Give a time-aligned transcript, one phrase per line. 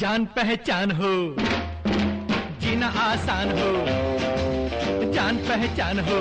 [0.00, 1.10] जान पहचान हो
[2.62, 3.70] जीना आसान हो
[5.16, 6.18] जान पहचान हो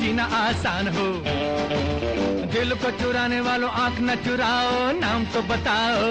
[0.00, 1.06] जीना आसान हो
[2.52, 6.08] दिल को चुराने वालों आंख न चुराओ नाम तो बताओ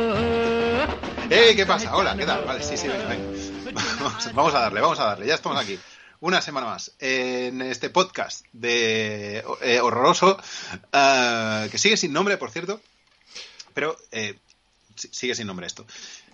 [1.31, 1.53] ¡Eh!
[1.55, 1.95] ¿Qué pasa?
[1.95, 2.43] Hola, ¿qué tal?
[2.43, 3.25] Vale, sí, sí, venga, venga.
[3.99, 5.27] Vamos, vamos a darle, vamos a darle.
[5.27, 5.77] Ya estamos aquí.
[6.21, 10.39] Una semana más en este podcast de eh, horroroso,
[10.91, 12.81] ah, que sigue sin nombre, por cierto,
[13.75, 14.47] pero eh, si-
[15.11, 15.85] sigue sin nombre esto.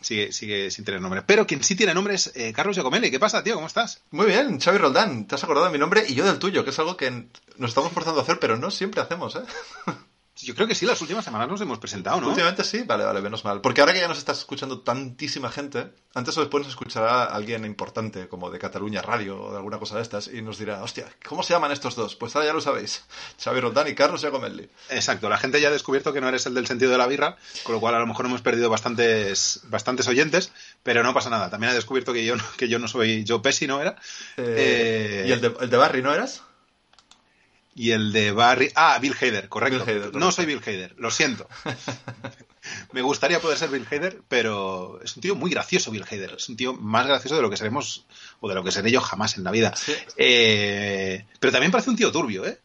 [0.01, 1.21] Sigue, sigue sin tener nombre.
[1.21, 3.11] Pero quien sí tiene nombre es eh, Carlos Giacomelli.
[3.11, 3.55] ¿Qué pasa, tío?
[3.55, 4.01] ¿Cómo estás?
[4.11, 6.71] Muy bien, Xavi Roldán, te has acordado de mi nombre y yo del tuyo, que
[6.71, 7.11] es algo que
[7.57, 9.43] nos estamos forzando a hacer, pero no siempre hacemos, ¿eh?
[10.37, 12.27] Yo creo que sí, las últimas semanas nos hemos presentado, ¿no?
[12.27, 13.61] Últimamente sí, vale, vale, menos mal.
[13.61, 17.63] Porque ahora que ya nos está escuchando tantísima gente, antes o después nos escuchará alguien
[17.63, 21.07] importante, como de Cataluña Radio o de alguna cosa de estas, y nos dirá, hostia,
[21.25, 22.15] ¿cómo se llaman estos dos?
[22.17, 23.05] Pues ahora ya lo sabéis.
[23.41, 24.69] Xavi Roldán y Carlos Giacomelli.
[24.89, 27.37] Exacto, la gente ya ha descubierto que no eres el del sentido de la birra,
[27.63, 30.51] con lo cual a lo mejor hemos perdido bastantes, bastantes oyentes,
[30.83, 31.49] pero no pasa nada.
[31.49, 33.95] También ha descubierto que yo no, que yo no soy Joe Pesci, ¿no era?
[34.35, 36.41] Eh, Eh, ¿Y el de, el de Barry no eras?
[37.77, 38.71] Y el de Barry.
[38.73, 39.79] Ah, Bill Hader, correcto.
[39.79, 40.19] Bill Hader, correcto.
[40.19, 41.47] No soy Bill Hader, lo siento.
[42.93, 46.35] Me gustaría poder ser Bill Hader, pero es un tío muy gracioso, Bill Hader.
[46.37, 48.05] Es un tío más gracioso de lo que seremos
[48.39, 49.75] o de lo que seré yo jamás en la vida.
[49.75, 49.93] Sí.
[50.17, 52.59] Eh, pero también parece un tío turbio, ¿eh?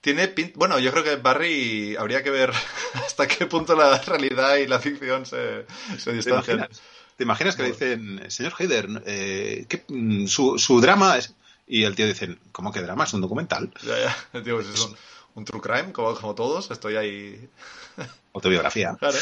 [0.00, 2.50] Tiene pin- Bueno, yo creo que Barry habría que ver
[3.06, 5.64] hasta qué punto la realidad y la ficción se,
[5.98, 6.56] se ¿Te distancian.
[6.58, 6.82] imaginas?
[7.16, 11.34] ¿Te imaginas que le dicen, señor Hader, eh, ¿qué- mm, su, su drama es...
[11.72, 13.04] Y el tío dice, ¿cómo que drama?
[13.04, 13.72] Es un documental.
[13.82, 14.42] Ya, ya.
[14.42, 14.94] Tío, pues es un,
[15.36, 16.70] un true crime, como, como todos.
[16.70, 17.48] Estoy ahí.
[18.34, 18.94] Autobiografía.
[19.00, 19.16] Claro.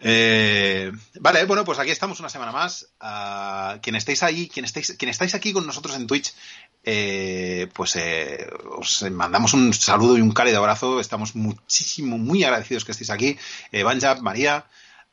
[0.00, 2.88] Eh, vale, bueno, pues aquí estamos una semana más.
[2.98, 6.34] Ah, quien estéis ahí, quien estáis, quien estáis aquí con nosotros en Twitch,
[6.82, 10.98] eh, pues eh, os mandamos un saludo y un cálido abrazo.
[10.98, 13.38] Estamos muchísimo, muy agradecidos que estéis aquí.
[13.70, 14.66] Eh, Banja, María,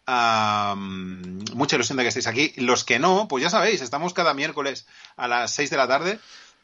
[0.07, 2.51] mucha ilusión de que estéis aquí.
[2.57, 4.87] Los que no, pues ya sabéis, estamos cada miércoles
[5.17, 6.19] a las 6 de la tarde.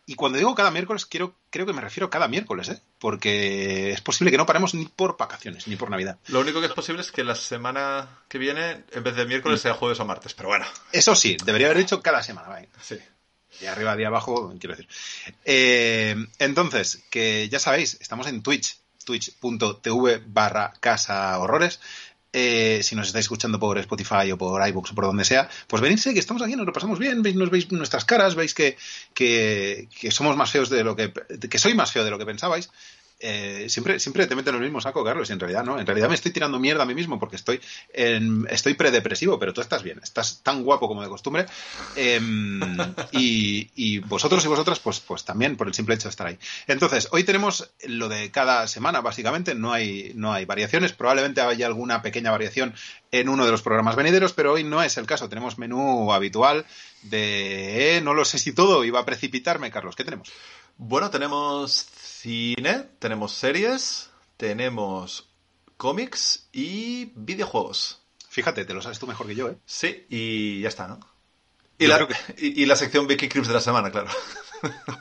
[0.09, 2.81] Y cuando digo cada miércoles, quiero, creo que me refiero cada miércoles, ¿eh?
[2.97, 6.17] Porque es posible que no paremos ni por vacaciones, ni por Navidad.
[6.29, 9.61] Lo único que es posible es que la semana que viene, en vez de miércoles,
[9.61, 10.33] sea jueves o martes.
[10.33, 12.69] Pero bueno, Eso sí, debería haber dicho cada semana, vale.
[12.81, 12.97] sí.
[13.59, 14.89] De arriba, de abajo, quiero decir.
[15.45, 21.79] Eh, entonces, que ya sabéis, estamos en Twitch, twitch.tv barra casa horrores.
[22.31, 25.81] Eh, si nos estáis escuchando por Spotify o por iBooks o por donde sea, pues
[25.81, 28.77] venidse que estamos aquí, nos lo pasamos bien, veis, nos veis nuestras caras, veis que,
[29.15, 32.27] que, que somos más feos de lo que, que soy más feo de lo que
[32.27, 32.69] pensabais.
[33.19, 35.79] Eh, siempre, siempre te meten en el mismo saco, Carlos, y en realidad no.
[35.79, 37.59] En realidad me estoy tirando mierda a mí mismo porque estoy,
[37.93, 41.45] en, estoy predepresivo, pero tú estás bien, estás tan guapo como de costumbre.
[41.95, 42.59] Em,
[43.11, 46.37] y, y vosotros y vosotras, pues, pues también por el simple hecho de estar ahí.
[46.67, 50.93] Entonces, hoy tenemos lo de cada semana, básicamente, no hay, no hay variaciones.
[50.93, 52.73] Probablemente haya alguna pequeña variación
[53.11, 55.29] en uno de los programas venideros, pero hoy no es el caso.
[55.29, 56.65] Tenemos menú habitual
[57.03, 59.95] de eh, no lo sé si todo iba a precipitarme, Carlos.
[59.95, 60.31] ¿Qué tenemos?
[60.81, 65.29] Bueno, tenemos cine, tenemos series, tenemos
[65.75, 68.01] cómics y videojuegos.
[68.29, 69.57] Fíjate, te lo sabes tú mejor que yo, ¿eh?
[69.65, 71.01] Sí, y ya está, ¿no?
[71.77, 72.07] Y, Yo la,
[72.37, 74.07] y, y la sección Vicky Crips de la semana, claro.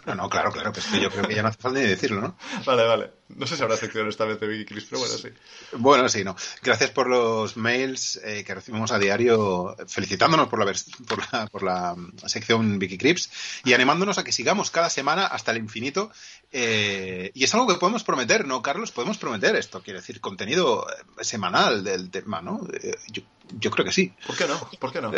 [0.06, 1.87] No, no, claro, claro, que es que yo creo que ya no hace falta ni
[1.87, 2.37] decirlo, ¿no?
[2.67, 3.12] vale, vale.
[3.28, 5.28] No sé si habrá sección esta vez de Vicky Crips, pero bueno, sí.
[5.72, 6.34] Bueno, sí, no.
[6.62, 10.72] Gracias por los mails eh, que recibimos a diario felicitándonos por la,
[11.06, 13.31] por la, por la mm, sección Vicky Crips
[13.65, 16.11] y animándonos a que sigamos cada semana hasta el infinito.
[16.53, 18.93] Eh, y es algo que podemos prometer, ¿no, Carlos?
[18.93, 22.67] Podemos prometer esto, quiere decir, contenido eh, semanal del tema, ¿no?
[22.72, 23.22] Eh, yo,
[23.59, 24.12] yo creo que sí.
[24.27, 24.59] ¿Por qué no?
[24.78, 25.12] ¿Por qué no?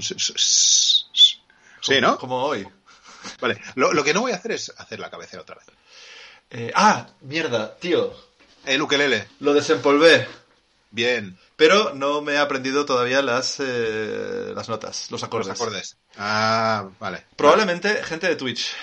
[0.00, 2.18] Sí, ¿no?
[2.18, 2.66] Como hoy.
[3.40, 3.60] Vale.
[3.74, 5.66] Lo, lo que no voy a hacer es hacer la cabecera otra vez.
[6.50, 8.12] Eh, ah, mierda, tío.
[8.64, 9.28] El ukelele.
[9.40, 10.26] Lo desempolvé.
[10.90, 11.38] Bien.
[11.56, 15.48] Pero no me he aprendido todavía las, eh, las notas, los acordes.
[15.48, 15.96] Los acordes.
[16.16, 17.24] Ah, vale.
[17.36, 18.74] Probablemente gente de Twitch.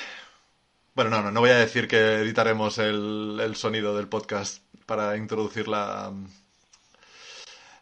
[0.94, 5.18] Bueno, no, no, no voy a decir que editaremos el, el sonido del podcast para
[5.18, 6.12] introducir la,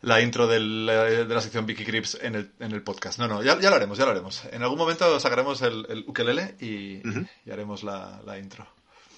[0.01, 3.19] la intro del- de la sección Vicky Crips en el, en el podcast.
[3.19, 4.43] No, no, ya, ya lo haremos, ya lo haremos.
[4.51, 7.01] En algún momento sacaremos el, el ukelele y,
[7.45, 8.67] y haremos la, la intro.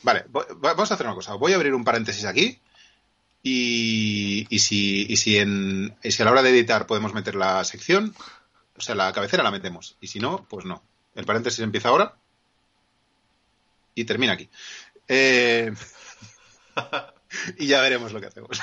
[0.06, 1.34] Vale, vo- va- vamos a hacer una cosa.
[1.34, 2.60] Voy a abrir un paréntesis aquí.
[3.42, 7.36] Y, y si, y, si en, y si a la hora de editar podemos meter
[7.36, 8.16] la sección,
[8.78, 9.98] o sea, la cabecera la metemos.
[10.02, 10.84] Y si no, pues no.
[11.16, 12.16] El paréntesis empieza ahora
[13.96, 14.50] y termina aquí.
[15.08, 15.74] Eh,
[17.58, 18.60] y ya veremos lo que hacemos.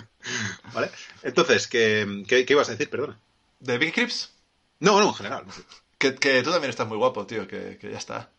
[0.74, 0.90] ¿Vale?
[1.22, 2.90] Entonces, ¿qué, qué, qué ibas a decir?
[2.90, 3.18] Perdona.
[3.60, 4.32] ¿De Vicky Crips?
[4.80, 5.44] No, no, en general.
[5.98, 8.30] Que, que tú también estás muy guapo, tío, que, que ya está.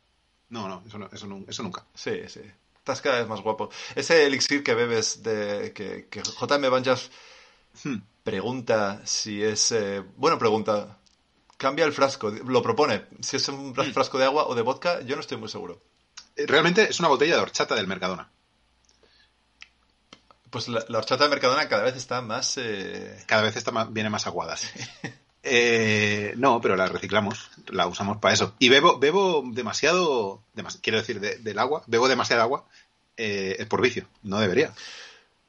[0.50, 1.86] No, no, eso, no, eso, no- eso nunca.
[1.94, 2.42] Sí, sí.
[2.77, 3.69] Estás cada vez más guapo.
[3.95, 7.09] Ese elixir que bebes de que, que JM Banjas
[7.83, 7.97] Hmm.
[8.24, 9.71] pregunta si es...
[9.71, 10.97] eh, bueno, pregunta.
[11.57, 13.06] Cambia el frasco, lo propone.
[13.21, 13.94] Si es un Mm.
[13.94, 15.81] frasco de agua o de vodka, yo no estoy muy seguro.
[16.36, 18.30] Eh, Realmente es una botella de horchata del Mercadona.
[20.50, 22.57] Pues la, la horchata de Mercadona cada vez está más...
[22.57, 24.56] eh, Cada vez está más- viene más aguada.
[24.57, 24.68] sí.
[25.47, 28.56] Eh, no, pero la reciclamos, la usamos para eso.
[28.59, 32.65] Y bebo, bebo demasiado, demas- quiero decir, de- del agua, bebo demasiada agua
[33.18, 34.07] eh, por vicio.
[34.24, 34.74] No debería.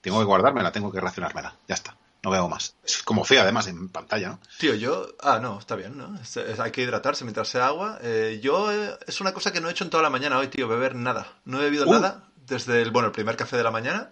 [0.03, 1.57] Tengo que guardármela, tengo que racionármela.
[1.67, 1.97] Ya está.
[2.23, 2.75] No bebo más.
[2.85, 4.41] Es como feo, además, en pantalla, ¿no?
[4.59, 5.07] Tío, yo...
[5.21, 6.19] Ah, no, está bien, ¿no?
[6.21, 7.99] Es- es- hay que hidratarse mientras sea agua.
[8.03, 8.71] Eh, yo...
[8.73, 10.95] eh, es una cosa que no he hecho en toda la mañana hoy, tío, beber
[10.95, 11.33] nada.
[11.45, 11.93] No he bebido Uh.
[11.93, 14.11] nada desde el, bueno, el primer café de la mañana.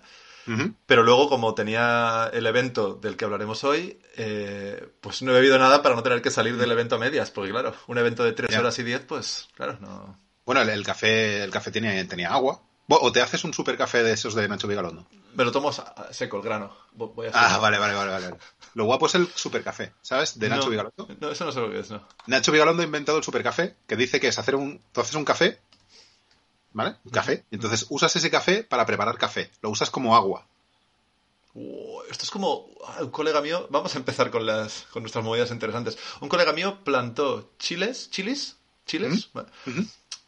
[0.87, 5.59] Pero luego, como tenía el evento del que hablaremos hoy, eh, pues no he bebido
[5.59, 7.31] nada para no tener que salir del evento a medias.
[7.31, 8.61] Porque claro, un evento de tres Ya.
[8.61, 10.19] horas y diez, pues claro, no...
[10.45, 12.61] Bueno, el, el café, el café tenía, tenía agua.
[12.87, 15.07] O te haces un super café de esos de Nacho Vigalondo.
[15.35, 15.73] Me lo tomo
[16.11, 16.77] seco, el grano.
[16.95, 18.37] Vo- Voy a Ah, vale, vale, vale, vale.
[18.75, 20.39] Lo guapo es el super café, ¿sabes?
[20.39, 21.09] De Nacho no, Vigalondo.
[21.19, 22.07] No, eso no sé lo que es, no.
[22.27, 24.83] Nacho Vigalondo ha inventado el supercafé, que dice que es hacer un...
[24.93, 25.61] Tú haces un café,
[26.75, 26.97] ¿vale?
[27.05, 27.45] Un café.
[27.51, 29.51] Y entonces usas ese café para preparar café.
[29.63, 30.47] Lo usas como agua.
[31.55, 33.67] Uh, esto es como ah, un colega mío.
[33.71, 35.97] Vamos a empezar con las con nuestras movidas interesantes.
[36.21, 38.57] Un colega mío plantó chiles, chilis,
[38.87, 39.31] chiles,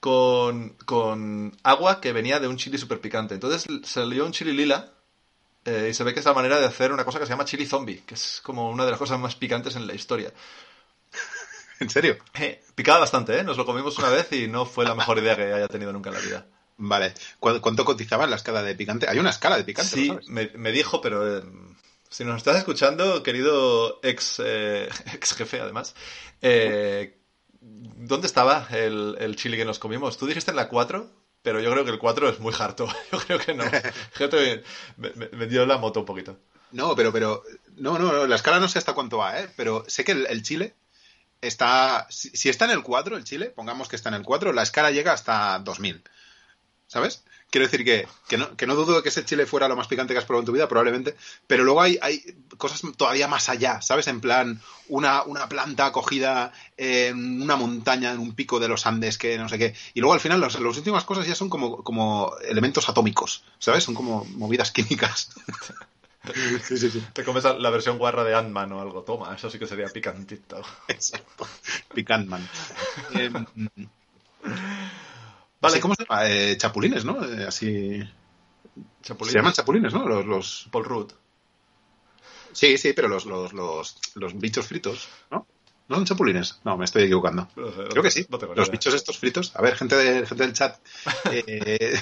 [0.00, 3.34] con, con agua que venía de un chili súper picante.
[3.34, 4.92] Entonces salió un chili lila
[5.64, 7.44] eh, y se ve que es la manera de hacer una cosa que se llama
[7.44, 10.32] chili zombie, que es como una de las cosas más picantes en la historia.
[11.80, 12.16] ¿En serio?
[12.34, 13.42] Eh, picaba bastante, ¿eh?
[13.44, 16.10] Nos lo comimos una vez y no fue la mejor idea que haya tenido nunca
[16.10, 16.46] en la vida.
[16.78, 17.14] Vale.
[17.40, 19.08] ¿Cu- ¿Cuánto cotizaba en la escala de picante?
[19.08, 20.28] Hay una escala de picante, Sí, ¿lo sabes?
[20.28, 21.42] me, me dijo, pero eh,
[22.10, 25.94] si nos estás escuchando, querido ex, eh, ex jefe, además,
[26.42, 27.18] eh,
[27.60, 30.18] ¿dónde estaba el, el chili que nos comimos?
[30.18, 31.10] Tú dijiste en la 4,
[31.42, 32.88] pero yo creo que el 4 es muy harto.
[33.12, 33.64] Yo creo que no.
[34.14, 34.62] Creo que
[34.96, 36.38] me, me- me dio la moto un poquito.
[36.72, 37.42] No, pero, pero...
[37.76, 39.48] No, no, no, la escala no sé hasta cuánto va, ¿eh?
[39.56, 40.74] Pero sé que el, el chile
[41.46, 42.06] está...
[42.10, 44.90] Si, está en el 4, el chile, pongamos que está en el 4, la escala
[44.90, 46.02] llega hasta 2000.
[46.86, 47.24] ¿Sabes?
[47.50, 50.12] Quiero decir que, que, no, que no dudo que ese chile fuera lo más picante
[50.12, 51.16] que has probado en tu vida, probablemente,
[51.46, 52.22] pero luego hay, hay
[52.58, 54.08] cosas todavía más allá, ¿sabes?
[54.08, 59.16] En plan, una, una planta acogida en una montaña, en un pico de los Andes,
[59.16, 59.74] que no sé qué.
[59.94, 63.84] Y luego al final las últimas cosas ya son como, como elementos atómicos, ¿sabes?
[63.84, 65.30] Son como movidas químicas.
[66.62, 67.04] Sí, sí, sí.
[67.12, 69.02] Te comes la versión guarra de Ant-Man o algo.
[69.02, 70.60] Toma, eso sí que sería picantito.
[70.88, 71.46] Exacto.
[71.94, 72.46] Picantman.
[73.14, 73.30] Eh,
[75.60, 76.28] Vale, así, ¿Cómo se llama?
[76.28, 77.24] Eh, chapulines, ¿no?
[77.24, 78.00] Eh, así.
[79.02, 79.32] Chapulín.
[79.32, 80.06] Se llaman chapulines, ¿no?
[80.08, 80.68] Los, los...
[80.70, 81.12] Paul Rudd.
[82.52, 85.46] Sí, sí, pero los, los, los, los bichos fritos, ¿no?
[85.88, 86.60] ¿No son chapulines?
[86.64, 87.48] No, me estoy equivocando.
[87.54, 88.26] No sé, Creo que sí.
[88.28, 89.54] no Los bichos estos fritos.
[89.54, 90.78] A ver, gente, de- gente del chat.
[91.30, 91.98] Eh,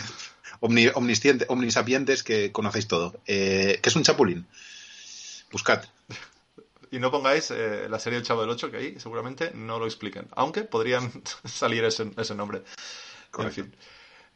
[0.65, 3.15] omni- omnisapientes que conocéis todo.
[3.27, 4.47] Eh, ¿Qué es un chapulín?
[5.53, 5.85] Buscad.
[6.91, 9.87] Y no pongáis eh, la serie El Chavo del 8, que ahí seguramente no lo
[9.87, 10.27] expliquen.
[10.37, 11.11] Aunque podrían
[11.45, 12.63] salir ese, ese nombre.
[13.31, 13.61] Correcto.
[13.61, 13.77] En fin.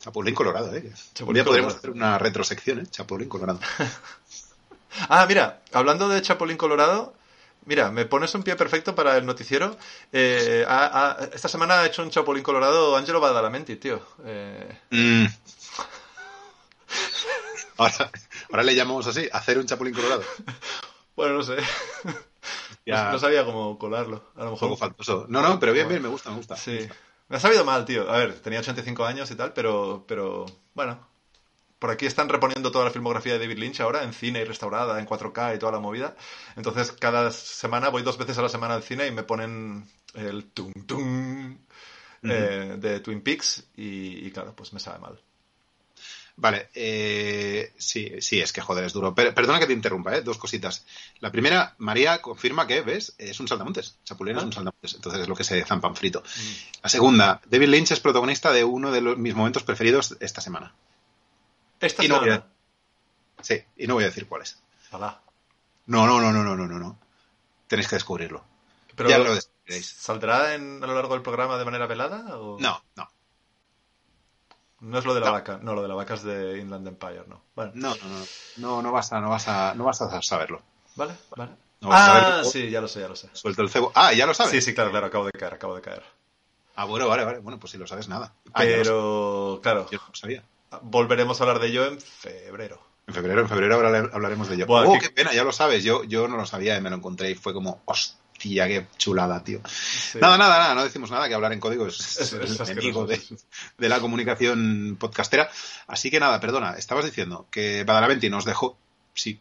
[0.00, 0.92] Chapulín colorado, ¿eh?
[1.14, 1.78] Chapulín Un día podremos colorado.
[1.78, 2.86] hacer una retrosección, ¿eh?
[2.90, 3.60] Chapulín colorado.
[5.08, 7.14] Ah, mira, hablando de Chapulín Colorado,
[7.66, 9.76] mira, me pones un pie perfecto para el noticiero.
[10.12, 10.66] Eh,
[11.32, 14.00] esta semana ha hecho un Chapulín Colorado Angelo Badalamenti, tío.
[14.24, 15.26] Eh, Mm.
[17.78, 18.10] Ahora,
[18.50, 20.22] ahora le llamamos así, hacer un chapulín colorado.
[21.16, 21.56] bueno, no sé.
[22.84, 24.30] Ya, No, no sabía cómo colarlo.
[24.36, 25.26] A lo un poco faltoso.
[25.28, 26.56] No, no, pero bien, bien, me gusta, me gusta.
[26.56, 26.88] Sí.
[27.28, 28.10] Me ha sabido mal, tío.
[28.10, 31.06] A ver, tenía 85 años y tal, pero, pero bueno.
[31.78, 34.98] Por aquí están reponiendo toda la filmografía de David Lynch ahora, en cine y restaurada,
[34.98, 36.16] en 4K y toda la movida.
[36.56, 40.46] Entonces, cada semana, voy dos veces a la semana al cine y me ponen el
[40.46, 41.58] tum tum
[42.24, 45.20] eh, de Twin Peaks y, y claro, pues me sabe mal.
[46.40, 49.12] Vale, eh, sí, sí, es que joder, es duro.
[49.12, 50.22] Per- perdona que te interrumpa, ¿eh?
[50.22, 50.86] Dos cositas.
[51.18, 53.14] La primera, María confirma que, ¿ves?
[53.18, 53.96] Es un saltamontes.
[54.04, 54.46] Chapulín es Ah.
[54.46, 54.94] un saltamontes.
[54.94, 56.22] Entonces es lo que se zampan frito.
[56.80, 60.72] La segunda, David Lynch es protagonista de uno de los, mis momentos preferidos esta semana.
[61.80, 62.46] Esta Y no semana.
[63.40, 64.60] Sí, y no voy a decir cuál es.
[64.92, 65.20] Alá.
[65.86, 66.98] No, no, no, no, no, no, no, no.
[67.66, 68.44] Tenéis que descubrirlo.
[68.94, 69.86] Pero, ya lo descubriréis.
[69.88, 72.38] ¿Saldrá en- a lo largo del programa de manera velada?
[72.38, 72.58] O...
[72.60, 73.08] No, no,
[74.80, 75.32] No es lo de la No.
[75.32, 75.58] vaca.
[75.62, 77.42] No, lo de la vaca es de Inland Empire, no.
[77.56, 80.62] Bueno, no, no, no, no, no vas a, no vas a, no vas a saberlo.
[80.94, 81.52] vale, vale.
[81.80, 82.50] No vas a ah, saberlo.
[82.50, 83.28] sí, ya lo sé, ya lo sé.
[83.32, 83.92] Suelto el cebo.
[83.94, 84.52] Ah, ya lo sabes.
[84.52, 86.02] Sí, sí, claro, claro, acabo de caer, acabo de caer.
[86.76, 87.38] Ah, bueno, vale, vale.
[87.40, 88.32] Bueno, pues si lo sabes, nada.
[88.52, 88.58] Ah.
[88.58, 90.42] Pero, claro, Yo no sabía.
[90.82, 92.80] volveremos a hablar de ello en febrero.
[93.08, 94.66] En febrero, en febrero hablar- hablaremos de ello.
[94.66, 95.82] Buah, oh, qué- qué pena, ya lo sabes.
[95.82, 99.42] Yo, yo no lo sabía y me lo encontré y fue como, hostia, qué chulada,
[99.42, 99.60] tío.
[99.66, 100.18] Sí.
[100.20, 103.06] Nada, nada, nada, no decimos nada, que hablar en código es, Es- el es enemigo
[103.06, 103.20] de,
[103.88, 105.50] la comunicación podcastera.
[105.86, 108.76] Así que nada, perdona, estabas diciendo que Badalamenti nos dejó.
[109.14, 109.40] Sí,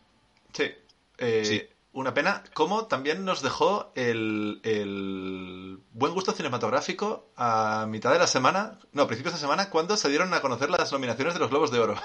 [0.54, 0.72] Sí.
[1.20, 1.64] Eh, Sí.
[1.94, 2.44] una pena.
[2.54, 9.04] Como también nos dejó el, el buen gusto cinematográfico a mitad de la semana, no,
[9.04, 11.80] a principios de semana, cuando se dieron a conocer las nominaciones de los Globos de
[11.80, 11.96] Oro.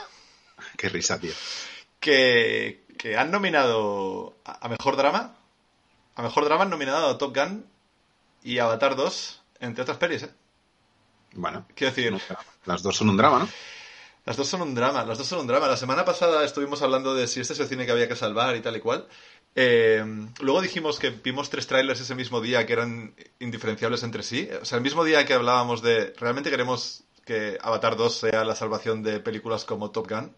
[0.76, 1.32] Qué risa, tío.
[2.00, 5.36] Que, que han nominado a Mejor Drama.
[6.14, 7.66] A Mejor Drama nominado a Top Gun
[8.42, 10.30] y Avatar 2, entre otras pelis, ¿eh?
[11.34, 12.14] Bueno, Quiero decir,
[12.66, 13.48] las dos son un drama, ¿no?
[14.24, 15.66] las dos son un drama, las dos son un drama.
[15.66, 18.54] La semana pasada estuvimos hablando de si este es el cine que había que salvar
[18.54, 19.08] y tal y cual.
[19.54, 20.04] Eh,
[20.40, 24.48] luego dijimos que vimos tres trailers ese mismo día que eran indiferenciables entre sí.
[24.60, 28.54] O sea, el mismo día que hablábamos de realmente queremos que Avatar 2 sea la
[28.54, 30.36] salvación de películas como Top Gun.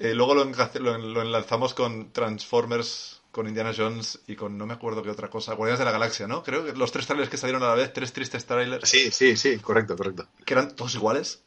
[0.00, 5.02] Eh, luego lo, lo enlazamos con Transformers, con Indiana Jones y con no me acuerdo
[5.02, 5.54] qué otra cosa.
[5.54, 6.42] Guardianes de la Galaxia, ¿no?
[6.42, 9.36] Creo que los tres trailers que salieron a la vez, tres tristes trailers Sí, sí,
[9.36, 10.26] sí, correcto, correcto.
[10.44, 11.42] que eran todos iguales.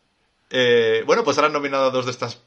[0.50, 2.40] Eh, bueno, pues ahora han nominado a dos de estas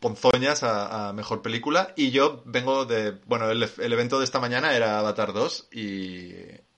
[0.00, 1.92] ponzoñas a, a mejor película.
[1.96, 3.12] Y yo vengo de.
[3.26, 6.32] Bueno, el, el evento de esta mañana era Avatar 2 y,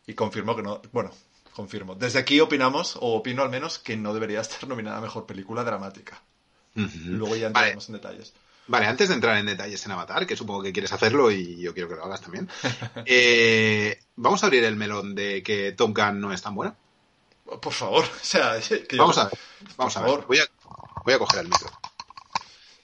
[0.07, 0.81] y confirmo que no.
[0.93, 1.11] Bueno,
[1.53, 1.95] confirmo.
[1.95, 5.65] Desde aquí opinamos, o opino al menos, que no debería estar nominada a mejor película
[5.65, 6.23] dramática.
[6.75, 8.33] Luego ya Vale, entraremos en detalles.
[8.69, 11.73] Vale, antes de entrar en detalles en Avatar, que supongo que quieres hacerlo y yo
[11.75, 12.49] quiero que lo hagas también,
[13.07, 16.77] eh, vamos a abrir el melón de que Top Gun no es tan buena.
[17.63, 19.39] Por favor, o sea, que yo- Vamos a ver,
[19.77, 20.11] vamos a ver.
[20.11, 20.27] favor.
[20.27, 20.47] Voy a,
[21.05, 21.71] voy a coger el micro.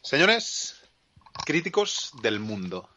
[0.03, 0.77] Señores
[1.45, 2.89] críticos del mundo.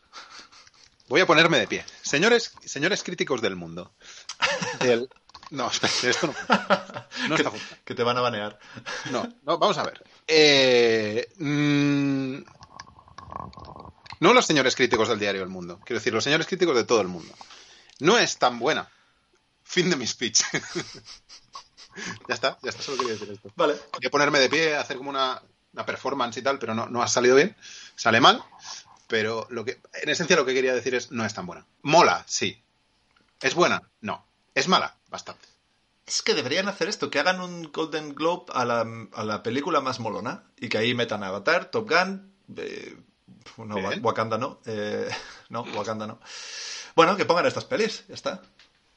[1.10, 1.86] Voy a ponerme de pie.
[2.02, 3.92] Señores, señores críticos del mundo.
[5.52, 6.34] No, espera, esto no.
[7.30, 7.84] No que, está funcionando.
[7.86, 8.60] que te van a banear.
[9.12, 10.04] No, no, vamos a ver.
[10.28, 12.38] Eh, mm,
[14.20, 15.80] no los señores críticos del diario El Mundo.
[15.86, 17.34] Quiero decir, los señores críticos de todo el mundo.
[18.00, 18.90] No es tan buena.
[19.64, 20.42] Fin de mi speech.
[22.28, 23.52] ya está, ya está, solo quería decir esto.
[23.56, 23.76] Vale.
[23.94, 25.42] Quería ponerme de pie, hacer como una,
[25.74, 27.56] una performance y tal, pero no, no ha salido bien.
[27.96, 28.44] Sale mal,
[29.08, 31.66] pero lo que, en esencia lo que quería decir es no es tan buena.
[31.82, 32.62] Mola, sí.
[33.42, 33.84] ¿Es buena?
[34.02, 34.26] No.
[34.56, 34.98] ¿Es mala?
[35.10, 35.48] Bastante.
[36.06, 39.82] Es que deberían hacer esto, que hagan un Golden Globe a la, a la película
[39.82, 42.98] más molona y que ahí metan Avatar, Top Gun, eh,
[43.58, 45.10] no, Wakanda no, eh,
[45.50, 46.20] no, Wakanda no.
[46.96, 48.42] Bueno, que pongan estas pelis, ya está.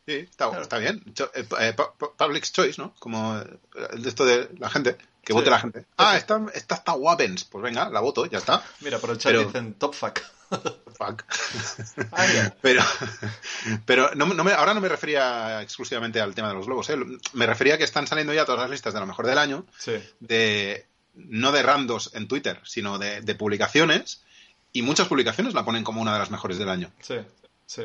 [0.06, 0.62] Sí, está, Claro.
[0.62, 1.02] está bien.
[1.34, 2.94] Eh, eh, pu- pu- public choice, ¿no?
[2.98, 3.36] Como
[3.92, 5.32] el de esto de la gente, que Sí.
[5.34, 5.84] vote la gente.
[5.98, 7.44] Ah, esta, esta está guapens.
[7.44, 8.64] Pues venga, la voto, ya está.
[8.80, 10.20] Mira, por el chat Pero- dicen Top Fuck.
[10.98, 11.24] Fuck.
[12.12, 12.26] Ah.
[12.60, 12.82] Pero,
[13.84, 16.96] pero no, no me- ahora no me refería exclusivamente al tema de los globos, ¿eh?
[17.34, 19.64] Me refería a que están saliendo ya todas las listas de lo mejor del año,
[19.78, 20.86] Sí, de
[21.28, 24.22] no de randos en Twitter, sino de, de publicaciones,
[24.72, 26.90] y muchas publicaciones la ponen como una de las mejores del año.
[27.00, 27.16] sí,
[27.66, 27.82] sí.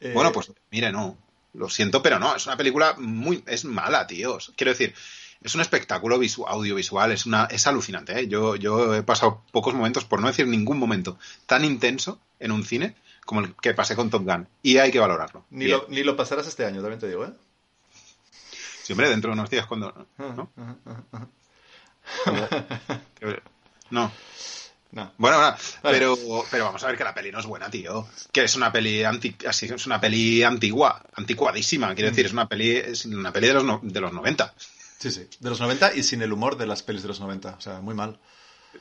[0.00, 1.16] Eh, Bueno, pues mire, no.
[1.54, 2.34] Lo siento, pero no.
[2.34, 3.42] Es una película muy.
[3.46, 4.52] Es mala, tíos.
[4.56, 4.92] Quiero decir,
[5.40, 7.12] es un espectáculo visu- audiovisual.
[7.12, 8.18] Es una es alucinante.
[8.18, 8.26] ¿eh?
[8.26, 11.16] Yo, yo he pasado pocos momentos, por no decir ningún momento,
[11.46, 14.48] tan intenso en un cine como el que pasé con Top Gun.
[14.64, 15.44] Y hay que valorarlo.
[15.50, 15.78] Ni Bien.
[15.78, 17.32] lo, ni lo pasarás este año, también te digo, ¿eh?
[18.82, 19.92] Sí, hombre, dentro de unos días cuando.
[20.18, 20.50] ¿no?
[20.58, 21.28] Ajá, ajá, ajá.
[23.90, 24.10] No.
[24.90, 25.12] No.
[25.18, 25.98] Bueno, bueno, Vale.
[25.98, 26.16] pero,
[26.50, 28.06] pero vamos a ver que la peli no es buena, tío.
[28.32, 31.94] Que es una peli anti, así, es una peli antigua, anticuadísima.
[31.94, 32.12] Quiero Mm.
[32.12, 34.54] decir, es una peli, es una peli de los, no- de los 90.
[34.98, 35.28] Sí, sí.
[35.40, 37.56] De los 90 y sin el humor de las pelis de los 90.
[37.58, 38.18] O sea, muy mal.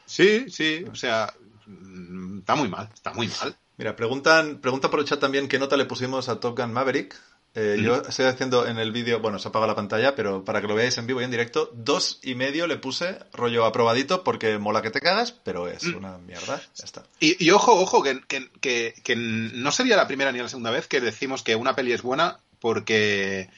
[0.06, 1.34] Sí, sí, o sea,
[1.66, 3.56] mm, está muy mal, está muy mal.
[3.78, 7.16] Mira, preguntan, preguntan por el chat también qué nota le pusimos a Top Gun Maverick.
[7.56, 10.68] Eh, Yo estoy haciendo en el vídeo, bueno, se apaga la pantalla, pero para que
[10.68, 14.58] lo veáis en vivo y en directo, dos y medio le puse rollo aprobadito porque
[14.58, 16.62] mola que te cagas, pero es una mierda.
[16.76, 17.04] Ya está.
[17.20, 20.72] Y, y ojo, ojo, que, que, que, que no sería la primera ni la segunda
[20.72, 23.50] vez que decimos que una peli es buena porque,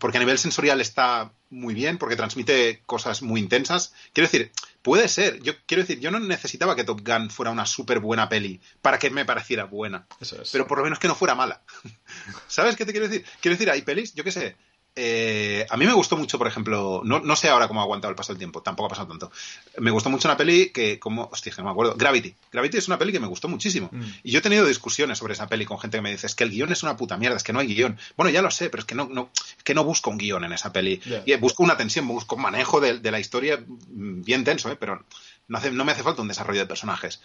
[0.00, 3.92] porque a nivel sensorial está muy bien, porque transmite cosas muy intensas.
[4.12, 4.50] Quiero decir,
[4.82, 8.28] puede ser, yo quiero decir, yo no necesitaba que Top Gun fuera una súper buena
[8.28, 10.06] peli para que me pareciera buena.
[10.20, 10.50] Eso es.
[10.50, 11.62] pero por lo menos que no fuera mala.
[12.48, 13.24] ¿Sabes qué te quiero decir?
[13.40, 14.56] Quiero decir, hay pelis, yo qué sé.
[14.96, 18.10] Eh, a mí me gustó mucho, por ejemplo, no, no sé ahora cómo ha aguantado
[18.10, 19.30] el paso del tiempo, tampoco ha pasado tanto.
[19.78, 22.34] Me gustó mucho una peli que, como, hostia, no me acuerdo, Gravity.
[22.52, 23.88] Gravity es una peli que me gustó muchísimo.
[23.92, 24.02] Mm.
[24.24, 26.44] Y yo he tenido discusiones sobre esa peli con gente que me dice, es que
[26.44, 27.98] el guion es una puta mierda, es que no hay guion.
[28.16, 30.44] Bueno, ya lo sé, pero es que no, no, es que no busco un guion
[30.44, 31.00] en esa peli.
[31.24, 34.76] Y busco una tensión, busco un manejo de, de la historia mm, bien tenso, ¿eh?
[34.76, 35.04] pero
[35.48, 37.20] no, hace- no me hace falta un desarrollo de personajes.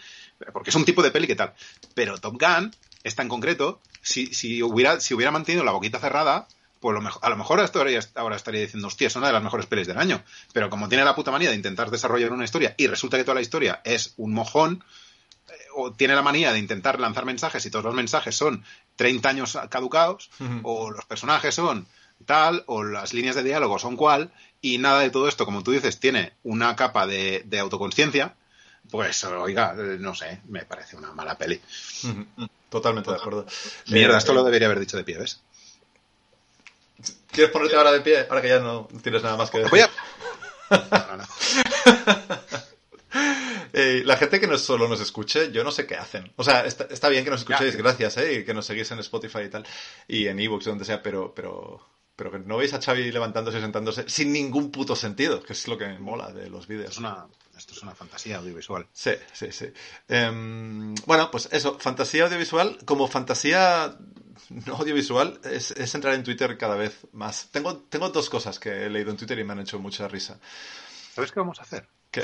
[0.53, 1.53] Porque es un tipo de peli que tal.
[1.93, 6.47] Pero Top Gun, esta en concreto, si, si, hubiera, si hubiera mantenido la boquita cerrada,
[6.85, 9.41] pues lo mejor, a lo mejor estaría, ahora estaría diciendo, hostia, es una de las
[9.41, 10.23] mejores pelis del año.
[10.53, 13.33] Pero como tiene la puta manía de intentar desarrollar una historia y resulta que toda
[13.33, 14.83] la historia es un mojón,
[15.49, 18.63] eh, o tiene la manía de intentar lanzar mensajes y todos los mensajes son
[18.97, 20.29] 30 años caducados,
[20.61, 21.87] o los personajes son
[22.27, 25.71] tal, o las líneas de diálogo son cual, y nada de todo esto, como tú
[25.71, 28.35] dices, tiene una capa de, de autoconciencia,
[28.91, 31.59] Pues, oiga, no sé, me parece una mala peli.
[32.69, 33.47] Totalmente de acuerdo.
[33.87, 35.41] Mierda, Eh, esto lo debería haber dicho de pie, ¿ves?
[37.31, 38.25] ¿Quieres ponerte ahora de pie?
[38.29, 39.71] Ahora que ya no tienes nada más que decir.
[39.71, 39.89] Voy a...
[40.69, 41.25] No, no, no.
[43.77, 46.31] Eh, la gente que no solo nos escuche, yo no sé qué hacen.
[46.37, 48.35] O sea, está, está bien que nos escuchéis, gracias, ¿eh?
[48.35, 49.65] Y que nos seguís en Spotify y tal,
[50.07, 51.85] y en Evox, donde sea, pero, pero,
[52.15, 55.67] pero que no veis a Xavi levantándose y sentándose sin ningún puto sentido, que es
[55.67, 56.91] lo que me mola de los vídeos.
[56.91, 58.87] es una, esto es una fantasía audiovisual.
[58.93, 59.71] Sí, sí, sí.
[60.07, 63.97] Em, bueno, pues eso, fantasía audiovisual, como fantasía
[64.49, 67.49] no audiovisual, es, es entrar en Twitter cada vez más.
[67.51, 70.39] Tengo, tengo dos cosas que he leído en Twitter y me han hecho mucha risa.
[71.13, 71.87] ¿Sabes qué vamos a hacer?
[72.11, 72.23] ¿Qué?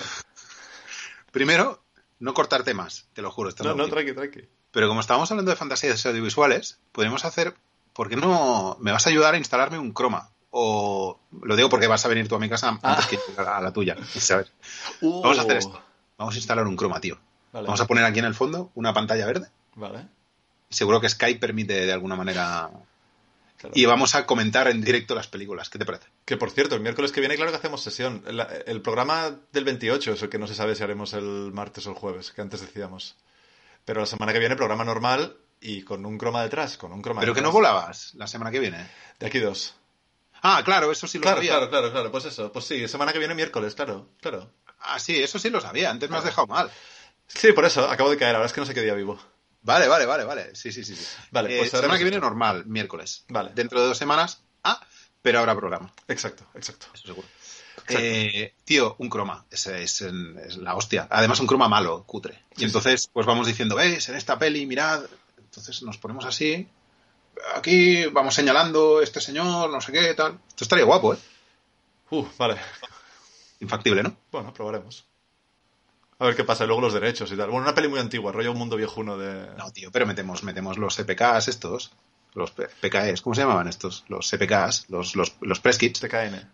[1.32, 1.84] Primero,
[2.20, 3.52] no cortarte más, te lo juro.
[3.64, 4.48] No, no, tranqui, tranqui.
[4.72, 7.56] Pero como estábamos hablando de fantasías audiovisuales, podríamos hacer.
[7.94, 10.30] ¿Por qué no me vas a ayudar a instalarme un croma?
[10.52, 13.08] O lo digo porque vas a venir tú a mi casa antes Ah.
[13.10, 14.52] que yo a la tuya, ¿sabes?
[15.02, 15.82] Uh, Vamos a hacer esto.
[16.18, 17.18] Vamos a instalar un croma, tío.
[17.54, 19.48] Vale, Vamos a poner aquí en el fondo una pantalla verde.
[19.76, 20.08] vale.
[20.70, 22.70] Seguro que Skype permite de alguna manera.
[23.58, 23.74] claro.
[23.76, 25.70] Y vamos a comentar en directo las películas.
[25.70, 26.06] ¿Qué te parece?
[26.26, 28.24] Que por cierto, el miércoles que viene, claro que hacemos sesión.
[28.66, 31.90] El programa del 28 es el que no se sabe si haremos el martes o
[31.90, 33.18] el jueves, que antes decíamos.
[33.84, 37.20] Pero la semana que viene, programa normal y con un croma detrás, con un croma
[37.22, 38.88] Pero que no volabas la semana que viene.
[39.20, 39.76] De aquí dos.
[40.42, 41.52] Ah, claro, eso sí lo Claro, sabía.
[41.52, 42.12] claro, claro, claro.
[42.12, 44.52] Pues eso, pues sí, semana que viene miércoles, claro, claro.
[44.80, 45.90] Ah, sí, eso sí lo sabía.
[45.92, 46.72] Antes me has dejado mal.
[47.28, 49.20] Sí, por eso, acabo de caer, ahora es que no sé qué día vivo.
[49.62, 50.56] Vale, vale, vale, vale.
[50.56, 50.96] Sí, sí, sí.
[50.96, 51.06] sí.
[51.30, 53.26] Vale, Eh, pues semana que viene normal, miércoles.
[53.30, 53.52] Vale.
[53.54, 54.82] Dentro de dos semanas, ah,
[55.22, 55.94] pero habrá programa.
[56.08, 56.88] Exacto, exacto.
[56.96, 57.28] Eso seguro.
[57.88, 59.46] Eh, tío, un croma.
[59.52, 61.08] Es, en- es la hostia.
[61.12, 62.44] Además, un croma malo, cutre.
[62.56, 65.04] Y Sí, entonces, pues vamos diciendo, veis, en esta peli, mirad.
[65.38, 66.68] Entonces nos ponemos así.
[67.56, 70.40] Aquí vamos señalando este señor, no sé qué, tal.
[70.48, 71.18] Esto estaría guapo, ¿eh?
[72.12, 72.58] Uh, vale.
[73.60, 74.16] Infactible, ¿no?
[74.32, 75.06] Bueno, probaremos.
[76.20, 77.50] A ver qué pasa, luego los derechos y tal.
[77.50, 79.56] Bueno, una peli muy antigua, rollo un mundo viejuno de...
[79.58, 81.92] No, tío, pero metemos, metemos los CPKs estos.
[82.34, 84.06] Los PKEs, ¿cómo se llamaban estos?
[84.08, 86.00] Los CPKs, los, los, los press kits.
[86.00, 86.50] TKN.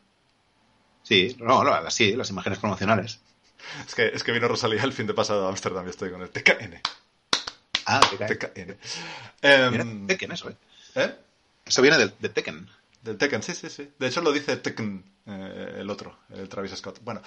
[1.03, 3.20] Sí, no, no, sí, las imágenes promocionales.
[3.85, 6.22] Es que, es que vino Rosalía el fin de pasado a Ámsterdam y estoy con
[6.22, 6.81] el TKN.
[7.85, 8.35] Ah, PKE.
[8.35, 8.77] TKN.
[9.42, 10.55] Em, de Tekken eso, ¿eh?
[10.98, 11.16] ¿Eh?
[11.66, 12.68] Eso viene del- de, Tekken.
[13.01, 13.90] Del Tekken, sí, sí, sí.
[14.00, 17.00] De hecho lo dice Tekken, eh, el otro, el Travis Scott.
[17.03, 17.22] Bueno,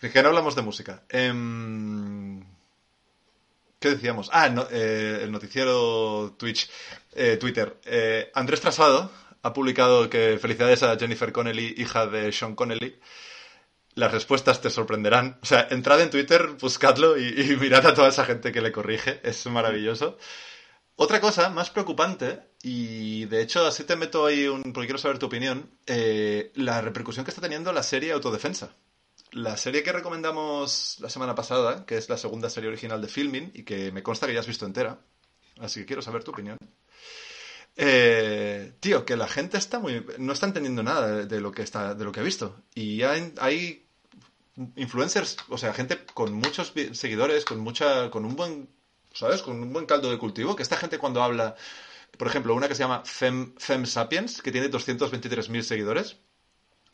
[0.00, 1.02] que no hablamos de música.
[1.08, 2.44] Em,
[3.78, 4.30] ¿Qué decíamos?
[4.32, 6.70] Ah, no, eh, el noticiero Twitch,
[7.12, 7.76] eh, Twitter.
[7.84, 9.10] Eh, Andrés Trasado
[9.42, 12.98] ha publicado que felicidades a Jennifer Connelly, hija de Sean Connelly.
[13.94, 15.38] Las respuestas te sorprenderán.
[15.42, 18.72] O sea, entrad en Twitter, buscadlo y, y mirad a toda esa gente que le
[18.72, 19.20] corrige.
[19.22, 20.16] Es maravilloso.
[20.96, 25.18] Otra cosa más preocupante, y de hecho así te meto ahí un, porque quiero saber
[25.18, 28.74] tu opinión, eh, la repercusión que está teniendo la serie Autodefensa.
[29.32, 33.50] La serie que recomendamos la semana pasada, que es la segunda serie original de Filming,
[33.52, 34.98] y que me consta que ya has visto entera,
[35.60, 36.56] así que quiero saber tu opinión.
[37.76, 41.94] Eh, tío, que la gente está muy, no está entendiendo nada de, lo que está,
[41.94, 42.62] de lo que ha visto.
[42.74, 43.84] Y hay,
[44.76, 48.70] influencers, o sea, gente con muchos seguidores, con mucha, con un buen,
[49.12, 49.42] ¿sabes?
[49.42, 51.56] Con un buen caldo de cultivo, que esta gente cuando habla,
[52.18, 56.16] por ejemplo, una que se llama Fem, Fem Sapiens, que tiene 223.000 seguidores.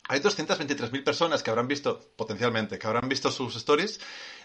[0.09, 3.99] Hay 223.000 personas que habrán visto, potencialmente, que habrán visto sus stories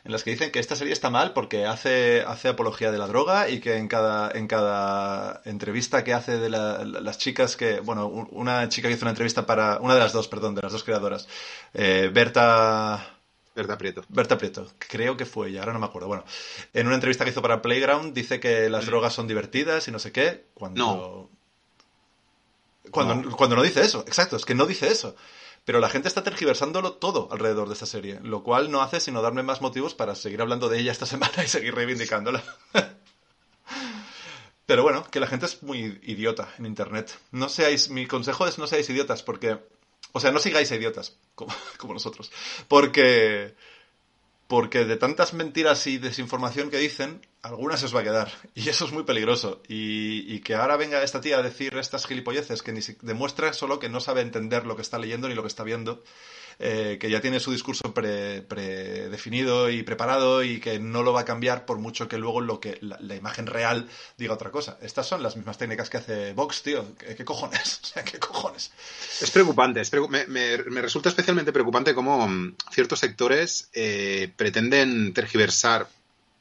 [0.04, 3.08] en las que dicen que esta serie está mal porque hace, hace apología de la
[3.08, 7.80] droga y que en cada, en cada entrevista que hace de la- las chicas que,
[7.80, 10.62] bueno, un- una chica que hizo una entrevista para, una de las dos, perdón, de
[10.62, 11.26] las dos creadoras,
[11.74, 13.15] eh, Berta,
[13.56, 14.04] Berta Prieto.
[14.08, 16.08] Berta Prieto, creo que fue ella, ahora no me acuerdo.
[16.08, 16.24] Bueno,
[16.74, 19.98] en una entrevista que hizo para Playground dice que las drogas son divertidas y no
[19.98, 21.30] sé qué, cuando...
[22.90, 23.36] Cuando No.
[23.36, 25.16] cuando no dice eso, exacto, es que no dice eso.
[25.64, 29.20] Pero la gente está tergiversándolo todo alrededor de esta serie, lo cual no hace sino
[29.22, 32.44] darme más motivos para seguir hablando de ella esta semana y seguir reivindicándola.
[34.66, 37.18] Pero bueno, que la gente es muy idiota en internet.
[37.30, 39.58] No seáis, mi consejo es no seáis idiotas, porque,
[40.12, 42.32] o sea, no sigáis a idiotas, como, como nosotros,
[42.66, 43.54] porque,
[44.48, 48.32] porque de tantas mentiras y desinformación que dicen, algunas se os va a quedar.
[48.56, 49.62] Y eso es muy peligroso.
[49.68, 53.78] Y, y que ahora venga esta tía a decir estas gilipolleces que ni demuestra solo
[53.78, 56.02] que no sabe entender lo que está leyendo ni lo que está viendo.
[56.58, 61.20] Eh, que ya tiene su discurso pre- predefinido y preparado y que no lo va
[61.20, 64.78] a cambiar por mucho que luego lo que la, imagen real diga otra cosa.
[64.80, 66.84] Estas son las mismas técnicas que hace Vox, tío.
[66.96, 67.80] ¿Qué, cojones?
[67.86, 68.72] O sea, ¿qué cojones?
[69.20, 75.88] Es preocupante, me, me- resulta especialmente preocupante cómo mm, ciertos sectores eh, pretenden tergiversar.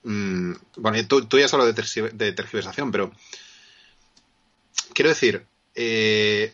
[0.04, 3.12] mm, bueno, tú, ya has hablado de, tergi- de tergiversación, pero
[4.93, 6.54] quiero decir, eh,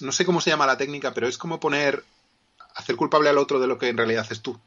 [0.00, 2.02] no sé cómo se llama la técnica, pero es como poner,
[2.74, 4.58] hacer culpable al otro de lo que en realidad haces tú.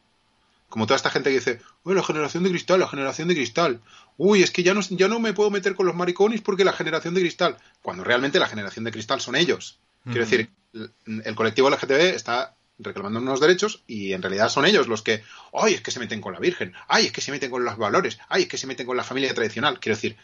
[0.69, 3.81] Como toda esta gente que dice, uy, la generación de cristal, la generación de cristal.
[4.17, 6.73] Uy, es que ya no, ya no me puedo meter con los maricones porque la
[6.73, 7.57] generación de cristal.
[7.81, 9.79] Cuando realmente la generación de cristal son ellos.
[10.03, 10.91] Quiero decir, el,
[11.25, 15.75] el colectivo LGTB está reclamando unos derechos y en realidad son ellos los que, ay,
[15.75, 18.19] es que se meten con la Virgen, ay, es que se meten con los valores,
[18.29, 19.79] ay, es que se meten con la familia tradicional.
[19.79, 20.17] Quiero decir,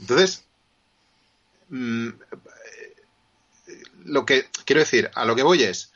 [0.00, 0.44] entonces,
[1.68, 2.08] mm,
[4.04, 5.92] lo que quiero decir, a lo que voy es,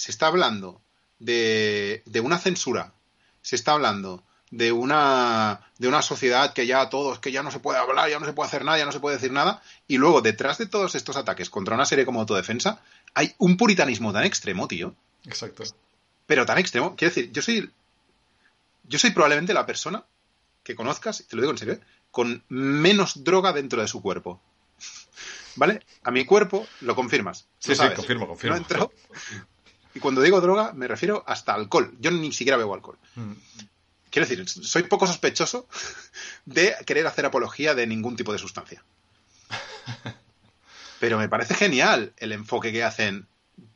[0.00, 0.80] se está hablando
[1.18, 2.94] de, de una censura,
[3.42, 7.60] se está hablando de una, de una sociedad que ya todos, que ya no se
[7.60, 9.98] puede hablar, ya no se puede hacer nada, ya no se puede decir nada, y
[9.98, 12.80] luego detrás de todos estos ataques contra una serie como Autodefensa,
[13.12, 14.94] hay un puritanismo tan extremo, tío.
[15.26, 15.64] Exacto.
[16.26, 16.96] Pero tan extremo.
[16.96, 17.70] Quiero decir, yo soy.
[18.84, 20.04] Yo soy probablemente la persona
[20.62, 21.80] que conozcas, te lo digo en serio, ¿eh?
[22.10, 24.40] con menos droga dentro de su cuerpo.
[25.56, 25.84] ¿Vale?
[26.02, 27.46] A mi cuerpo lo confirmas.
[27.58, 28.56] Sí, lo sí, confirmo, confirmo.
[28.56, 28.92] No he entrado.
[29.94, 31.94] Y cuando digo droga, me refiero hasta alcohol.
[32.00, 32.98] Yo ni siquiera bebo alcohol.
[33.16, 33.32] Mm.
[34.10, 35.68] Quiero decir, soy poco sospechoso
[36.44, 38.82] de querer hacer apología de ningún tipo de sustancia.
[41.00, 43.26] Pero me parece genial el enfoque que hacen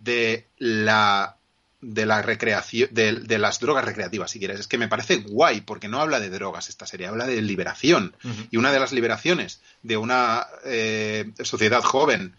[0.00, 1.36] de la
[1.84, 4.60] de la recreación de, de las drogas recreativas, si quieres.
[4.60, 8.16] Es que me parece guay, porque no habla de drogas esta serie, habla de liberación.
[8.50, 12.34] Y una de las liberaciones de una eh, sociedad joven,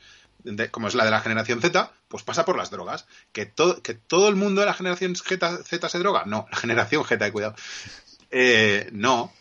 [0.72, 3.06] como es la de la generación Z, pues pasa por las drogas.
[3.32, 6.24] ¿Que, to- que todo el mundo de la generación Z, Z se droga?
[6.26, 7.56] No, la generación Z, cuidado.
[8.32, 9.32] Eh, no,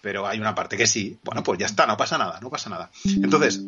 [0.00, 1.18] pero hay una parte que sí.
[1.22, 2.90] Bueno, pues ya está, no pasa nada, no pasa nada.
[3.04, 3.60] Entonces,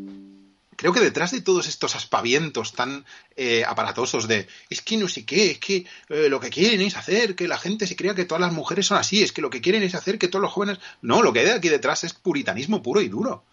[0.77, 3.05] creo que detrás de todos estos aspavientos tan
[3.37, 6.97] eh, aparatosos de es que no sé qué, es que eh, lo que quieren es
[6.97, 9.51] hacer que la gente se crea que todas las mujeres son así, es que lo
[9.51, 10.79] que quieren es hacer que todos los jóvenes...
[11.03, 13.45] No, lo que hay aquí detrás es puritanismo puro y duro.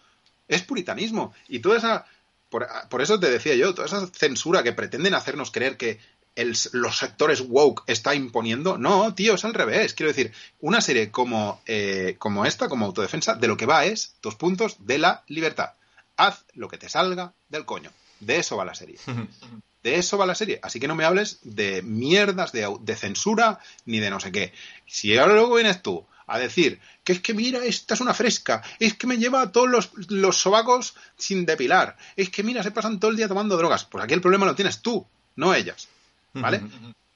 [0.48, 1.34] Es puritanismo.
[1.48, 2.06] Y toda esa...
[2.50, 6.00] Por, por eso te decía yo, toda esa censura que pretenden hacernos creer que
[6.36, 9.94] el- los sectores woke está imponiendo, no, tío, es al revés.
[9.94, 14.16] Quiero decir, una serie como, eh, como esta, como autodefensa, de lo que va es,
[14.22, 15.74] dos puntos, de la libertad.
[16.18, 17.92] Haz lo que te salga del coño.
[18.20, 18.98] De eso va la serie.
[19.84, 20.60] De eso va la serie.
[20.62, 24.52] Así que no me hables de mierdas, de, de censura, ni de no sé qué.
[24.86, 28.64] Si ahora luego vienes tú a decir que es que mira, esta es una fresca,
[28.80, 32.72] es que me lleva a todos los, los sobacos sin depilar, es que mira, se
[32.72, 33.86] pasan todo el día tomando drogas.
[33.86, 35.88] Pues aquí el problema lo tienes tú, no ellas.
[36.34, 36.62] ¿Vale?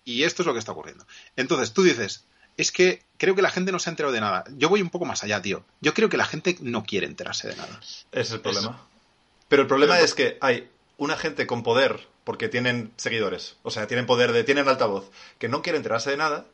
[0.03, 1.05] Y esto es lo que está ocurriendo.
[1.35, 2.25] Entonces tú dices,
[2.57, 4.43] es que creo que la gente no se ha enterado de nada.
[4.57, 5.63] Yo voy un poco más allá, tío.
[5.81, 7.79] Yo creo que la gente no quiere enterarse de nada.
[7.79, 8.87] Ese es el problema.
[9.47, 13.87] Pero el problema es que hay una gente con poder, porque tienen seguidores, o sea,
[13.87, 16.45] tienen poder, de, tienen altavoz, que no quiere enterarse de nada,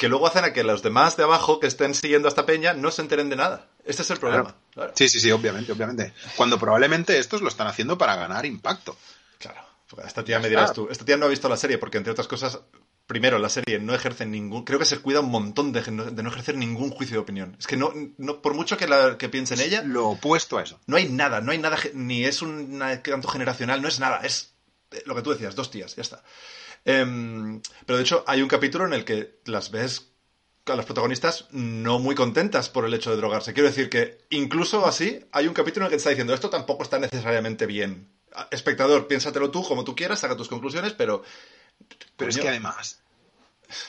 [0.00, 2.72] que luego hacen a que los demás de abajo que estén siguiendo a esta peña
[2.72, 3.66] no se enteren de nada.
[3.84, 4.56] Este es el problema.
[4.72, 4.94] Claro.
[4.96, 6.14] Sí, sí, sí, obviamente, obviamente.
[6.36, 8.96] Cuando probablemente estos lo están haciendo para ganar impacto.
[9.38, 9.60] Claro.
[10.02, 10.88] Esta tía me dirás tú.
[10.90, 12.60] Esta tía no ha visto la serie porque, entre otras cosas,
[13.06, 14.64] primero, la serie no ejerce ningún.
[14.64, 17.54] Creo que se cuida un montón de, de no ejercer ningún juicio de opinión.
[17.58, 20.62] Es que no, no por mucho que, la, que piense en ella, Lo opuesto a
[20.62, 20.80] eso.
[20.86, 24.54] no hay nada, no hay nada, ni es un canto generacional, no es nada, es
[25.04, 26.22] lo que tú decías, dos tías, ya está.
[26.84, 30.10] Em, pero de hecho, hay un capítulo en el que las ves
[30.66, 33.52] a las protagonistas no muy contentas por el hecho de drogarse.
[33.52, 36.50] Quiero decir que incluso así, hay un capítulo en el que te está diciendo esto
[36.50, 38.08] tampoco está necesariamente bien.
[38.50, 41.22] Espectador, piénsatelo tú como tú quieras, saca tus conclusiones, pero.
[42.16, 42.99] Pero es que además.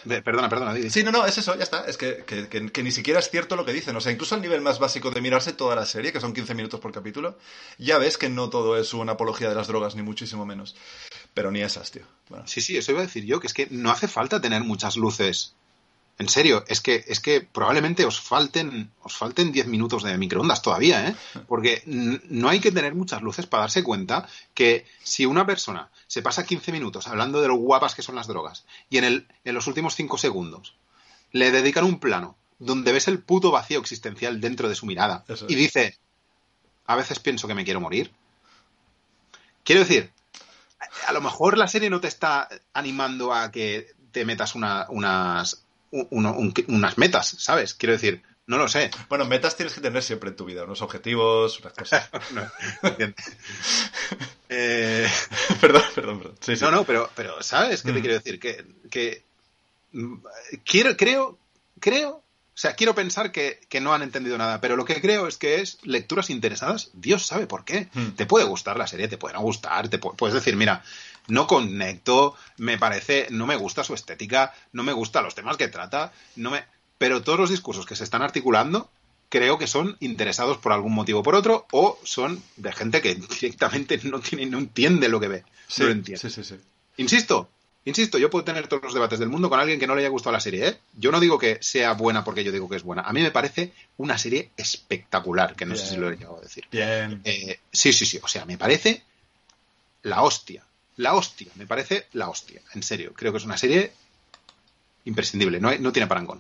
[0.06, 0.90] De- perdona, perdona, Didi.
[0.90, 1.86] Sí, no, no, es eso, ya está.
[1.86, 3.96] Es que, que- que- que ni siquiera es cierto lo que dicen.
[3.96, 6.54] O sea, incluso al nivel más básico de mirarse toda la serie, que son 15
[6.56, 7.38] minutos por capítulo,
[7.78, 10.76] ya ves que no todo es una apología de las drogas, ni muchísimo menos.
[11.34, 12.04] Pero ni esas, tío.
[12.30, 14.64] Bueno, Sí, sí, eso iba a decir yo, que es que no hace falta tener
[14.64, 15.54] muchas luces.
[16.20, 20.62] En serio, es que, es que probablemente os falten, os falten 10 minutos de microondas
[20.62, 21.16] todavía, ¿eh?
[21.48, 25.90] Porque n- no hay que tener muchas luces para darse cuenta que si una persona
[26.12, 29.28] se pasa 15 minutos hablando de lo guapas que son las drogas y en, el,
[29.46, 30.76] en los últimos 5 segundos
[31.32, 35.46] le dedican un plano donde ves el puto vacío existencial dentro de su mirada Eso
[35.48, 35.58] y es.
[35.60, 35.98] dice,
[36.86, 38.12] a veces pienso que me quiero morir.
[39.64, 40.12] Quiero decir,
[41.08, 45.64] a lo mejor la serie no te está animando a que te metas una- unas,
[45.92, 47.74] un- uno- un- unas metas, ¿sabes?
[47.74, 48.22] Quiero decir,
[48.52, 48.92] no lo sé.
[49.10, 52.10] Bueno, metas tienes que tener siempre en tu vida, unos objetivos, unas cosas.
[52.32, 52.46] No.
[54.50, 55.08] Eh,
[55.62, 56.38] perdón, perdón, perdón.
[56.42, 56.64] Sí, sí.
[56.64, 58.02] no, no, pero, pero ¿sabes qué te Mm.
[58.02, 58.40] quiero decir?
[58.40, 59.24] Que, que
[59.94, 60.16] mm,
[60.66, 61.38] quiero, creo,
[61.80, 62.24] creo, o
[62.62, 65.62] sea, quiero pensar que, que no han entendido nada, pero lo que creo es que
[65.62, 67.88] es lecturas interesadas, Dios sabe por qué.
[67.94, 68.10] Mm.
[68.12, 70.84] Te puede gustar la serie, te puede no gustar, te pu- puedes decir, mira,
[71.28, 75.70] no conecto, me parece, no me gusta su estética, no me gustan los temas que
[75.70, 76.66] trata, no me...
[77.02, 78.88] Pero todos los discursos que se están articulando
[79.30, 83.16] creo que son interesados por algún motivo o por otro o son de gente que
[83.42, 86.20] directamente no tiene no entiende lo que ve, Sí, no lo entiende.
[86.22, 86.56] sí, sí, sí.
[86.98, 87.50] Insisto,
[87.84, 90.10] Insisto, yo puedo tener todos los debates del mundo con alguien que no le haya
[90.10, 90.78] gustado la serie, ¿eh?
[90.94, 93.02] Yo no digo que sea buena porque yo digo que es buena.
[93.02, 96.42] A mí me parece una serie espectacular, que no sé si lo he llegado a
[96.42, 96.64] decir.
[96.72, 97.22] Bien.
[97.24, 98.20] Eh, sí, sí, sí.
[98.22, 99.02] O sea, me parece
[100.04, 100.64] la hostia.
[100.98, 101.48] La hostia.
[101.56, 102.62] Me parece la hostia.
[102.76, 103.14] En serio.
[103.16, 103.92] Creo que es una serie
[105.06, 105.60] imprescindible.
[105.60, 106.40] No, hay- no tiene parangón.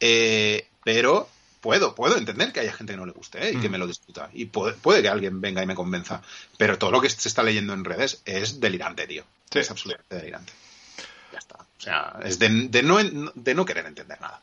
[0.00, 1.28] Eh, pero
[1.60, 3.52] puedo, puedo entender que haya gente que no le guste ¿eh?
[3.52, 3.72] y que Mm.
[3.72, 4.30] me lo discuta.
[4.32, 6.22] Y puede, puede que alguien venga y me convenza.
[6.56, 9.24] Pero todo lo que se está leyendo en redes es delirante, tío.
[9.50, 9.58] Sí.
[9.58, 10.52] Es absolutamente delirante.
[11.32, 11.56] Ya está.
[11.56, 12.98] O sea, es de, de no,
[13.34, 14.40] de no querer entender nada.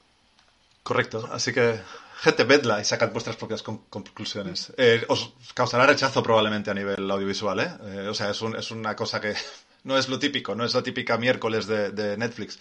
[0.83, 1.27] Correcto.
[1.31, 1.79] Así que,
[2.21, 4.71] gente, vedla y sacad vuestras propias con- conclusiones.
[4.77, 7.71] Eh, os causará rechazo probablemente a nivel audiovisual, ¿eh?
[7.83, 9.33] Eh, o sea, es, un- es una cosa que
[9.83, 12.57] no es lo típico, no es la típica miércoles de, de Netflix.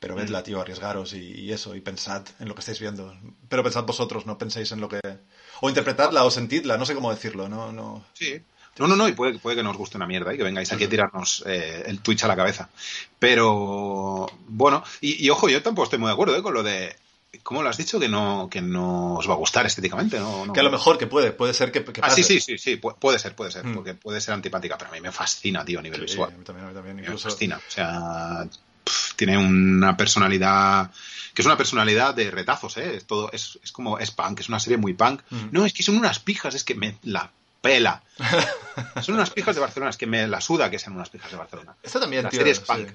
[0.00, 3.14] Pero vedla, tío, arriesgaros y, y eso, y pensad en lo que estáis viendo.
[3.48, 4.98] Pero pensad vosotros, no penséis en lo que...
[5.60, 7.70] O interpretadla o sentidla, no sé cómo decirlo, no...
[7.70, 8.04] no...
[8.14, 8.40] Sí.
[8.78, 10.84] No, no, no, y puede, puede que nos guste una mierda y que vengáis aquí
[10.84, 12.70] a tirarnos eh, el Twitch a la cabeza.
[13.18, 16.42] Pero, bueno, y, y ojo, yo tampoco estoy muy de acuerdo ¿eh?
[16.42, 16.96] con lo de.
[17.42, 18.00] ¿Cómo lo has dicho?
[18.00, 20.46] Que no, que no os va a gustar estéticamente, ¿no?
[20.46, 20.52] no.
[20.52, 22.34] Que a lo mejor que puede, puede ser que, que Ah, sí, pase.
[22.34, 23.74] sí, sí, sí, pu- puede ser, puede ser, Mm.
[23.74, 26.34] porque puede ser antipática, pero a mí me fascina, tío, a nivel Sí, a visual.
[26.38, 26.96] mí también, a mí también.
[26.96, 27.58] Me fascina.
[27.58, 28.48] O sea,
[29.16, 30.90] tiene una personalidad
[31.34, 32.96] que es una personalidad de retazos, ¿eh?
[32.96, 35.22] Es todo, es, es como, es punk, es una serie muy punk.
[35.30, 35.48] Mm.
[35.52, 38.02] No, es que son unas pijas, es que me la pela.
[39.02, 41.36] son unas pijas de Barcelona, es que me la suda que sean unas pijas de
[41.36, 41.76] Barcelona.
[41.82, 42.40] Esta también, La tío.
[42.40, 42.64] serie es sí.
[42.66, 42.88] punk.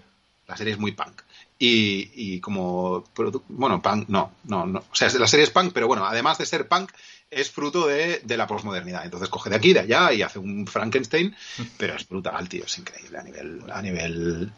[0.48, 1.22] La serie es muy punk.
[1.58, 3.06] Y, y como,
[3.48, 4.80] bueno, punk, no, no, no.
[4.80, 6.92] O sea, la serie es punk, pero bueno, además de ser punk,
[7.30, 9.04] es fruto de, de la posmodernidad.
[9.06, 11.36] Entonces coge de aquí, de allá y hace un Frankenstein,
[11.78, 13.18] pero es brutal, tío, es increíble.
[13.18, 14.52] A nivel, a nivel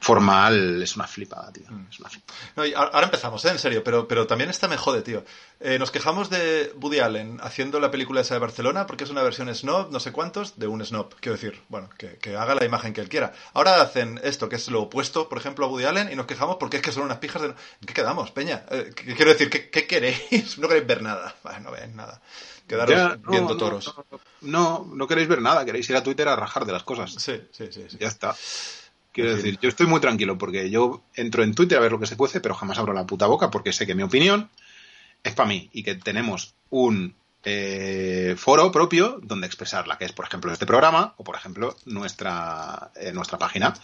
[0.00, 1.64] formal es una flipada, tío.
[1.68, 1.86] Mm.
[1.90, 2.38] Es una flipada.
[2.56, 3.50] No, y ahora empezamos, ¿eh?
[3.50, 5.24] en serio, pero, pero también esta me jode, tío.
[5.60, 9.22] Eh, nos quejamos de Woody Allen haciendo la película esa de Barcelona porque es una
[9.22, 11.14] versión snob, no sé cuántos, de un snob.
[11.20, 13.32] Quiero decir, bueno, que, que haga la imagen que él quiera.
[13.54, 16.56] Ahora hacen esto, que es lo opuesto, por ejemplo, a Woody Allen, y nos quejamos
[16.58, 17.48] porque es que son unas pijas de...
[17.48, 17.54] ¿En
[17.86, 18.64] qué quedamos, Peña?
[18.70, 20.58] Eh, ¿qué- quiero decir, ¿qué, qué queréis?
[20.58, 21.34] No queréis ver nada.
[21.42, 22.07] Vale, no ven nada.
[22.66, 23.94] Quedaros Ya, no, viendo toros.
[24.42, 27.12] No, no, no queréis ver nada, queréis ir a Twitter a rajar de las cosas.
[27.12, 27.84] Sí, sí, sí.
[27.88, 27.96] sí.
[27.98, 28.36] Ya está.
[29.12, 29.44] Quiero En fin.
[29.44, 32.16] decir, yo estoy muy tranquilo porque yo entro en Twitter a ver lo que se
[32.16, 34.50] cuece, pero jamás abro la puta boca porque sé que mi opinión
[35.24, 40.26] es para mí y que tenemos un eh, foro propio donde expresarla, que es, por
[40.26, 43.74] ejemplo, este programa o, por ejemplo, nuestra, eh, nuestra página,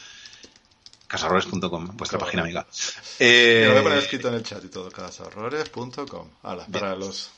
[1.06, 2.60] casarroles.com, vuestra página amiga.
[2.62, 4.90] Lo voy a Eh, poner escrito en el chat y todo,
[6.66, 6.80] Bien.
[6.80, 7.30] para los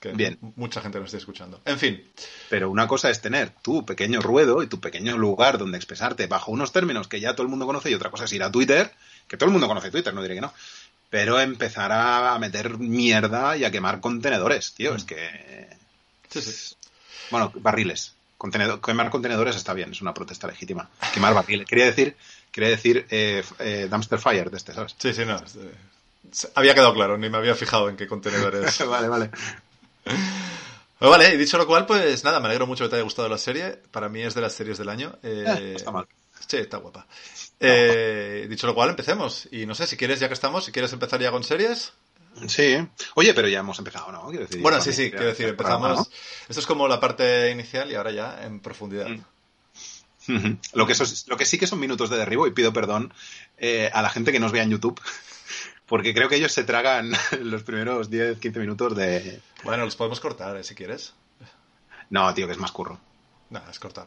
[0.00, 0.38] que Bien.
[0.56, 1.60] mucha gente nos esté escuchando.
[1.64, 2.04] En fin,
[2.48, 6.52] Pero una cosa es tener tu pequeño ruedo y tu pequeño lugar donde expresarte bajo
[6.52, 8.92] unos términos que ya todo el mundo conoce y otra cosa es ir a Twitter,
[9.26, 10.52] que todo el mundo conoce Twitter, no diré que no.
[11.10, 14.92] Pero empezar a meter mierda y a quemar contenedores, tío.
[14.92, 14.96] Mm.
[14.96, 15.68] Es que.
[16.28, 16.74] sí, sí.
[17.30, 18.14] Bueno, barriles.
[18.36, 20.88] Contenedor, quemar contenedores está bien, es una protesta legítima.
[21.12, 21.66] Quemar barriles.
[21.66, 22.14] Quería decir,
[22.52, 24.94] quería decir eh, eh, dumpster fire de este, ¿sabes?
[24.98, 25.42] Sí, sí, no.
[26.30, 28.78] se- había quedado claro, ni me había fijado en qué contenedores.
[28.86, 29.30] vale, vale.
[30.98, 33.28] Pero vale, y dicho lo cual, pues nada, me alegro mucho que te haya gustado
[33.28, 33.80] la serie.
[33.90, 35.16] Para mí es de las series del año.
[35.22, 36.06] Eh, Eh, está mal.
[36.46, 37.06] Sí, está guapa.
[37.60, 39.48] Eh, dicho lo cual, empecemos.
[39.52, 41.92] Y no sé, si quieres, ya que estamos, si quieres empezar ya con series.
[42.46, 42.78] Sí.
[43.14, 44.28] Oye, pero ya hemos empezado, ¿no?
[44.28, 46.10] Quiero decir, Bueno, sí, sí, quiero decir, programa, empezamos.
[46.48, 49.08] Esto es como la parte inicial y ahora ya en profundidad.
[49.08, 49.20] Mm.
[50.74, 53.14] Lo que, eso- lo que sí que son minutos de derribo y pido perdón
[53.56, 55.00] eh, a la gente que nos vea en YouTube
[55.88, 57.10] porque creo que ellos se tragan
[57.42, 59.40] los primeros 10, 15 minutos de...
[59.64, 61.14] Bueno, los podemos cortar, eh, si quieres.
[62.10, 62.98] No, tío, que es más curro.
[63.50, 64.06] Nada, es cortar.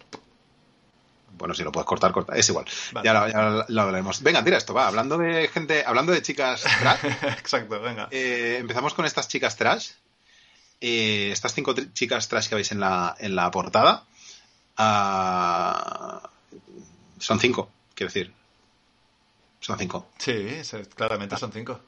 [1.38, 2.36] Bueno, si lo puedes cortar, corta.
[2.36, 2.66] Es igual.
[2.92, 3.06] Vale.
[3.06, 4.22] Ya, lo, ya lo hablaremos.
[4.22, 4.88] Venga, tira esto, va.
[4.88, 7.00] Hablando de gente, hablando de chicas trash,
[7.40, 8.08] Exacto, venga.
[8.12, 9.92] eh, empezamos con estas chicas trash.
[10.82, 14.04] Eh, estas cinco chicas trash que veis en la, en la portada.
[14.78, 16.30] ah,
[17.20, 18.34] son cinco, quiero decir.
[19.62, 20.08] Son cinco.
[20.18, 20.60] Sí,
[20.96, 21.80] claramente son cinco.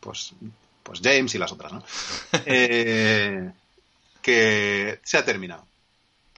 [0.00, 0.34] pues,
[0.82, 1.82] pues James y las otras, ¿no?
[2.44, 3.50] Eh,
[4.20, 5.64] que se ha terminado.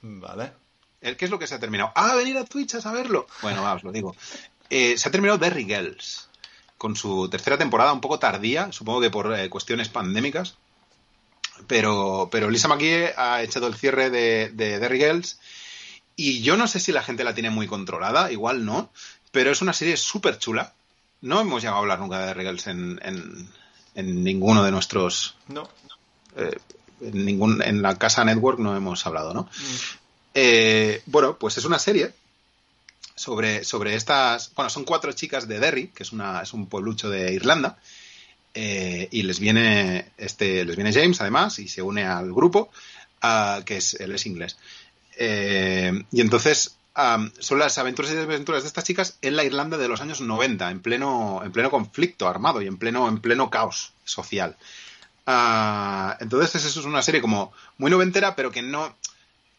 [0.02, 0.52] Vale.
[1.00, 1.92] ¿El ¿Qué es lo que se ha terminado?
[1.96, 3.26] Ah, venir a Twitch a saberlo.
[3.40, 4.14] Bueno, va, os lo digo.
[4.70, 6.28] Eh, se ha terminado Derry Girls
[6.78, 10.56] con su tercera temporada, un poco tardía, supongo que por eh, cuestiones pandémicas.
[11.66, 15.38] Pero, pero Lisa McGee ha echado el cierre de, de Derry Girls
[16.16, 18.90] y yo no sé si la gente la tiene muy controlada, igual no,
[19.30, 20.74] pero es una serie súper chula.
[21.22, 23.48] No hemos llegado a hablar nunca de Girls en, en,
[23.94, 25.68] en ninguno de nuestros No.
[26.36, 26.58] eh,
[27.00, 29.42] en, ningún, en la casa network no hemos hablado, ¿no?
[29.42, 29.76] Mm.
[30.34, 32.12] Eh, bueno, pues es una serie
[33.14, 34.52] sobre, sobre estas.
[34.54, 37.78] Bueno, son cuatro chicas de Derry, que es, una, es un pueblucho de Irlanda.
[38.54, 42.70] eh, y les viene este les viene James además y se une al grupo
[43.22, 44.58] ah, que es él es inglés
[45.16, 49.78] Eh, y entonces am, son las aventuras y desventuras de estas chicas en la Irlanda
[49.78, 53.50] de los años 90, en pleno, en pleno conflicto armado y en pleno, en pleno
[53.50, 54.56] caos social.
[55.26, 58.94] Ah, entonces eso es una serie como muy noventera, pero que no,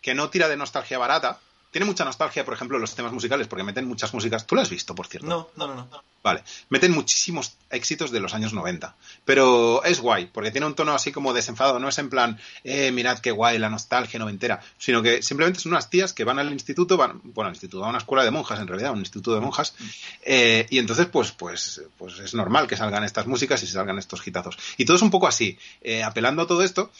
[0.02, 1.40] que no tira de nostalgia barata.
[1.74, 4.46] Tiene mucha nostalgia, por ejemplo, los temas musicales, porque meten muchas músicas.
[4.46, 5.28] ¿Tú lo has visto, por cierto?
[5.28, 6.04] No, no, no, no.
[6.22, 10.94] Vale, meten muchísimos éxitos de los años 90, pero es guay, porque tiene un tono
[10.94, 15.02] así como desenfadado, no es en plan, eh, mirad qué guay la nostalgia noventera, sino
[15.02, 17.98] que simplemente son unas tías que van al instituto, van, bueno, al instituto, a una
[17.98, 19.74] escuela de monjas en realidad, un instituto de monjas,
[20.22, 23.98] eh, y entonces pues, pues, pues es normal que salgan estas músicas y se salgan
[23.98, 24.60] estos hitazos.
[24.78, 26.92] Y todo es un poco así, eh, apelando a todo esto,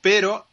[0.00, 0.48] pero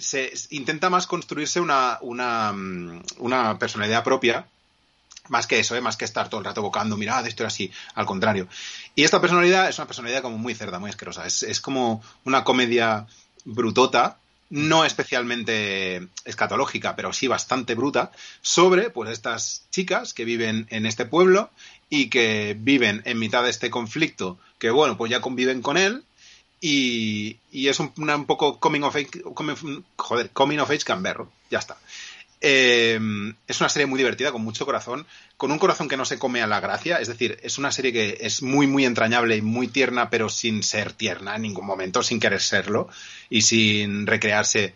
[0.00, 4.46] se intenta más construirse una, una, mm, una personalidad propia
[5.28, 5.80] más que eso, ¿eh?
[5.80, 8.48] más que estar todo el rato evocando, mirad, esto era así, al contrario.
[8.94, 11.26] Y esta personalidad es una personalidad como muy cerda, muy asquerosa.
[11.26, 13.06] Es, es como una comedia
[13.44, 14.18] brutota,
[14.50, 21.04] no especialmente escatológica, pero sí bastante bruta, sobre pues estas chicas que viven en este
[21.04, 21.50] pueblo
[21.88, 26.04] y que viven en mitad de este conflicto, que bueno, pues ya conviven con él.
[26.68, 29.54] Y, y es un, una- un poco coming of age, coming,
[29.96, 31.76] joder, coming of age gamberro, ya está.
[32.40, 32.98] Eh,
[33.46, 36.42] es una serie muy divertida, con mucho corazón, con un corazón que no se come
[36.42, 39.68] a la gracia, es decir, es una serie que es muy, muy entrañable y muy
[39.68, 42.88] tierna, pero sin ser tierna en ningún momento, sin querer serlo
[43.30, 44.74] y sin recrearse.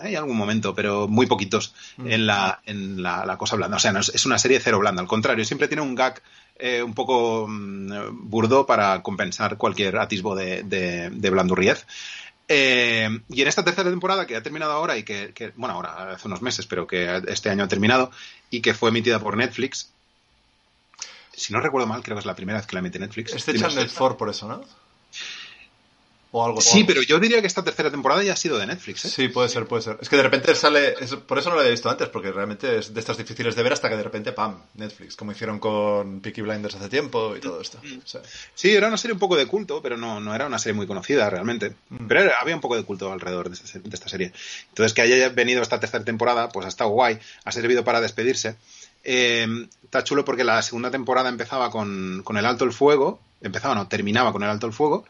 [0.00, 3.78] Hay algún momento, pero muy poquitos en, la, en la, la cosa blanda.
[3.78, 6.22] O sea, no es una serie cero blanda, al contrario, siempre tiene un gag
[6.62, 11.86] eh, un poco mm, burdo para compensar cualquier atisbo de, de, de blandurriez.
[12.48, 16.12] Eh, y en esta tercera temporada que ha terminado ahora y que, que- bueno, ahora
[16.12, 18.10] hace unos meses, pero que este año ha terminado
[18.50, 19.90] y que fue emitida por Netflix.
[21.34, 23.32] Si no recuerdo mal, creo que es la primera vez que la emite Netflix.
[23.34, 23.52] Este.
[23.58, 24.62] Channel 4 por eso, ¿no?
[26.34, 28.66] O algo Sí, o- pero yo diría que esta tercera temporada ya ha sido de
[28.66, 29.04] Netflix.
[29.04, 29.08] ¿eh?
[29.10, 29.98] Sí, puede ser, puede ser.
[30.00, 30.94] Es que de repente sale.
[30.98, 33.62] es- por eso no lo había visto antes, porque realmente es de estas difíciles de
[33.62, 34.62] ver hasta que de repente, ¡pam!
[34.74, 37.78] Netflix, como hicieron con Peaky Blinders hace tiempo y todo esto.
[38.02, 38.22] O sea,
[38.54, 40.86] Sí, era una serie un poco de culto, pero no, no era una serie muy
[40.86, 41.74] conocida realmente.
[41.90, 42.06] Mm.
[42.06, 44.32] Pero era- había un poco de culto alrededor de esta, de esta serie.
[44.70, 48.56] Entonces, que haya venido esta tercera temporada, pues ha estado guay, ha servido para despedirse.
[49.04, 49.46] Eh,
[49.84, 53.86] está chulo porque la segunda temporada empezaba con, con el alto el fuego, empezaba, no,
[53.88, 55.04] terminaba con el alto el fuego,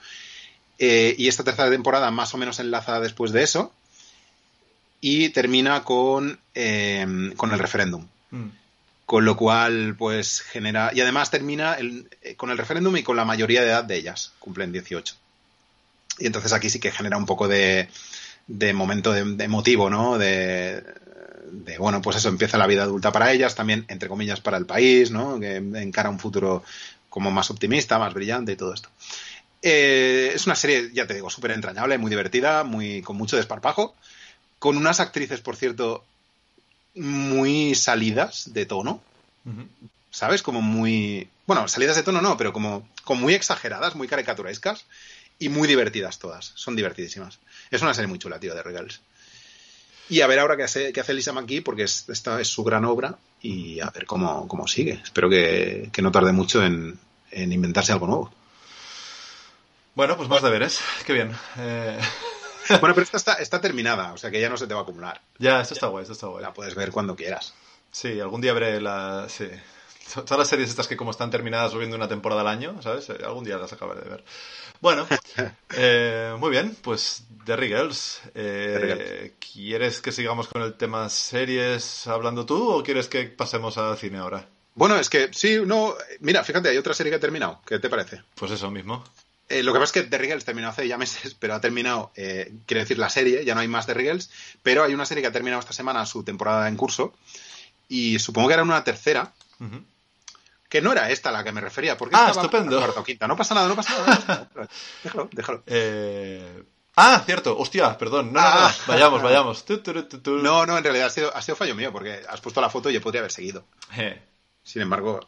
[0.78, 3.72] eh, y esta tercera temporada más o menos enlaza después de eso,
[5.00, 8.06] y termina con, eh, con el referéndum.
[8.30, 8.48] Mm.
[9.04, 13.14] con lo cual pues genera y además termina el- eh, con el referéndum y con
[13.16, 15.16] la mayoría de edad de ellas cumplen 18
[16.18, 17.90] y entonces aquí sí que genera un poco de,
[18.46, 20.82] de momento de, de emotivo no de,
[21.50, 24.64] de, bueno pues eso empieza la vida adulta para ellas también entre comillas para el
[24.64, 26.64] país no que encara un futuro
[27.10, 28.88] como más optimista más brillante y todo esto
[29.62, 33.94] Eh, es una serie ya te digo súper entrañable muy divertida muy con mucho desparpajo
[34.58, 36.04] con unas actrices por cierto
[36.94, 39.00] muy salidas de tono.
[40.10, 40.42] ¿sabes?
[40.42, 41.28] Como muy...
[41.46, 44.84] Bueno, salidas de tono no, pero como, como muy exageradas, muy caricaturescas
[45.38, 46.52] y muy divertidas todas.
[46.54, 47.38] Son divertidísimas.
[47.70, 49.00] Es una serie muy chula, tío, de Regals.
[50.10, 52.62] Y a ver ahora qué hace, qué hace Lisa McGee, porque es- esta es su
[52.62, 55.00] gran obra, y a ver cómo, cómo sigue.
[55.02, 56.98] Espero que, que no tarde mucho en,
[57.30, 58.34] en inventarse algo nuevo.
[59.94, 60.80] Bueno, pues más deberes.
[61.06, 61.34] Qué bien.
[61.58, 61.98] Eh,
[62.80, 64.82] Bueno, pero esta está, está terminada, o sea que ya no se te va a
[64.84, 65.20] acumular.
[65.38, 66.42] ya, esto está guay, esto está guay.
[66.42, 67.52] La puedes ver cuando quieras.
[67.90, 69.26] Sí, algún día veré la...
[69.28, 69.48] Sí.
[70.14, 73.08] Todas las series estas que como están terminadas subiendo una temporada al año, ¿sabes?
[73.10, 74.24] Eh, Algún día las acabaré de ver.
[74.80, 75.06] Bueno,
[75.76, 78.20] eh, muy bien, pues Derry Girls.
[78.34, 83.98] eh, ¿Quieres que sigamos con el tema series hablando tú o quieres que pasemos al
[83.98, 84.46] cine ahora?
[84.74, 85.94] Bueno, es que sí, no.
[86.20, 87.60] Mira, fíjate, hay otra serie que ha terminado.
[87.66, 88.22] ¿Qué te parece?
[88.36, 89.04] Pues eso mismo.
[89.48, 92.12] Eh, lo que pasa es que The Regals terminó hace ya meses, pero ha terminado,
[92.16, 94.30] eh, quiere decir la serie, ya no hay más The Regals,
[94.62, 97.12] pero hay una serie que ha terminado esta semana su temporada en curso
[97.88, 99.32] y supongo que era una tercera,
[100.68, 102.78] que no era esta a la que me refería, porque Ah, estaba estupendo.
[102.78, 103.28] cuarta o quinta.
[103.28, 104.06] No pasa nada, no pasa nada.
[104.06, 104.68] no pasa nada.
[105.04, 105.62] Déjalo, déjalo.
[105.66, 106.62] Eh,
[106.94, 107.56] Ah, cierto.
[107.58, 108.32] Hostia, perdón.
[108.34, 108.66] No, no, no.
[108.66, 108.74] Ah.
[108.86, 109.64] Vayamos, vayamos.
[109.66, 110.30] Tu, tu, tu, tu.
[110.38, 112.90] No, no, en realidad ha sido, ha sido fallo mío, porque has puesto la foto
[112.90, 113.64] y yo podría haber seguido.
[113.96, 114.20] Eh,
[114.62, 115.20] Sin embargo,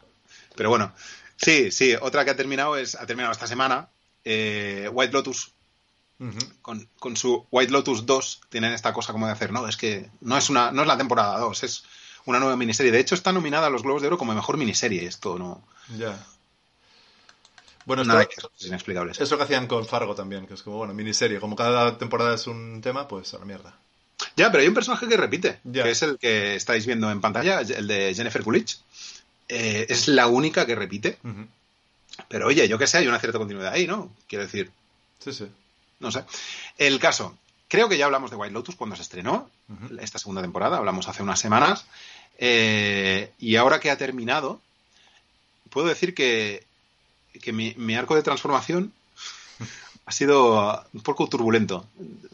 [0.55, 0.93] pero bueno,
[1.37, 3.89] sí, sí, otra que ha terminado es, ha terminado esta semana,
[4.25, 5.51] eh, White Lotus,
[6.61, 10.09] con, con su White Lotus 2 tienen esta cosa como de hacer, no, es que
[10.21, 11.83] no es una no es la temporada 2, es
[12.25, 12.91] una nueva miniserie.
[12.91, 15.05] De hecho, está nominada a los Globos de Oro como mejor miniserie.
[15.05, 15.63] Esto no.
[15.97, 16.25] Ya.
[17.85, 18.27] Bueno, esto, Nada
[18.61, 19.11] inexplicable.
[19.17, 21.39] es lo que hacían con Fargo también, que es como, bueno, miniserie.
[21.39, 23.77] Como cada temporada es un tema, pues a la mierda.
[24.35, 25.83] Ya, pero hay un personaje que repite, Ya.
[25.83, 28.77] que es el que estáis viendo en pantalla, el de Jennifer Coolidge.
[29.47, 31.45] Eh, es la única que repite, Ujú.
[32.27, 34.11] Pero oye, yo que sé, hay una cierta continuidad ahí, ¿no?
[34.27, 34.71] Quiero decir,
[35.19, 35.47] Sí, sí.
[35.99, 36.23] no sé.
[36.77, 37.37] El caso,
[37.67, 39.49] creo que ya hablamos de White Lotus cuando se estrenó,
[39.99, 41.85] esta segunda temporada, hablamos hace unas semanas.
[42.37, 44.61] Eh, y ahora que ha terminado,
[45.69, 46.65] puedo decir que,
[47.41, 48.93] que mi, mi arco de transformación
[50.05, 51.85] ha sido un poco turbulento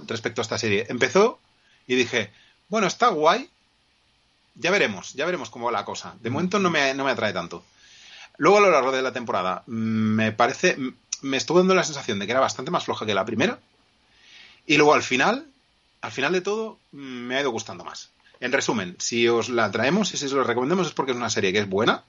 [0.08, 0.86] respecto a esta serie.
[0.90, 1.40] Empezó
[1.88, 2.32] y dije,
[2.68, 3.50] bueno, está guay,
[4.56, 6.16] ya veremos, ya veremos cómo va la cosa.
[6.22, 7.64] De momento no me, no me atrae tanto.
[8.38, 10.78] Luego a lo largo de la temporada me parece,
[11.22, 13.60] me estuvo dando la sensación de que era bastante más floja que la primera.
[14.66, 15.46] Y luego al final,
[16.02, 18.10] al final de todo, me ha ido gustando más.
[18.40, 21.30] En resumen, si os la traemos y si os la recomendamos es porque es una
[21.30, 22.04] serie que es buena,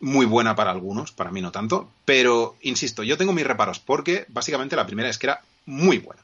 [0.00, 4.26] muy buena para algunos, para mí no tanto, pero insisto, yo tengo mis reparos porque
[4.28, 6.22] básicamente la primera es que era muy buena.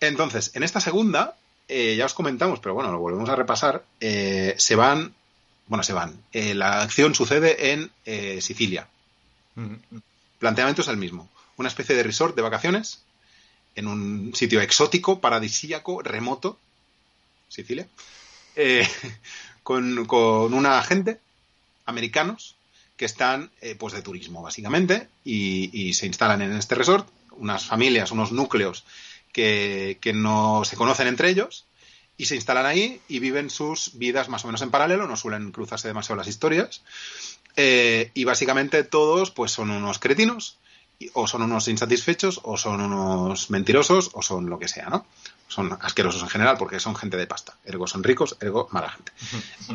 [0.00, 1.36] Entonces, en esta segunda,
[1.68, 5.14] eh, ya os comentamos, pero bueno, lo volvemos a repasar, eh, se van,
[5.66, 8.88] bueno, se van, eh, la acción sucede en eh, Sicilia.
[10.38, 13.02] Planteamiento es el mismo, una especie de resort de vacaciones
[13.74, 16.58] en un sitio exótico, paradisíaco, remoto,
[17.48, 17.86] Sicilia,
[18.56, 18.86] eh,
[19.62, 21.20] con, con una gente
[21.86, 22.56] americanos
[22.96, 27.64] que están eh, pues de turismo básicamente y, y, se instalan en este resort unas
[27.66, 28.84] familias, unos núcleos
[29.32, 31.64] que, que, no se conocen entre ellos
[32.16, 35.52] y se instalan ahí y viven sus vidas más o menos en paralelo, no suelen
[35.52, 36.82] cruzarse demasiado las historias
[37.56, 40.58] eh, y básicamente todos pues son unos cretinos
[41.12, 45.06] o son unos insatisfechos o son unos mentirosos o son lo que sea, ¿no?
[45.48, 47.56] Son asquerosos en general porque son gente de pasta.
[47.64, 49.12] Ergo son ricos, ergo mala gente.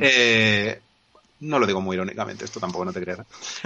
[0.02, 0.82] Eh,
[1.42, 3.20] no lo digo muy irónicamente, esto tampoco no te creas.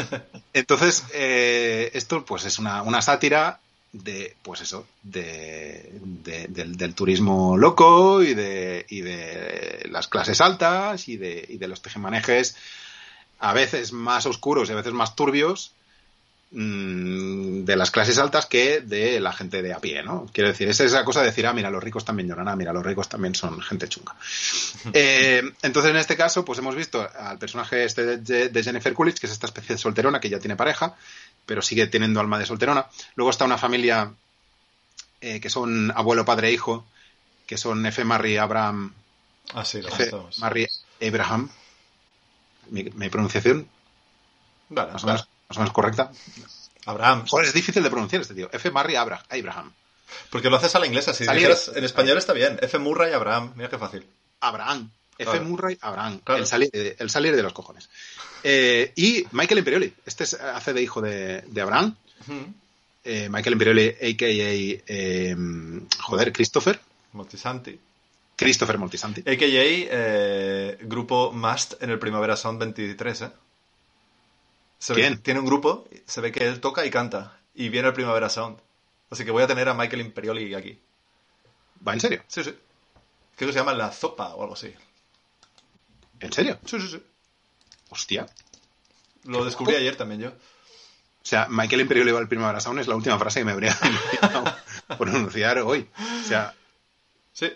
[0.53, 3.59] Entonces, eh, esto pues es una, una, sátira
[3.93, 10.41] de, pues eso, de, de, del, del, turismo loco y de, y de las clases
[10.41, 12.55] altas y de, y de los tejemanejes
[13.39, 15.73] a veces más oscuros y a veces más turbios
[16.51, 20.27] mmm, de las clases altas que de la gente de a pie, ¿no?
[20.33, 22.73] Quiero decir, es esa cosa de decir, ah, mira, los ricos también lloran, ah, mira,
[22.73, 24.15] los ricos también son gente chunga.
[24.95, 29.19] Eh, entonces, en este caso, pues hemos visto al personaje este de, de Jennifer Coolidge,
[29.19, 30.95] que es esta especie de solterona que ya tiene pareja,
[31.45, 32.87] pero sigue teniendo alma de solterona.
[33.15, 34.13] Luego está una familia
[35.21, 36.85] eh, que son abuelo, padre e hijo,
[37.45, 38.03] que son F.
[38.03, 38.93] Marry Abraham.
[39.53, 40.11] Ah, sí, F.
[40.39, 40.67] Marry
[41.01, 41.49] Abraham.
[42.69, 43.67] Mi, mi pronunciación.
[44.69, 46.11] Vale, más, o menos, más o menos correcta.
[46.85, 47.25] Abraham.
[47.27, 48.49] Joder, es difícil de pronunciar este tío.
[48.51, 48.71] F.
[48.71, 49.71] Marry Abraham.
[50.29, 51.13] Porque lo haces a la inglesa.
[51.13, 52.59] Si dijeras en español está bien.
[52.61, 52.77] F.
[52.79, 53.53] Murray Abraham.
[53.55, 54.05] Mira qué fácil.
[54.39, 54.91] Abraham.
[55.17, 55.31] F.
[55.31, 55.45] Claro.
[55.45, 56.19] Murray Abraham.
[56.23, 56.41] Claro.
[56.41, 57.89] El, salir, el, salir, de los cojones.
[58.43, 59.93] Eh, y Michael Imperioli.
[60.05, 61.95] Este es, hace de hijo de, de Abraham.
[62.27, 62.53] Uh -huh.
[63.03, 64.83] eh, Michael Imperioli, a.k.a.
[64.87, 65.35] Eh,
[65.99, 66.79] joder, Christopher.
[67.13, 67.79] Moltisanti.
[68.35, 69.21] Christopher Moltisanti.
[69.21, 70.85] A.k.a.
[70.85, 73.31] Grupo Must en el Primavera Sound 23, ¿eh?
[74.79, 75.13] Se ¿Quién?
[75.13, 77.37] Ve, tiene un grupo, se ve que él toca y canta.
[77.55, 78.57] Y viene el Primavera Sound.
[79.09, 80.77] Así que voy a tener a Michael Imperioli aquí.
[81.87, 82.21] ¿Va en serio?
[82.27, 82.53] Sí, sí.
[83.35, 84.73] Creo que se llama La Zopa o algo así.
[86.23, 86.57] ¿En serio?
[86.65, 87.03] Sí, sí, sí.
[87.89, 88.25] Hostia.
[89.25, 90.29] Lo descubrí ayer también yo.
[90.29, 93.77] O sea, Michael Imperioli va al Primavera Sound es la última frase que me habría
[94.97, 95.87] pronunciar hoy.
[96.21, 96.53] O sea...
[97.33, 97.51] Sí.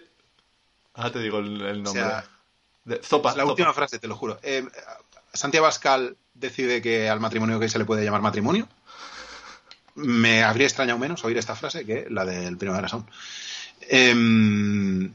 [0.96, 2.04] Ah, te digo el, el nombre.
[2.04, 2.26] O sea,
[2.86, 3.32] de, Zopa.
[3.32, 3.52] Es la Zopa.
[3.52, 4.40] última frase, te lo juro.
[4.44, 4.66] Eh,
[5.34, 8.68] Santiago Pascal decide que al matrimonio que se le puede llamar matrimonio.
[9.96, 13.08] Me habría extrañado menos oír esta frase que la del Primavera Sound.
[13.82, 15.10] Eh,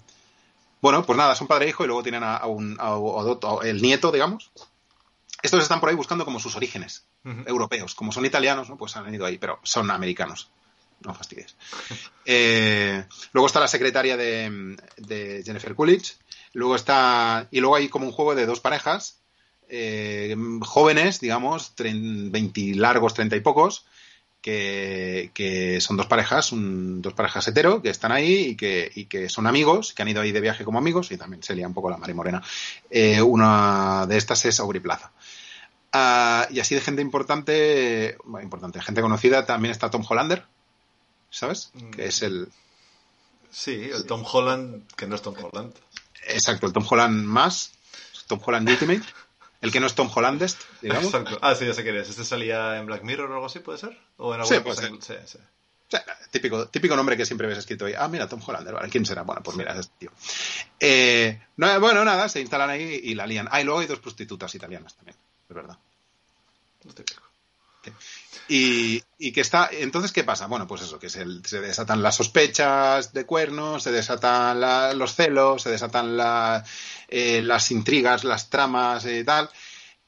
[0.82, 3.66] bueno, pues nada, son padre e hijo y luego tienen a, a un a, a,
[3.68, 4.50] el nieto, digamos.
[5.40, 7.48] Estos están por ahí buscando como sus orígenes uh -huh.
[7.48, 7.94] europeos.
[7.94, 8.76] Como son italianos, ¿no?
[8.76, 10.50] pues han ido ahí, pero son americanos.
[11.00, 11.56] No fastidies.
[12.24, 16.16] eh, luego está la secretaria de, de, Jennifer Coolidge.
[16.52, 17.46] Luego está.
[17.50, 19.18] Y luego hay como un juego de dos parejas.
[19.68, 23.86] Eh, jóvenes, digamos, 20 largos, 30 y pocos,
[24.42, 29.06] que, que, son dos parejas, un, dos parejas hetero, que están ahí y que, y
[29.06, 31.66] que, son amigos, que han ido ahí de viaje como amigos, y también se lía
[31.66, 32.42] un poco la Mari Morena.
[32.90, 35.12] Eh, una de estas es Aubrey Plaza.
[35.94, 40.44] Uh, y así de gente importante, bueno, importante, gente conocida, también está Tom Hollander,
[41.30, 41.70] ¿sabes?
[41.74, 41.90] Mm.
[41.90, 42.48] Que es el...
[43.50, 45.74] Sí, el Tom Holland, que no es Tom Holland.
[46.26, 47.72] Exacto, el Tom Holland más,
[48.26, 49.02] Tom Holland Ultimate.
[49.62, 51.04] El que no es Tom Hollandest, digamos.
[51.04, 51.38] Exacto.
[51.40, 52.10] Ah, sí, ya sé quién es.
[52.10, 53.96] ¿Este salía en Black Mirror o algo así, puede ser?
[54.16, 54.90] ¿O en sí, puede ser.
[55.00, 55.38] Sí, sí.
[55.38, 57.94] O sea, típico, típico nombre que siempre ves escrito ahí.
[57.96, 58.74] Ah, mira, Tom Hollander.
[58.74, 59.22] Vale, ¿quién será?
[59.22, 60.10] Bueno, pues mira, es este tío.
[60.80, 63.48] Eh, no, bueno, nada, se instalan ahí y la lían.
[63.52, 65.16] Ah, y luego hay dos prostitutas italianas también,
[65.48, 65.78] es verdad.
[68.48, 69.70] Y, y, que está.
[69.70, 70.46] Entonces, ¿qué pasa?
[70.48, 75.14] Bueno, pues eso, que se, se desatan las sospechas de cuernos, se desatan la, los
[75.14, 76.64] celos, se desatan la,
[77.14, 79.50] eh, las intrigas, las tramas y tal.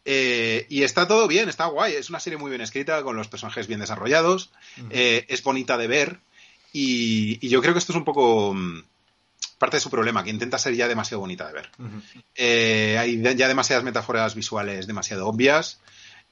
[0.07, 1.93] Eh, y está todo bien, está guay.
[1.93, 4.51] Es una serie muy bien escrita, con los personajes bien desarrollados.
[4.79, 4.89] Uh -huh.
[4.91, 6.21] eh, es bonita de ver.
[6.73, 8.57] Y, y, yo creo que esto es un poco.
[9.59, 11.71] parte de su problema, que intenta ser ya demasiado bonita de ver.
[12.35, 15.81] Eh, hay ya demasiadas metáforas visuales demasiado obvias.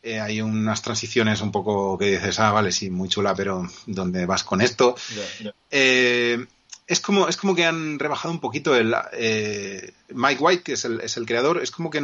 [0.02, 4.26] Eh, hay unas transiciones un poco que dices, ah, vale, sí, muy chula, pero ¿dónde
[4.26, 4.96] vas con esto?
[5.40, 5.54] Ya.
[5.70, 6.44] Eh,
[6.92, 8.94] es, como, es como que han rebajado un poquito el.
[9.12, 12.00] eh, Mike White, que es el, es el creador, es como que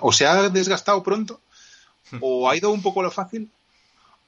[0.00, 1.40] o se ha desgastado pronto,
[2.20, 3.50] o ha ido un poco a lo fácil,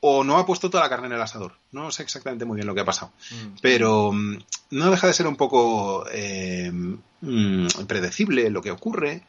[0.00, 1.54] o no ha puesto toda la carne en el asador.
[1.72, 3.12] No sé exactamente muy bien lo que ha pasado.
[3.30, 3.58] Mm.
[3.62, 4.38] Pero mm,
[4.70, 9.22] no deja de ser un poco eh, mm, predecible lo que ocurre.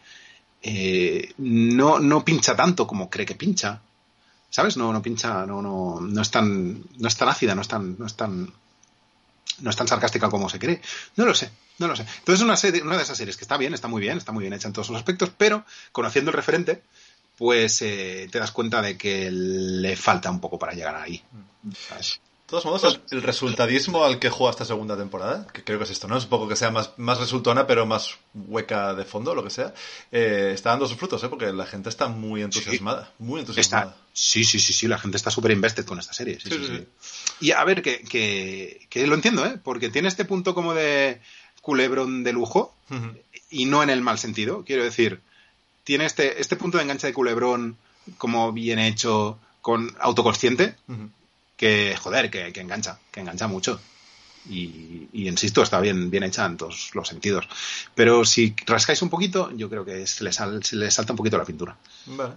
[0.62, 3.82] Eh, no, no pincha tanto como cree que pincha.
[4.50, 4.78] ¿Sabes?
[4.78, 7.96] No, no pincha, no, no, no es tan, no es tan ácida, no es tan,
[8.00, 8.52] no es tan,
[9.62, 10.82] no es tan sarcástica como se cree.
[11.16, 12.04] No lo sé, no lo sé.
[12.04, 14.32] Entonces es una serie, una de esas series que está bien, está muy bien, está
[14.32, 16.84] muy bien hecha en todos los aspectos, pero conociendo el referente,
[17.38, 21.24] pues eh, te das cuenta de que le falta un poco para llegar ahí.
[21.88, 22.22] ¿sabes?
[22.50, 25.92] Todos modos, el, el resultadismo al que juega esta segunda temporada, que creo que es
[25.92, 26.18] esto, ¿no?
[26.18, 29.50] Es un poco que sea más, más resultona, pero más hueca de fondo, lo que
[29.50, 29.74] sea,
[30.12, 31.30] eh, está dando sus frutos, ¿eh?
[31.30, 33.92] Porque la gente está muy entusiasmada, muy entusiasmada.
[33.92, 36.40] Está, sí, sí, sí, sí, la gente está súper invested con esta serie.
[36.40, 36.88] sí, Sí, sí, sí, sí.
[37.42, 39.60] Y a ver, que, que, que lo entiendo, ¿eh?
[39.64, 41.22] Porque tiene este punto como de
[41.62, 42.74] culebrón de lujo,
[43.52, 44.64] y no en el mal sentido.
[44.66, 45.22] Quiero decir,
[45.84, 47.78] tiene este, este punto de enganche de culebrón
[48.18, 50.76] como bien hecho, con autoconsciente.
[51.60, 53.80] Que, joder, que, que engancha, que engancha mucho.
[54.50, 57.48] Y, y insisto, está bien, bien hecha en todos los sentidos.
[57.94, 61.18] Pero si rascáis un poquito, yo creo que se le, sal- se le salta un
[61.18, 61.76] poquito la pintura.
[62.08, 62.34] Vale.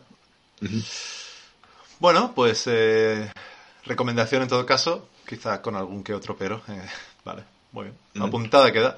[2.01, 3.31] Bueno, pues eh,
[3.85, 6.61] recomendación en todo caso, quizá con algún que otro pero.
[6.69, 6.83] eh,
[7.25, 7.97] vale, muy bien.
[8.23, 8.97] Apuntada queda.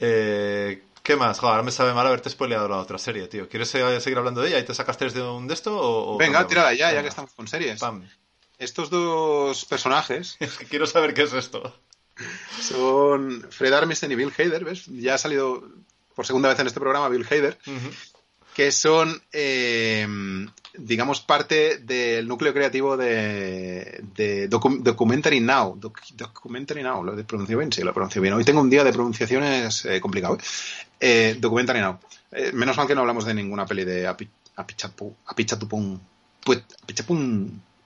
[0.00, 1.38] Eh, ¿Qué más?
[1.38, 3.48] Joder, ahora me sabe mal haberte spoileado la otra serie, tío.
[3.48, 5.78] ¿Quieres eh, seguir hablando de ella y te sacas tres de un de esto?
[5.78, 7.78] O, o Venga, tírala ya, ya que estamos con series.
[7.78, 8.02] pam.
[8.58, 11.74] Estos dos personajes Es que quiero saber qué es esto.
[12.60, 14.86] son Fred Armisen y Bill Hader, ¿ves?
[14.86, 15.62] Ya ha salido
[16.14, 17.58] por segunda vez en este programa Bill Hader,
[18.54, 20.08] que son, eh,
[20.78, 25.76] digamos, parte del núcleo creativo de, de Docu- Documentary Now.
[25.78, 28.32] Doc- Documentary Now, lo pronuncio bien, sí, lo pronuncio bien.
[28.32, 30.38] Hoy tengo un día de pronunciaciones eh, complicado.
[31.00, 31.36] ¿eh?
[31.38, 31.98] Documentary Now.
[32.54, 36.00] Menos mal que no hablamos de ninguna peli de Api- Apichapu- Apichatupun.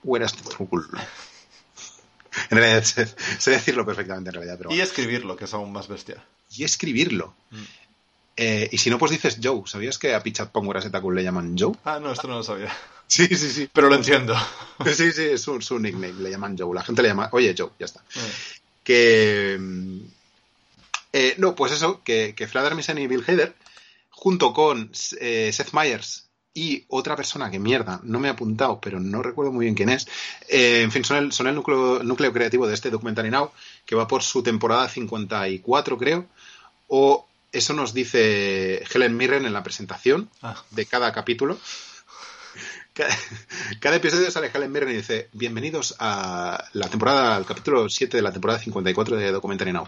[0.02, 0.84] Trouble?
[2.50, 3.06] En realidad sé,
[3.38, 6.22] sé decirlo perfectamente en realidad, pero Y escribirlo, que es aún más bestia.
[6.56, 7.34] y escribirlo.
[7.50, 7.62] Mm.
[8.36, 9.62] Eh, y si no, pues dices Joe.
[9.66, 11.74] ¿Sabías que a Pichat Ponguera Setacul le llaman Joe?
[11.84, 12.72] Ah, no, esto no lo sabía.
[13.10, 13.68] Sí, sí, sí.
[13.72, 14.36] Pero lo entiendo.
[14.86, 16.12] Sí, sí, es su, su nickname.
[16.14, 16.72] Le llaman Joe.
[16.72, 18.00] La gente le llama, oye, Joe, ya está.
[18.14, 18.32] Eh,
[18.84, 19.56] Que.
[19.60, 20.00] mm,
[21.12, 23.56] eh, no, pues eso, que, que Armisen y Bill Hader,
[24.10, 28.98] junto con eh, Seth Meyers y otra persona que mierda, no me he apuntado, pero
[28.98, 30.06] no recuerdo muy bien quién es.
[30.48, 33.52] eh, en fin, son el, son el núcleo, núcleo creativo de este Documentary Now,
[33.86, 36.26] que va por su temporada 54, creo.
[36.88, 41.58] O eso nos dice Helen Mirren en la presentación Ah, de cada capítulo.
[42.92, 43.16] Cada,
[43.80, 48.22] cada episodio sale Helen Mirren y dice, bienvenidos a la temporada, al capítulo 7 de
[48.22, 49.86] la temporada 54 de Documentary Now.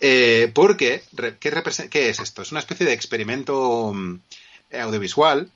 [0.00, 1.02] Eh, porque,
[1.40, 1.52] ¿qué,
[1.90, 2.42] qué es esto?
[2.42, 4.20] Es una especie de experimento mm,
[4.80, 5.50] audiovisual.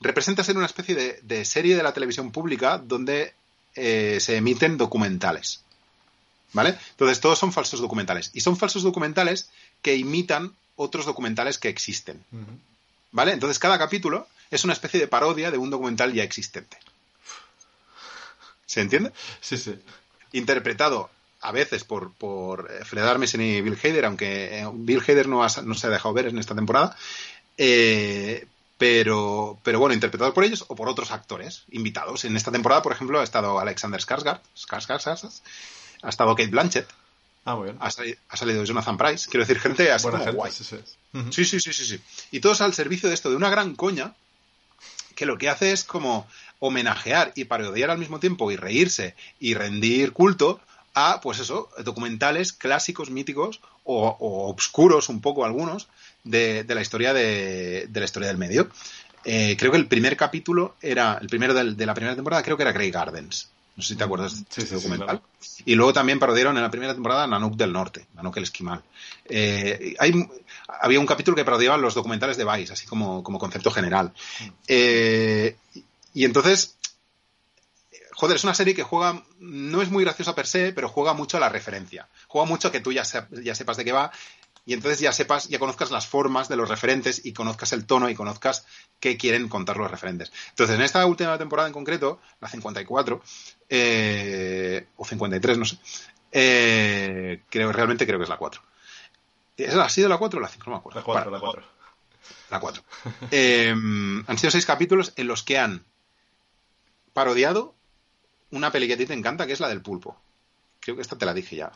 [0.00, 3.34] Representa ser una especie de, de serie de la televisión pública donde
[3.74, 5.62] eh, se emiten documentales.
[6.52, 6.78] ¿Vale?
[6.90, 8.30] Entonces, todos son falsos documentales.
[8.32, 9.50] Y son falsos documentales
[9.82, 12.24] que imitan otros documentales que existen.
[13.10, 13.32] ¿Vale?
[13.32, 16.76] Entonces cada capítulo es una especie de parodia de un documental ya existente.
[18.66, 19.12] ¿Se entiende?
[19.40, 19.78] Sí, sí.
[20.32, 25.26] Interpretado a veces por, por eh, Fred Armisen y Bill Hader, aunque eh, Bill Hader
[25.28, 26.96] no, ha- no se ha dejado ver en esta temporada.
[27.56, 28.46] Eh,
[28.78, 32.24] pero, pero bueno, interpretado por ellos o por otros actores invitados.
[32.24, 35.40] En esta temporada, por ejemplo, ha estado Alexander Skarsgård, Skarsgård,
[36.02, 36.88] ha estado Kate Blanchett,
[37.44, 37.76] Ah, muy bien.
[37.80, 39.28] ha salido, ha salido Jonathan Price.
[39.30, 40.52] Quiero decir, gente así como gente, guay.
[40.52, 40.76] sí, sí.
[41.14, 41.32] Ujú.
[41.32, 42.00] Sí, sí, sí, sí, sí.
[42.30, 44.14] Y todos al servicio de esto, de una gran coña,
[45.14, 46.26] que lo que hace es como
[46.60, 50.60] homenajear y parodiar al mismo tiempo y reírse y rendir culto
[50.94, 55.88] a, pues eso, documentales clásicos, míticos o, o obscuros un poco algunos
[56.28, 58.68] de, de la historia de, de la historia del medio.
[59.24, 62.56] Eh, creo que el primer capítulo era, el primero del- de la primera temporada creo
[62.56, 63.50] que era Grey Gardens.
[63.76, 65.06] No sé si te acuerdas de Sí, este sí, sí, documental.
[65.20, 65.22] claro.
[65.64, 68.82] Y luego también parodiaron en la primera temporada Nanook del Norte, Nanook el Esquimal.
[69.24, 70.12] Eh, hay,
[70.80, 74.12] había un capítulo que parodiaba los documentales de Vice, así como, como concepto general.
[74.66, 75.56] Eh,
[76.14, 76.76] y- entonces,
[78.12, 81.36] joder, es una serie que juega, no es muy graciosa per se, pero juega mucho
[81.36, 82.08] a la referencia.
[82.26, 84.10] Juega mucho a que tú ya sepas de qué va
[84.68, 88.10] y entonces ya sepas, ya conozcas las formas de los referentes y conozcas el tono
[88.10, 88.66] y conozcas
[89.00, 90.30] qué quieren contar los referentes.
[90.50, 93.22] Entonces, en esta última temporada en concreto, la 54,
[93.70, 95.78] eh, o 53, no sé,
[96.32, 98.60] eh, creo, realmente creo que es la 4.
[99.56, 100.64] ¿Es ¿Ha sido la 4 o la 5?
[100.66, 101.00] No me acuerdo.
[101.00, 101.68] La 4, Bueno, la 4.
[102.50, 102.84] La 4.
[103.30, 105.86] Eh, han sido seis capítulos en los que han
[107.14, 107.74] parodiado
[108.50, 110.20] una peli que a ti te encanta, que es la del pulpo.
[110.80, 111.72] Creo que esta te la dije ya.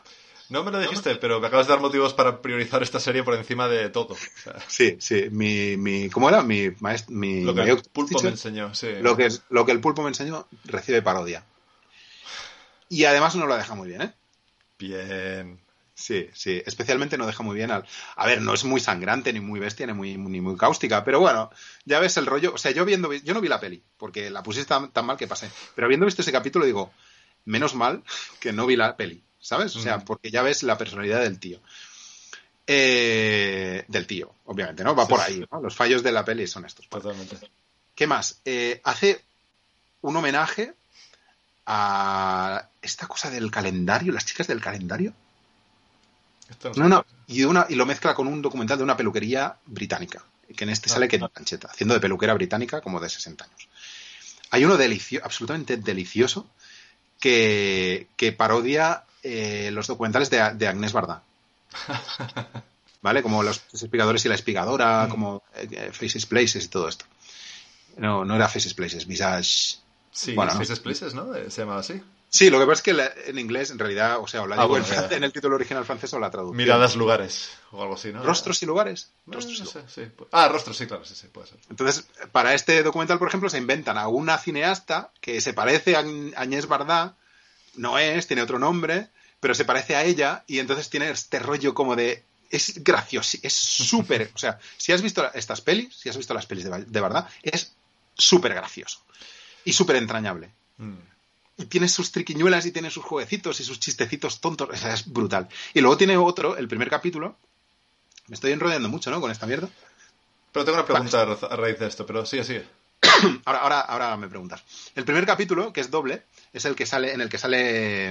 [0.53, 3.33] No me lo dijiste, pero me acabas de dar motivos para priorizar esta serie por
[3.33, 4.13] encima de todo.
[4.13, 5.25] O sea, Sí, sí.
[5.31, 6.43] Mi, mi, ¿Cómo era?
[6.43, 8.25] Mi, maest- mi lo que el pulpo teacher.
[8.25, 8.89] me enseñó, sí.
[9.01, 11.43] Lo que, lo que el pulpo me enseñó recibe parodia.
[12.87, 14.13] Y además no lo deja muy bien, ¿eh?
[14.77, 15.59] Bien.
[15.95, 16.61] Sí, sí.
[16.67, 17.85] Especialmente no deja muy bien al.
[18.15, 21.19] A ver, no es muy sangrante, ni muy bestia, ni muy, ni muy cáustica, pero
[21.19, 21.49] bueno,
[21.85, 22.53] ya ves el rollo.
[22.53, 23.11] O sea, yo viendo.
[23.11, 25.49] Yo no vi la peli, porque la pusiste tan, tan mal que pasé.
[25.73, 26.91] Pero habiendo visto ese capítulo, digo,
[27.45, 28.03] menos mal
[28.39, 29.75] que no vi la peli, ¿sabes?
[29.75, 31.59] O sea, porque ya ves la personalidad del tío.
[32.65, 34.95] Eh, del tío, obviamente, ¿no?
[34.95, 35.61] Va Sí, por ahí, ¿no?
[35.61, 36.87] Los fallos de la peli son estos.
[36.87, 37.37] Totalmente.
[37.93, 38.39] ¿Qué más?
[38.45, 39.21] Eh, hace
[40.01, 40.73] un homenaje
[41.65, 45.13] a esta cosa del calendario, las chicas del calendario.
[46.77, 50.23] No No, y, una, y lo mezcla con un documental de una peluquería británica,
[50.55, 51.19] que en este Ah, sale que.
[51.19, 53.67] Pancheta, haciendo de peluquera británica como de 60 años.
[54.51, 56.47] Hay uno delicio, absolutamente delicioso
[57.19, 61.23] que, que parodia eh, los documentales de, de Agnès Varda.
[63.01, 63.21] ¿Vale?
[63.21, 65.09] Como los espigadores y la espigadora, Mm.
[65.09, 67.05] como eh, Faces Places y todo esto.
[67.97, 69.75] No, no era Faces Places, Visage.
[70.11, 70.59] Sí, Bueno, no.
[70.59, 71.35] Faces Places, ¿no?
[71.35, 72.01] Eh, Se llamaba así.
[72.29, 74.55] Sí, lo que pasa es que la- en inglés, en realidad, o sea, o la
[74.55, 76.57] Ah, bueno, en, el título original francés o la traducción.
[76.57, 77.49] Miradas, lugares.
[77.71, 78.23] O algo así, ¿no?
[78.23, 79.09] Rostros y lugares.
[79.27, 80.27] Eh, Rostros y no lugares.
[80.31, 81.57] Ah, rostros, sí, claro, sí, sí, puede ser.
[81.69, 85.99] Entonces, para este documental, por ejemplo, se inventan a una cineasta que se parece a
[85.99, 87.15] Agnès Varda,
[87.75, 89.09] no es, tiene otro nombre,
[89.39, 92.23] pero se parece a ella y entonces tiene este rollo como de...
[92.49, 94.29] Es gracioso, es súper...
[94.35, 97.27] O sea, si has visto estas pelis, si has visto las pelis de, de verdad,
[97.41, 97.73] es
[98.15, 99.01] súper gracioso
[99.65, 100.51] y súper entrañable.
[100.77, 100.93] Mm.
[101.57, 104.69] Y tiene sus triquiñuelas y tiene sus jueguecitos y sus chistecitos tontos.
[104.71, 105.47] O sea, es brutal.
[105.73, 107.37] Y luego tiene otro, el primer capítulo.
[108.27, 109.21] Me estoy enrollando mucho, ¿no?
[109.21, 109.69] Con esta mierda.
[110.51, 112.65] Pero tengo una pregunta a raíz de esto, pero sigue, sigue.
[113.45, 114.63] Ahora, ahora, ahora me preguntas.
[114.95, 116.23] El primer capítulo, que es doble,
[116.53, 118.09] es el que sale, en el que sale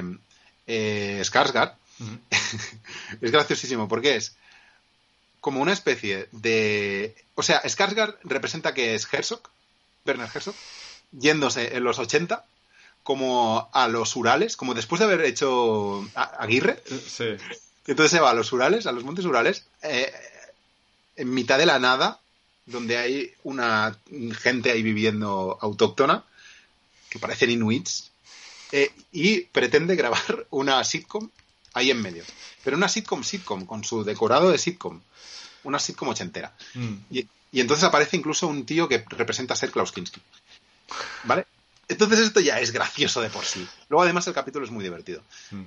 [0.66, 1.74] eh, Skarsgård.
[3.20, 4.36] Es graciosísimo porque es
[5.40, 7.14] como una especie de.
[7.34, 9.43] O sea, Skarsgård representa que es Herzog,
[10.07, 10.55] Werner Herzog,
[11.12, 12.45] yéndose en los 80
[13.03, 17.24] como a los Urales, como después de haber hecho Aguirre, Eh, Sí.
[17.88, 20.12] entonces se va a los Urales, a los Montes Urales, eh,
[21.16, 22.20] en mitad de la nada,
[22.67, 23.97] donde hay una
[24.41, 26.25] gente ahí viviendo autóctona,
[27.09, 28.11] que parecen inuits,
[28.73, 31.29] eh, y pretende grabar una sitcom
[31.75, 32.25] ahí en medio.
[32.65, 35.01] Pero una sitcom sitcom, con su decorado de sitcom.
[35.65, 36.55] Una sitcom ochentera.
[36.75, 36.95] Mm.
[37.11, 40.21] Y, y entonces aparece incluso un tío que representa ser Klaus Kinski.
[41.25, 41.47] ¿Vale?
[41.89, 43.67] Entonces esto ya es gracioso de por sí.
[43.89, 45.67] Luego además el capítulo es muy divertido Mm.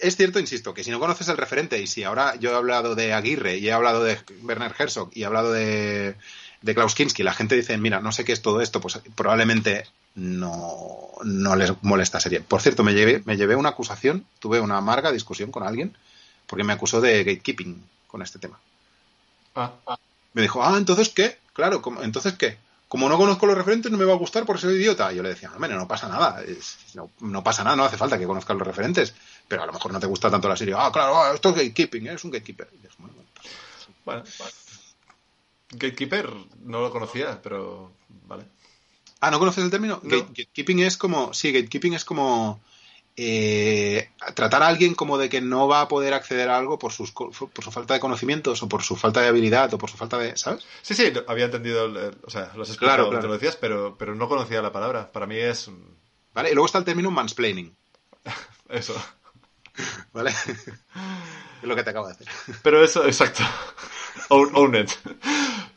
[0.00, 2.94] Es cierto, insisto, que si no conoces el referente y si ahora yo he hablado
[2.94, 6.14] de Aguirre y he hablado de Werner Herzog y he hablado de,
[6.62, 9.84] de Klaus Kinski, la gente dice, mira, no sé qué es todo esto, pues probablemente
[10.14, 12.40] no, no les molesta serie.
[12.40, 15.96] Por cierto, me llevé, me llevé una acusación, tuve una amarga discusión con alguien
[16.46, 18.58] porque me acusó de gatekeeping con este tema.
[19.54, 19.98] Ah,
[20.34, 22.58] Me dijo, ah, entonces qué, claro, ¿cómo- entonces qué.
[22.88, 25.12] Como no conozco los referentes, no me va a gustar por ser idiota.
[25.12, 26.42] Y yo le decía, hombre, no pasa nada.
[26.42, 29.14] es- no, no pasa nada, no hace falta que conozcas los referentes.
[29.46, 30.74] Pero a lo mejor no te gusta tanto la serie.
[30.76, 32.14] Ah, claro, ah, esto es gatekeeping, ¿eh?
[32.14, 32.68] es un gatekeeper.
[32.72, 33.14] Y yo, bueno,
[34.04, 34.24] bueno.
[35.70, 36.32] Gatekeeper
[36.64, 37.92] no lo conocía, pero
[38.26, 38.44] vale.
[39.20, 40.00] Ah, ¿no conoces el término?
[40.02, 40.08] No.
[40.10, 41.34] Gate- gatekeeping es como.
[41.34, 42.60] Sí, gatekeeping es como.
[43.20, 46.92] Eh, tratar a alguien como de que no va a poder acceder a algo por,
[46.92, 49.96] sus, por su falta de conocimientos o por su falta de habilidad o por su
[49.96, 50.36] falta de.
[50.36, 50.64] ¿Sabes?
[50.82, 53.20] Sí, sí, había entendido, el- o sea, lo has explicado, Claro, claro.
[53.22, 55.10] te lo decías, pero, pero no conocía la palabra.
[55.10, 55.68] Para mí es
[56.32, 56.50] ¿Vale?
[56.50, 57.74] Y luego está el término mansplaining.
[58.68, 58.94] eso.
[60.12, 60.30] ¿Vale?
[60.30, 62.28] es lo que te acabo de hacer.
[62.62, 63.42] Pero eso, exacto.
[64.30, 64.90] Own, own it.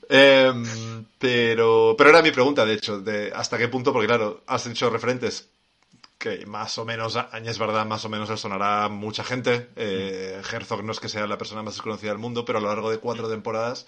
[0.10, 4.66] Em, pero, pero era mi pregunta, de hecho, de hasta qué punto, porque claro, has
[4.68, 5.50] hecho referentes
[6.22, 9.70] que más o menos, a Añez verdad, más o menos le sonará a mucha gente.
[9.76, 12.68] Eh, Herzog no es que sea la persona más desconocida del mundo, pero a lo
[12.68, 13.88] largo de cuatro temporadas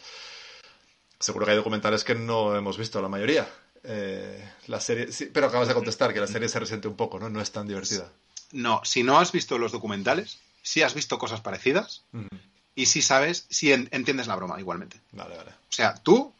[1.20, 3.48] seguro que hay documentales que no hemos visto, la mayoría.
[3.84, 7.20] Eh, la serie, sí, pero acabas de contestar que la serie se resiente un poco,
[7.20, 7.30] ¿no?
[7.30, 8.12] No es tan divertida.
[8.52, 12.28] No, si no has visto los documentales, sí has visto cosas parecidas Mm,
[12.76, 15.00] y sí sabes, sí en- entiendes la broma igualmente.
[15.12, 15.52] Vale, vale.
[15.52, 16.34] O sea, tú,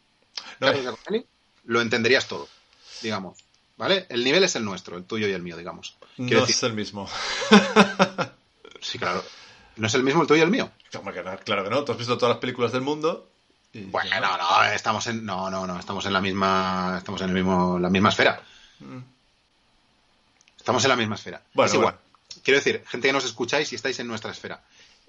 [0.60, 0.72] No,
[1.64, 2.48] lo entenderías todo,
[3.00, 3.38] digamos.
[3.76, 4.06] ¿Vale?
[4.08, 5.96] El nivel es el nuestro, el tuyo y el mío, digamos.
[6.16, 7.08] no Quiero es decir, el mismo.
[8.80, 9.24] sí, claro.
[9.76, 10.70] ¿No es el mismo el tuyo y el mío?
[10.92, 11.02] No,
[11.44, 13.28] Claro que no, tú has visto todas las películas del mundo.
[13.72, 15.24] y- Bueno, no, estamos en.
[15.24, 16.94] No, no, no, estamos en la misma.
[16.98, 18.40] Estamos en el mismo, la misma esfera.
[18.78, 18.98] Mm.
[20.56, 21.42] Estamos en la misma esfera.
[21.52, 21.94] Bueno, es igual.
[21.94, 22.40] bueno.
[22.44, 24.62] Quiero decir, gente que nos escucháis y estáis en nuestra esfera.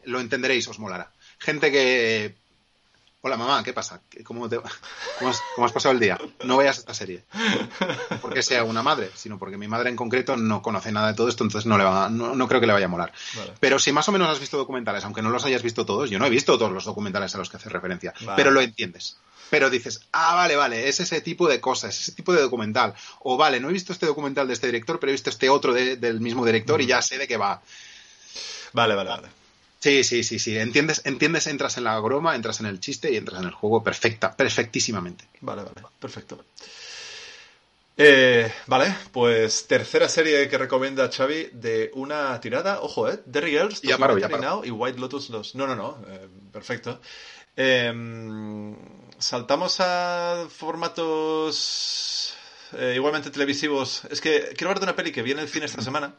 [0.06, 1.12] Lo entenderéis, os molará.
[1.40, 2.36] gente que
[3.28, 4.02] Hola mamá, ¿qué pasa?
[4.24, 4.58] ¿Cómo, te...
[4.58, 6.16] ¿Cómo, has, ¿Cómo, has, pasado el día?
[6.44, 7.24] No veas esta serie.
[8.12, 11.16] No porque sea una madre, sino porque mi madre en concreto no conoce nada de
[11.16, 13.12] todo esto, entonces no, le va, no, no creo que le vaya a molar.
[13.36, 13.54] Vale.
[13.60, 16.20] Pero si más o menos has visto documentales, aunque no los hayas visto todos, yo
[16.20, 18.36] no he visto todos los documentales a los que haces referencia, vale.
[18.36, 19.18] pero lo entiendes.
[19.50, 22.94] Pero dices, ah, vale, vale, es ese tipo de cosas, ese tipo de documental.
[23.22, 25.74] O vale, no he visto este documental de este director, pero he visto este otro
[25.74, 26.84] de, del mismo director mm.
[26.84, 27.60] y ya sé de qué va.
[28.74, 29.45] Vale, vale, vale.
[29.86, 30.58] Sí, sí, sí, sí.
[30.58, 33.84] Entiendes, entiendes, entras en la broma, entras en el chiste y entras en el juego
[33.84, 35.26] perfecta, perfectísimamente.
[35.42, 36.44] Vale, vale, perfecto.
[37.96, 43.84] Eh, vale, pues tercera serie que recomienda Xavi de una tirada, ojo, eh, Derry Girls,
[43.84, 44.64] ya paro, ya paro.
[44.66, 45.54] y White Lotus 2.
[45.54, 47.00] No, no, no, eh, perfecto.
[47.56, 47.94] Eh,
[49.20, 52.36] saltamos a formatos
[52.74, 54.02] eh, igualmente televisivos.
[54.10, 56.16] Es que quiero hablar de una peli que viene el cine esta semana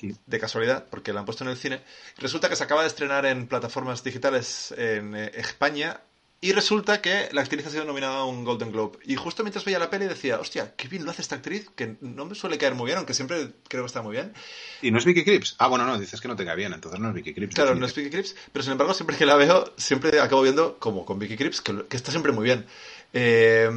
[0.00, 1.82] de casualidad, porque la han puesto en el cine.
[2.18, 6.00] Resulta que se acaba de estrenar en plataformas digitales en eh, España
[6.44, 8.98] y resulta que la actriz ha sido nominada a un Golden Globe.
[9.04, 11.96] Y justo mientras veía la peli decía, hostia, qué bien lo hace esta actriz, que
[12.02, 14.34] no me suele caer muy bien, aunque siempre creo que está muy bien.
[14.82, 15.54] ¿Y no es Vicky Cripps?
[15.56, 17.54] Ah, bueno, no, dices que no te cae bien, entonces no es Vicky Cripps.
[17.54, 20.78] Claro, no es Vicky Cripps, pero sin embargo siempre que la veo, siempre acabo viendo,
[20.78, 22.66] como con Vicky Cripps, que, que está siempre muy bien.
[23.14, 23.70] Eh,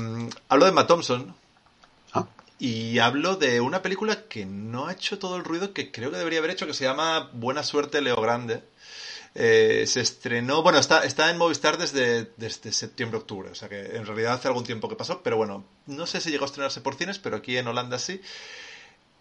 [0.49, 1.34] hablo de Matt Thompson,
[2.60, 6.18] y hablo de una película que no ha hecho todo el ruido que creo que
[6.18, 8.64] debería haber hecho, que se llama Buena Suerte Leo Grande.
[9.36, 14.05] Eh, se estrenó, bueno, está, está en Movistar desde, desde septiembre-octubre, o sea que en
[14.05, 16.95] realidad hace algún tiempo que pasó, pero bueno, no sé si llegó a estrenarse por
[16.95, 18.20] cines, pero aquí en Holanda sí.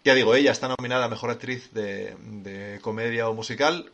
[0.03, 3.91] Ya digo, ella está nominada a Mejor Actriz de, de Comedia o Musical.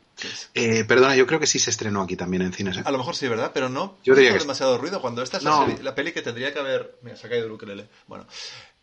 [0.53, 2.77] Eh, perdona, yo creo que sí se estrenó aquí también en cines.
[2.77, 2.83] ¿eh?
[2.85, 3.51] A lo mejor sí, ¿verdad?
[3.53, 3.97] Pero no.
[4.03, 5.67] Yo diría que demasiado ruido cuando esta es no.
[5.81, 6.97] la, peli que tendría que haber.
[7.01, 7.87] Mira, se ha caído el ukelele.
[8.07, 8.27] Bueno,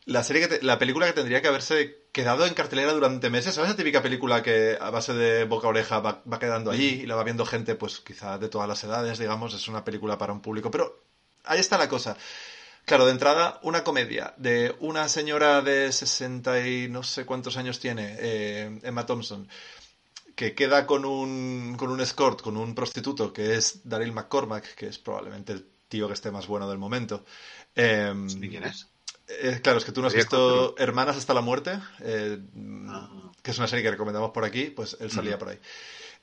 [0.07, 3.55] la serie que te, la película que tendría que haberse quedado en cartelera durante meses.
[3.55, 7.01] ¿Sabes esa típica película que a base de boca a oreja va, va quedando allí
[7.03, 9.55] y la va viendo gente, pues quizá de todas las edades, digamos?
[9.55, 10.71] Es una película para un público.
[10.71, 11.05] Pero
[11.45, 12.17] ahí está la cosa.
[12.85, 17.79] Claro, de entrada, una comedia de una señora de 60 y no sé cuántos años
[17.79, 19.49] tiene, eh, Emma Thompson,
[20.35, 24.87] que queda con un, con un escort, con un prostituto, que es Daryl McCormack, que
[24.89, 27.25] es probablemente el tío que esté más bueno del momento.
[27.77, 28.90] Eh, ¿Y quién es?
[29.43, 32.39] Eh, claro, es que tú no has visto Hermanas hasta la muerte, eh,
[32.89, 33.09] ah.
[33.43, 35.59] que es una serie que recomendamos por aquí, pues él salía por ahí.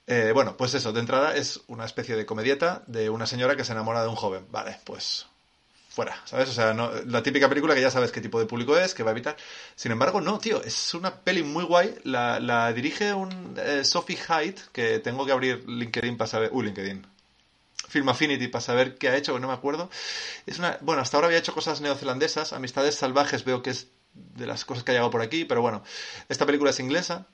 [0.06, 3.66] Eh, bueno, pues eso, de entrada es una especie de comedieta de una señora que
[3.66, 4.46] se enamora de un joven.
[4.50, 5.28] Vale, pues
[5.90, 6.48] fuera, ¿sabes?
[6.50, 9.04] O sea, no, la típica película que ya sabes qué tipo de público es, que
[9.04, 9.36] va a evitar.
[9.76, 11.96] Sin embargo, no, tío, es una peli muy guay.
[12.04, 16.50] La, la dirige un eh, Sophie Hyde, que tengo que abrir LinkedIn para saber...
[16.54, 17.06] Uy, LinkedIn.
[17.88, 19.90] Film Affinity para saber qué ha hecho, que no me acuerdo.
[20.46, 24.48] Es una, bueno, hasta ahora había hecho cosas neozelandesas, Amistades Salvajes veo que es de
[24.48, 25.84] las cosas que ha llegado por aquí, pero bueno,
[26.30, 27.28] esta película es inglesa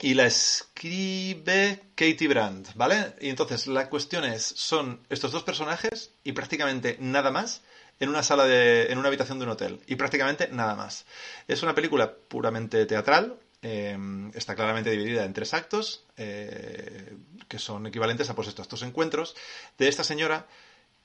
[0.00, 3.14] y la escribe Katie Brandt, ¿vale?
[3.20, 7.62] Y entonces la cuestión es, son estos dos personajes y prácticamente nada más
[8.00, 11.06] en una sala de, en una habitación de un hotel y prácticamente nada más.
[11.46, 13.36] Es una película puramente teatral,
[13.66, 13.96] eh,
[14.34, 17.16] está claramente dividida en tres actos, eh,
[17.48, 19.34] que son equivalentes a pues, esto, estos encuentros
[19.78, 20.46] de esta señora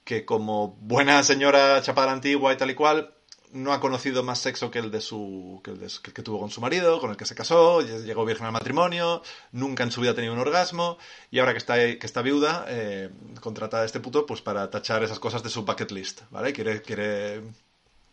[0.04, 3.14] que como buena señora chapada antigua y tal y cual,
[3.54, 6.60] no ha conocido más sexo que el de su que el, que tuvo con su
[6.60, 10.16] marido, con el que se casó, llegó virgen al matrimonio, nunca en su vida ha
[10.16, 10.98] tenido un orgasmo
[11.32, 15.04] y ahora que está que está viuda eh, contrata a este puto pues para tachar
[15.04, 16.54] esas cosas de su bucket list, ¿vale?
[16.54, 17.42] Quiere quiere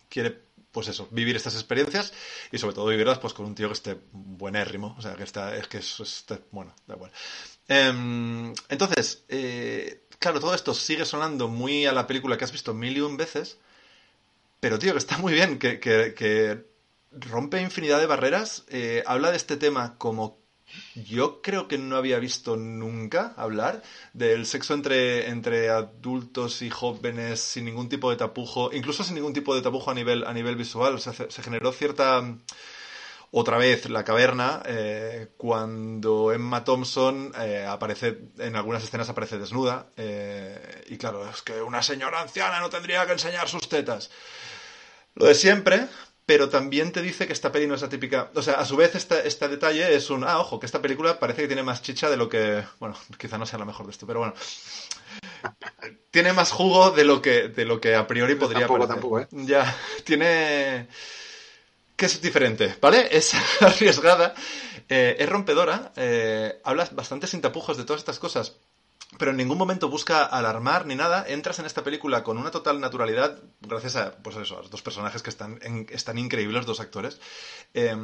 [0.09, 0.46] quiere
[0.77, 2.13] pues eso, vivir estas experiencias
[2.53, 5.57] y sobre todo vivirlas pues con un tío que esté buenérrimo, o sea, que está,
[5.57, 7.11] es que es, bueno, da igual.
[7.67, 12.75] Eh, entonces, eh, claro, todo esto sigue sonando muy a la película que has visto
[12.75, 13.57] mil y un veces,
[14.61, 16.67] pero tío, que está muy bien, que, que, que
[17.11, 20.37] rompe infinidad de barreras, eh, habla de este tema como
[20.95, 27.41] yo creo que no había visto nunca hablar del sexo entre, entre adultos y jóvenes
[27.41, 30.57] sin ningún tipo de tapujo, incluso sin ningún tipo de tapujo a nivel, a nivel
[30.57, 30.95] visual.
[30.95, 32.23] O sea, se, generó cierta...
[33.33, 39.89] Otra vez, la caverna, eh, cuando Emma Thompson eh, aparece, en algunas escenas aparece desnuda,
[39.97, 44.11] eh, y claro, es que una señora anciana no tendría que enseñar sus tetas.
[45.17, 45.89] Lo de siempre,
[46.27, 48.31] pero también te dice que esta peli no es la típica.
[48.35, 50.25] O sea, a su vez, este, este detalle es un.
[50.25, 52.65] Ah, ojo, que esta película parece que tiene más chicha de lo que.
[52.81, 54.35] Bueno, quizá no sea la mejor de esto, pero bueno.
[56.11, 58.95] tiene más jugo de lo que, de lo que a priori podría tampoco, parecer.
[58.97, 59.29] Tampoco, ¿eh?
[59.47, 60.89] Ya, tiene.
[61.95, 63.09] que es diferente, ¿vale?
[63.11, 64.35] Es arriesgada,
[64.89, 68.57] eh, es rompedora, eh, hablas bastante sin tapujos de todas estas cosas,
[69.19, 71.25] pero en ningún momento busca alarmar ni nada.
[71.27, 74.83] Entras en esta película con una total naturalidad, gracias a, pues eso, a los dos
[74.83, 77.21] personajes que están, en, están increíbles, los dos actores.
[77.75, 77.97] Eh,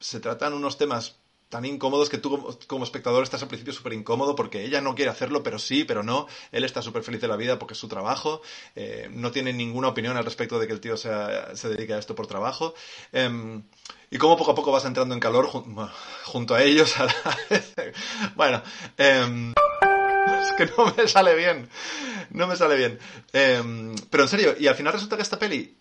[0.00, 1.16] se tratan unos temas
[1.48, 5.10] tan incómodos que tú como, espectador estás al principio súper incómodo porque ella no quiere
[5.10, 6.26] hacerlo, pero sí, pero no.
[6.52, 8.40] Él está súper feliz de la vida porque es su trabajo.
[8.76, 11.98] eh, no tiene ninguna opinión al respecto de que el tío sea- se dedique a
[11.98, 12.74] esto por trabajo.
[13.12, 13.64] Em,
[14.10, 15.90] y cómo poco a poco vas entrando en calor jun-
[16.24, 16.96] junto a ellos.
[17.00, 17.14] a la
[18.36, 18.62] bueno,
[18.96, 19.52] em,
[20.42, 21.68] es que no me sale bien.
[22.30, 22.98] No me sale bien.
[23.32, 25.76] Em, pero en serio, y al final resulta que esta peli,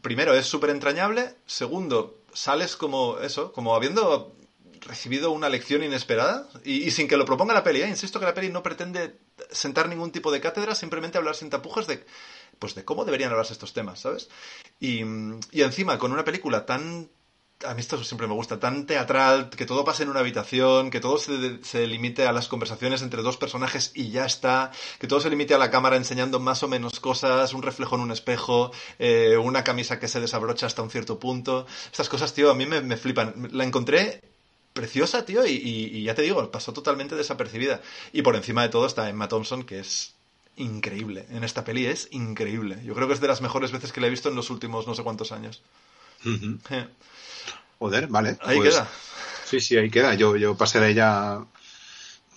[0.00, 1.34] primero, es súper entrañable.
[1.46, 4.34] Segundo, sales como eso, como habiendo
[4.80, 7.82] recibido una lección inesperada y, sin que lo proponga la peli.
[7.82, 7.88] ¿eh?
[7.88, 9.18] Insisto que la peli no pretende
[9.50, 12.04] sentar ningún tipo de cátedra, simplemente hablar sin tapujos de,
[12.58, 14.28] pues de cómo deberían hablarse estos temas, ¿sabes?
[14.78, 15.02] Y,
[15.52, 17.10] y encima, con una película tan
[17.64, 21.00] a mí esto siempre me gusta, tan teatral, que todo pase en una habitación, que
[21.00, 25.20] todo se, se limite a las conversaciones entre dos personajes y ya está, que todo
[25.20, 28.72] se limite a la cámara enseñando más o menos cosas, un reflejo en un espejo,
[28.98, 31.66] eh, una camisa que se desabrocha hasta un cierto punto.
[31.86, 33.48] Estas cosas, tío, a mí me, me flipan.
[33.52, 34.22] La encontré
[34.72, 37.82] preciosa, tío, y, y- y ya te digo, pasó totalmente desapercibida.
[38.12, 40.14] Y por encima de todo está Emma Thompson, que es
[40.56, 41.26] increíble.
[41.30, 42.80] En esta peli es increíble.
[42.84, 44.86] Yo creo que es de las mejores veces que la he visto en los últimos
[44.86, 45.62] no sé cuántos años.
[46.70, 46.86] Eh,
[47.80, 48.36] Joder, vale.
[48.42, 48.88] Ahí pues- queda.
[49.46, 50.14] Sí, sí, ahí queda.
[50.14, 51.40] Yo, yo pasé de ella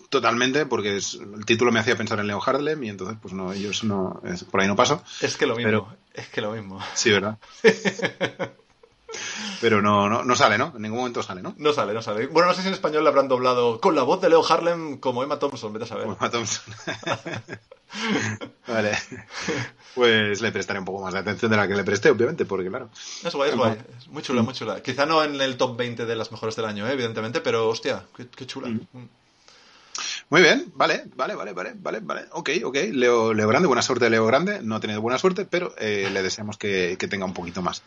[0.09, 3.53] totalmente porque es- el título me hacía pensar en Leo Harlem y entonces, pues no,
[3.53, 5.03] ellos no, es- por ahí no paso.
[5.21, 6.79] Es que lo mismo, Pero- es que lo mismo.
[6.95, 7.37] Sí, ¿verdad?
[9.61, 10.73] Pero no, no, no sale, ¿no?
[10.75, 11.55] En ningún momento sale, ¿no?
[11.57, 12.27] No sale, no sale.
[12.27, 14.97] Bueno, no sé si en español le habrán doblado con la voz de Leo Harlem
[14.97, 16.03] como Emma Thompson, vete a saber.
[16.03, 16.73] Como Emma Thompson.
[18.67, 18.97] vale.
[19.95, 22.69] Pues le prestaré un poco más de atención de la que le presté, obviamente, porque
[22.69, 22.89] claro.
[23.23, 23.77] Es guay, es guay.
[23.99, 24.81] Es muy chula, muy chula.
[24.81, 26.93] Quizá no en el top 20 de las mejores del año, ¿eh?
[26.93, 28.69] evidentemente, pero hostia, qué, qué chula.
[28.69, 29.07] Mm.
[30.33, 32.25] Muy bien, vale, vale, vale, vale, vale, vale.
[32.31, 32.75] Ok, ok.
[32.91, 34.63] Leo, Leo Grande, buena suerte Leo Grande.
[34.63, 37.83] No ha tenido buena suerte, pero eh, le deseamos que, que tenga un poquito más.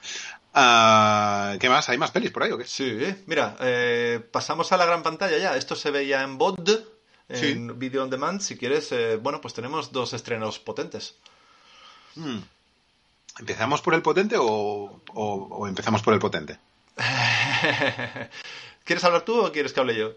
[0.54, 1.88] Ah, ¿Qué más?
[1.88, 2.64] ¿Hay más pelis por ahí o qué?
[2.64, 5.56] Sí, mira, eh, pasamos a la gran pantalla ya.
[5.56, 6.86] Esto se veía en VOD,
[7.30, 7.74] en Sí.
[7.74, 8.40] Video on Demand.
[8.40, 11.16] Si quieres, eh, bueno, pues tenemos dos estrenos potentes.
[12.14, 12.38] Hmm.
[13.40, 16.60] ¿Empezamos por el potente o, o- o empezamos por el potente?
[18.84, 20.12] ¿Quieres hablar tú o quieres que hable yo?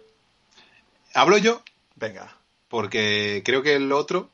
[1.16, 1.64] Hablo yo
[2.00, 2.34] Venga.
[2.70, 4.30] porque creo que el otro,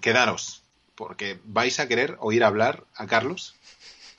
[0.00, 0.62] quedaros,
[0.94, 3.54] porque vais a querer oír hablar a Carlos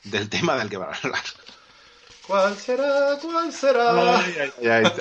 [0.04, 1.22] del tema del que va a hablar.
[2.26, 3.18] ¿Cuál será?
[3.20, 4.20] ¿Cuál será?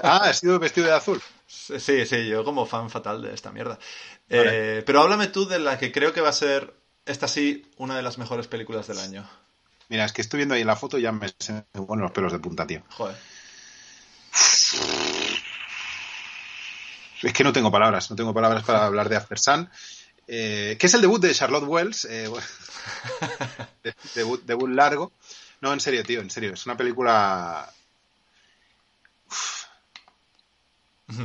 [0.03, 1.21] Ah, ha sido vestido de azul.
[1.47, 3.77] Sí, sí, yo como fan fatal de esta mierda.
[4.29, 4.79] Vale.
[4.79, 6.73] Eh, pero háblame tú de la que creo que va a ser,
[7.05, 9.29] esta sí, una de las mejores películas del año.
[9.89, 12.11] Mira, es que estoy viendo ahí la foto y ya me se me ponen los
[12.11, 12.83] pelos de punta, tío.
[12.89, 13.15] Joder.
[17.21, 19.69] Es que no tengo palabras, no tengo palabras para hablar de After Sun.
[20.27, 22.05] Eh, que es el debut de Charlotte Wells.
[22.05, 22.29] eh,
[24.13, 25.11] debut, debut largo.
[25.61, 26.53] No, en serio, tío, en serio.
[26.53, 27.71] Es una película.
[29.27, 29.65] Uf.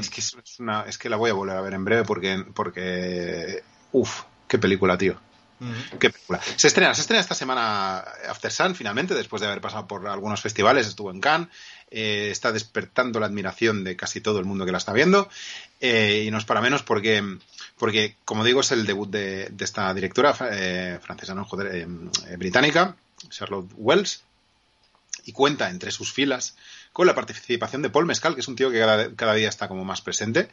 [0.00, 2.44] Es que es, una, es que la voy a volver a ver en breve porque.
[2.54, 5.20] porque uf, qué película, tío.
[5.98, 6.40] Qué película.
[6.56, 10.40] Se estrena, se estrena esta semana After Sun, finalmente, después de haber pasado por algunos
[10.40, 11.48] festivales, estuvo en Cannes,
[11.94, 15.28] eh, está despertando la admiración de casi todo el mundo que la está viendo,
[15.80, 17.22] eh, y no es para menos porque,
[17.78, 22.96] porque, como digo, es el debut de, esta directora eh, francesa, no, joder, eh, británica,
[23.28, 24.24] Charlotte Wells,
[25.24, 26.56] y cuenta entre sus filas
[26.92, 29.68] con la participación de Paul Mescal, que es un tío que cada, cada día está
[29.68, 30.48] como más presente.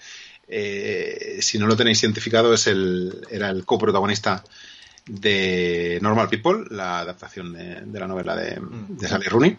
[0.48, 4.44] Si no lo tenéis identificado, es el, era el coprotagonista
[5.08, 9.58] de Normal People, la adaptación de, de la novela de, de Sally Rooney.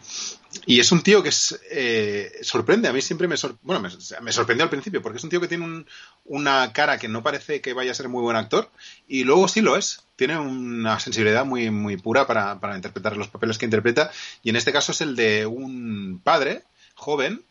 [0.66, 3.80] Y es un tío que es, eh, sorprende, a mí siempre me, sor- bueno,
[4.22, 5.86] me, sorprendió al principio, porque es un tío que tiene un-
[6.26, 8.70] una cara que no parece que vaya a ser muy buen actor,
[9.08, 10.04] y luego sí lo es.
[10.16, 14.10] Tiene una sensibilidad muy, muy pura para, para interpretar los papeles que interpreta,
[14.42, 16.62] y en este caso es el de un padre
[16.94, 17.42] joven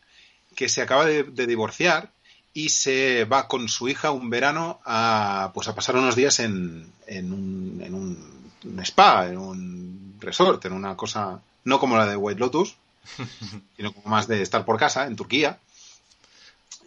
[0.55, 2.11] que se acaba de, de divorciar
[2.53, 6.91] y se va con su hija un verano a pues a pasar unos días en,
[7.07, 12.05] en, un, en un, un spa, en un resort, en una cosa no como la
[12.05, 12.75] de White Lotus,
[13.77, 15.59] sino como más de estar por casa en Turquía.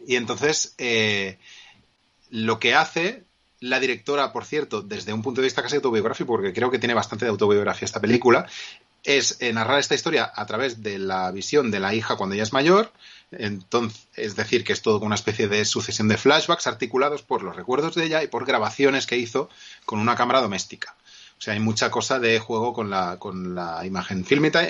[0.06, 1.38] Y entonces eh,
[2.30, 3.24] lo que hace
[3.60, 6.92] la directora, por cierto, desde un punto de vista casi autobiográfico, porque creo que tiene
[6.92, 8.46] bastante de autobiografía esta película,
[9.04, 12.42] es eh, narrar esta historia a través de la visión de la hija cuando ella
[12.42, 12.92] es mayor,
[13.30, 17.56] entonces, es decir, que es todo una especie de sucesión de flashbacks articulados por los
[17.56, 19.48] recuerdos de ella y por grabaciones que hizo
[19.84, 20.94] con una cámara doméstica.
[21.36, 24.62] O sea, hay mucha cosa de juego con la, con la imagen fílmica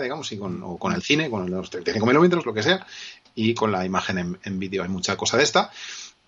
[0.00, 2.86] digamos, y con, o con el cine, con los 35 milímetros, lo que sea,
[3.34, 4.84] y con la imagen en, en vídeo.
[4.84, 5.70] Hay mucha cosa de esta.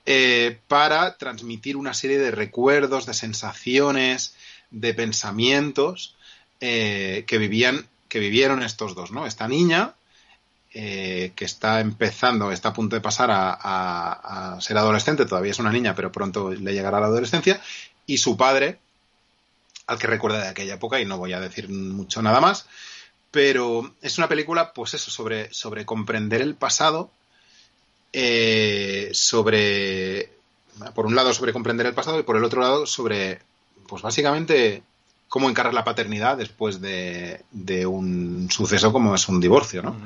[0.05, 4.35] eh, para transmitir una serie de recuerdos, de sensaciones,
[4.71, 6.17] de pensamientos
[6.61, 9.27] eh, que vivían, que vivieron estos dos, ¿no?
[9.27, 9.95] Esta niña
[10.79, 15.73] eh, que está empezando, está a punto de pasar a, ser adolescente, todavía es una
[15.73, 17.63] niña, pero pronto le llegará la adolescencia,
[18.05, 18.79] y su padre,
[19.87, 22.67] al que recuerda de aquella época, y no voy a decir mucho nada más,
[23.31, 27.11] pero es una película, pues eso, sobre, sobre comprender el pasado,
[28.13, 30.31] eh, sobre,
[30.95, 33.41] por un lado, sobre comprender el pasado, y por el otro lado, sobre,
[33.89, 34.83] pues básicamente,
[35.29, 39.97] cómo encarar la paternidad después de, de un suceso como es un divorcio, ¿no?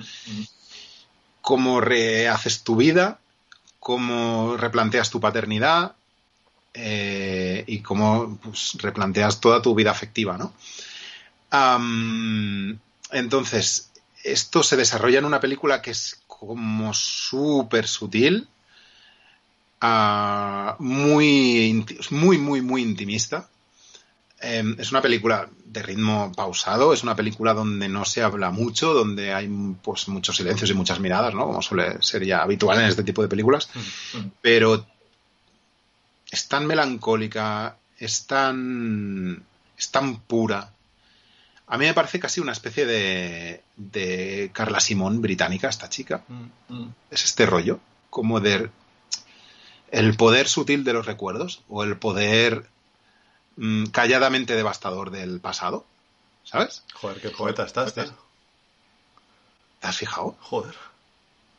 [1.41, 3.19] Cómo rehaces tu vida,
[3.79, 5.95] cómo replanteas tu paternidad
[6.75, 10.53] eh, y cómo pues, replanteas toda tu vida afectiva, ¿no?
[13.13, 13.91] Entonces,
[14.23, 18.49] esto se desarrolla en una película que es como súper sutil,
[19.81, 23.49] ah, muy, muy, muy, muy intimista.
[24.43, 28.95] Eh, es una película de ritmo pausado, es una película donde no se habla mucho,
[28.95, 29.49] donde hay
[29.83, 31.47] pues muchos silencios y muchas miradas, ¿no?
[31.47, 33.69] Como suele ser ya habitual en este tipo de películas.
[34.41, 34.87] Pero
[36.31, 39.45] es tan melancólica, es tan,
[39.77, 40.73] es tan pura.
[41.67, 46.25] A mí me parece casi una especie de, de Carla Simón británica, esta chica.
[46.69, 46.93] Ujú.
[47.11, 47.79] Es este rollo,
[48.09, 48.71] como de
[49.91, 52.70] el poder sutil de los recuerdos o el poder
[53.57, 55.85] mm, calladamente devastador del pasado.
[56.45, 56.83] ¿Sabes?
[56.95, 58.05] Joder, qué poeta estás, tío.
[59.81, 60.37] ¿Te has fijado?
[60.41, 60.75] Joder,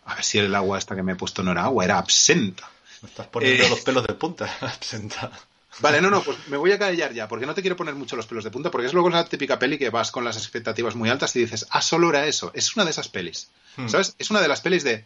[0.06, 2.70] A ver si el agua esta que me he puesto no era agua, era absenta.
[3.02, 3.70] me estás poniendo Eh.
[3.70, 4.46] los pelos de punta.
[4.62, 5.32] Absenta.
[5.80, 8.16] Vale, no, no, pues me voy a callar ya, porque no te quiero poner mucho
[8.18, 10.96] los pelos de punta, porque es luego la típica peli que vas con las expectativas
[10.96, 12.52] muy altas y dices, ah, solo era eso.
[12.54, 13.50] Es una de esas pelis.
[13.78, 13.88] Hmm.
[13.88, 14.16] ¿Sabes?
[14.20, 15.06] Es una de las pelis de.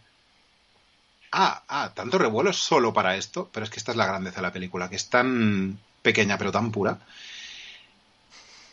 [1.32, 4.36] Ah, ah, tanto revuelo es solo para esto, pero es que esta es la grandeza
[4.36, 6.98] de la película, que es tan pequeña pero tan pura.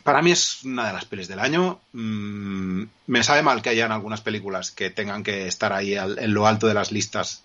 [0.02, 1.80] Para mí es una de las pelis del año.
[1.92, 6.34] Mm, me sabe mal que hayan algunas películas que tengan que estar ahí al- en
[6.34, 7.42] lo alto de las listas,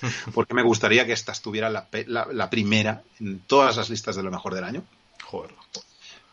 [0.34, 4.16] porque me gustaría que esta estuviera la, pe- la- la primera en todas las listas
[4.16, 4.82] de lo mejor del año.
[5.24, 5.52] Joder.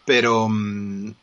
[0.06, 1.14] Pero mm,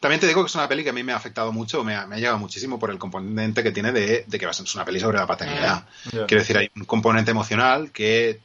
[0.00, 1.94] también te digo que es una peli que a mí me ha afectado mucho, me
[1.94, 4.84] ha, me ha llegado muchísimo por el componente que tiene de, de que ser una
[4.84, 5.86] peli sobre la paternidad.
[6.26, 8.40] Quiero decir, hay un componente emocional que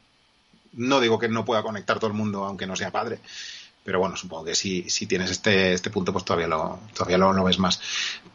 [0.74, 3.18] no digo que no pueda conectar todo el mundo aunque no sea padre.
[3.84, 7.32] Pero bueno, supongo que si, si tienes este, este punto, pues todavía lo, todavía lo,
[7.32, 7.80] lo ves más.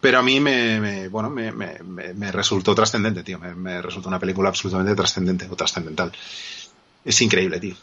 [0.02, 3.38] Pero a mí me, me- bueno, me, me- me- resultó trascendente, tío.
[3.38, 6.12] Me, resultó una película absolutamente trascendente o trascendental.
[7.06, 7.76] Es increíble, tío.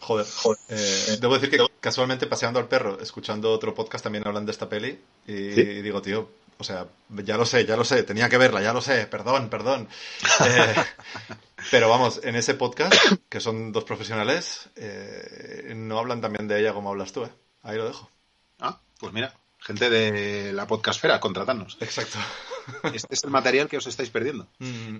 [0.00, 0.26] Joder,
[0.68, 4.68] Eh, debo decir que casualmente paseando al perro, escuchando otro podcast también hablan de esta
[4.68, 5.62] peli y ¿Sí?
[5.82, 6.86] digo, tío, o sea,
[7.24, 9.88] ya lo sé, ya lo sé, tenía que verla, ya lo sé, perdón, perdón.
[10.46, 10.74] Eh,
[11.70, 12.94] pero vamos, en ese podcast,
[13.28, 17.30] que son dos profesionales, eh, no hablan también de ella como hablas tú, ¿eh?
[17.62, 18.10] Ahí lo dejo.
[18.60, 21.76] Ah, pues mira, gente de la podcastfera, contratadnos.
[21.80, 22.18] Exacto.
[22.94, 24.46] Este es el material que os estáis perdiendo.
[24.58, 24.96] Mm,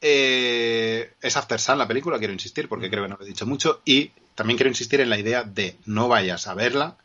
[0.00, 3.46] Eh, es After Sun la película, quiero insistir, porque creo que no lo he dicho
[3.46, 3.82] mucho.
[3.84, 6.96] Y también quiero insistir en la idea de no vayas a verla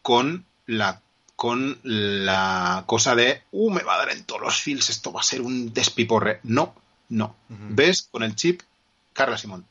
[0.00, 1.02] con la
[1.36, 5.20] con la cosa de uh, me va a dar en todos los feels, esto va
[5.20, 6.40] a ser un despiporre.
[6.44, 6.74] No,
[7.08, 7.36] no.
[7.48, 8.62] Ves con el chip
[9.12, 9.64] Carla Simón.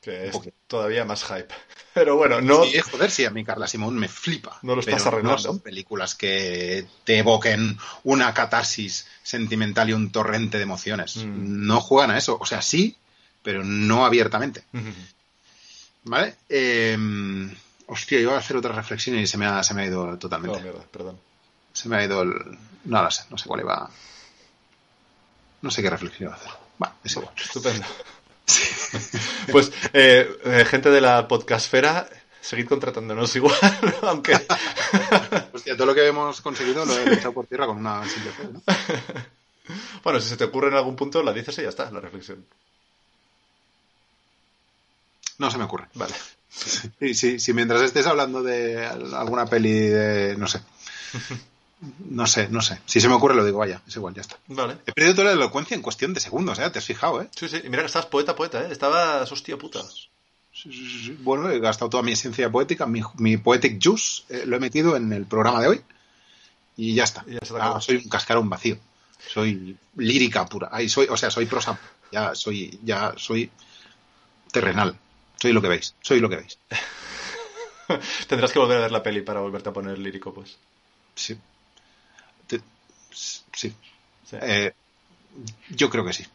[0.00, 1.54] que es todavía más hype.
[1.94, 2.64] Pero bueno, no...
[2.64, 4.58] Sí, joder, sí, a mí Carla Simón me flipa.
[4.62, 5.32] No lo estás arreglando.
[5.32, 11.18] No son películas que te evoquen una catarsis sentimental y un torrente de emociones.
[11.18, 11.66] Mm.
[11.66, 12.38] No juegan a eso.
[12.40, 12.96] O sea, sí,
[13.42, 14.64] pero no abiertamente.
[16.04, 16.34] ¿Vale?
[16.48, 16.96] Eh,
[17.86, 20.18] hostia, iba a hacer otra reflexión y se me ha, se me ha ido Oh,
[20.18, 20.60] totalmente.
[20.62, 21.18] mierda, perdón.
[21.74, 22.32] se me ha ido el...
[22.84, 23.90] No lo sé, no sé cuál iba...
[25.62, 26.52] No sé qué reflexión iba a hacer.
[26.82, 27.34] Va, es igual.
[27.36, 27.86] Estupendo.
[29.50, 32.08] Pues, eh, eh, gente de la podcastfera,
[32.40, 33.56] seguid contratándonos igual,
[34.02, 34.34] aunque...
[35.52, 38.48] Hostia, todo lo que hemos conseguido lo he echado por tierra con una simple fe,
[38.52, 38.62] ¿no?
[40.02, 42.44] Bueno, si se te ocurre en algún punto, la dices y ya está, la reflexión.
[45.38, 45.88] No se me ocurre.
[45.94, 46.14] Vale.
[46.50, 50.36] Sí, sí, si mientras estés hablando de alguna peli de...
[50.36, 50.60] no sé.
[52.08, 52.80] No sé, no sé.
[52.86, 54.38] Si se me ocurre lo digo, vaya, es igual, ya está.
[54.46, 54.78] Vale.
[54.86, 56.70] He perdido toda la elocuencia en cuestión de segundos, ¿eh?
[56.70, 57.28] Te has fijado, ¿eh?
[57.34, 57.60] Sí, sí.
[57.64, 58.68] Y mira que estabas poeta, poeta, ¿eh?
[58.70, 59.82] Estabas hostia puta.
[59.82, 61.16] Sí, sí, sí, sí.
[61.20, 64.96] Bueno, he gastado toda mi esencia poética, mi, mi poetic juice, eh, lo he metido
[64.96, 65.80] en el programa de hoy
[66.76, 67.24] y ya está.
[67.26, 68.78] Y ya Ah, soy un cascarón vacío.
[69.32, 70.68] Soy lírica pura.
[70.70, 71.78] Ay, soy, o sea, soy prosa.
[72.12, 73.50] Ya soy, ya soy
[74.52, 74.96] terrenal.
[75.40, 75.94] Soy lo que veis.
[76.00, 76.58] Soy lo que veis.
[78.28, 80.56] Tendrás que volver a ver la peli para volverte a poner lírico, pues.
[81.14, 81.36] Sí.
[83.12, 83.74] Sí.
[84.28, 84.36] Sí.
[84.40, 84.72] Eh,
[85.70, 86.26] yo creo que sí.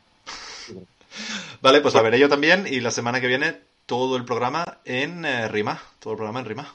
[1.62, 5.26] Vale, pues la veré yo también y la semana que viene todo el programa en
[5.26, 5.82] eh, rima.
[6.00, 6.74] Todo el programa en rima.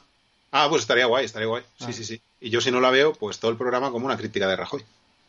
[0.51, 1.63] Ah, pues estaría guay, estaría guay.
[1.79, 1.93] Sí, Ah.
[1.93, 2.21] sí, sí.
[2.41, 4.81] Y yo si no la veo, pues todo el programa como una crítica de Rajoy.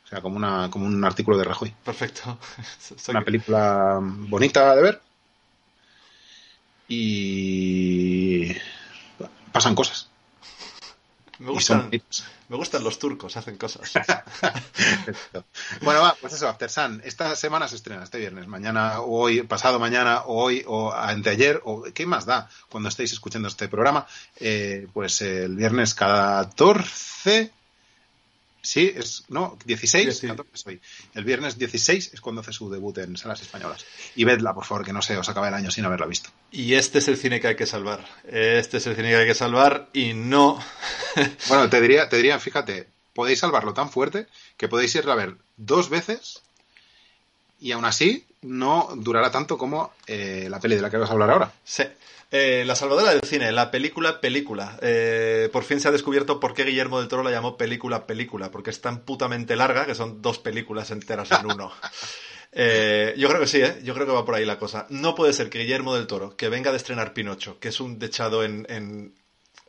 [0.05, 1.75] O sea, como, una, como un artículo de Rajoy.
[1.85, 2.39] Perfecto.
[3.09, 5.01] Una película bonita de ver.
[6.89, 8.53] Y
[9.53, 10.09] pasan cosas.
[11.45, 11.90] Me gustan,
[12.49, 13.92] me gustan los turcos, hacen cosas.
[15.82, 17.03] bueno, va, pues eso, After Sun.
[17.05, 18.47] Esta semana se estrena, este viernes.
[18.47, 23.12] Mañana, o hoy, pasado mañana, o hoy, o anteayer, o qué más da cuando estéis
[23.12, 24.07] escuchando este programa.
[24.40, 27.53] Eh, pues el viernes 14
[28.65, 30.81] Sí, es, no, 16, 14
[31.15, 33.85] El viernes 16 es cuando hace su debut en salas españolas.
[34.17, 36.31] Y vedla, por favor, que no se os acabe el año sin haberla visto.
[36.51, 38.09] Y este es el cine que hay que salvar.
[38.27, 40.59] Este es el cine que hay que salvar y no.
[41.49, 45.37] bueno, te diría, te diría, fíjate, podéis salvarlo tan fuerte que podéis irla a ver
[45.59, 46.43] dos veces
[47.61, 51.12] y aún así no durará tanto como eh, la peli de la que vas a
[51.12, 51.53] hablar ahora.
[51.64, 51.84] Sí.
[52.36, 54.76] Eh, la Salvadora del cine, la película película.
[54.82, 58.51] Eh, por fin se ha descubierto por qué Guillermo del Toro la llamó película película,
[58.51, 61.72] porque es tan putamente larga que son dos películas enteras en uno.
[62.57, 64.86] Eh, yo creo que sí, yo creo que va por ahí la cosa.
[64.88, 67.99] No puede ser que Guillermo del Toro, que venga de estrenar Pinocho, que es un
[67.99, 68.64] dechado en,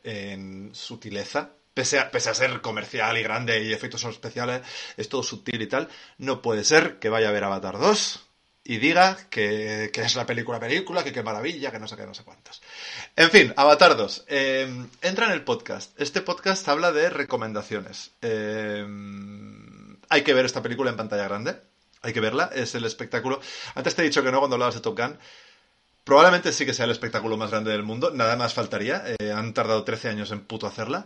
[0.04, 4.62] en, sutileza, Pese a, pese a, ser comercial y grande y efectos son especiales,
[4.98, 8.25] es todo sutil y tal, no puede ser que vaya a ver Avatar 2
[8.68, 12.16] y diga que, es la película película, que qué maravilla, que no sé qué, no
[12.16, 12.64] sé cuántos.
[13.16, 14.26] En fin, Avatar 2.
[14.28, 16.00] Eh, entra en el podcast.
[16.02, 18.10] Este podcast habla de recomendaciones.
[18.24, 18.84] Eh,
[20.10, 21.58] hay que ver esta película en pantalla grande.
[22.02, 22.50] Hay que verla.
[22.56, 23.40] Es el espectáculo.
[23.76, 25.16] Antes te he dicho que no cuando hablabas de Top Gun.
[26.04, 28.10] Probablemente sí que sea el espectáculo más grande del mundo.
[28.10, 29.04] Nada más faltaría.
[29.20, 31.06] Eh, han tardado 13 años en puto hacerla.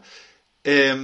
[0.63, 0.95] Eh,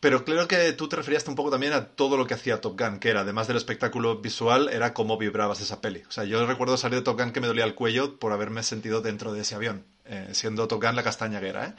[0.00, 2.80] pero creo que tú te referías un poco también a todo lo que hacía Top
[2.80, 6.02] Gun, que era, además del espectáculo visual, era cómo vibrabas esa peli.
[6.08, 8.62] O sea, yo recuerdo salir de Top Gun que me dolía el cuello por haberme
[8.62, 11.74] sentido dentro de ese avión, eh, siendo Top Gun la castaña que era, ¿eh?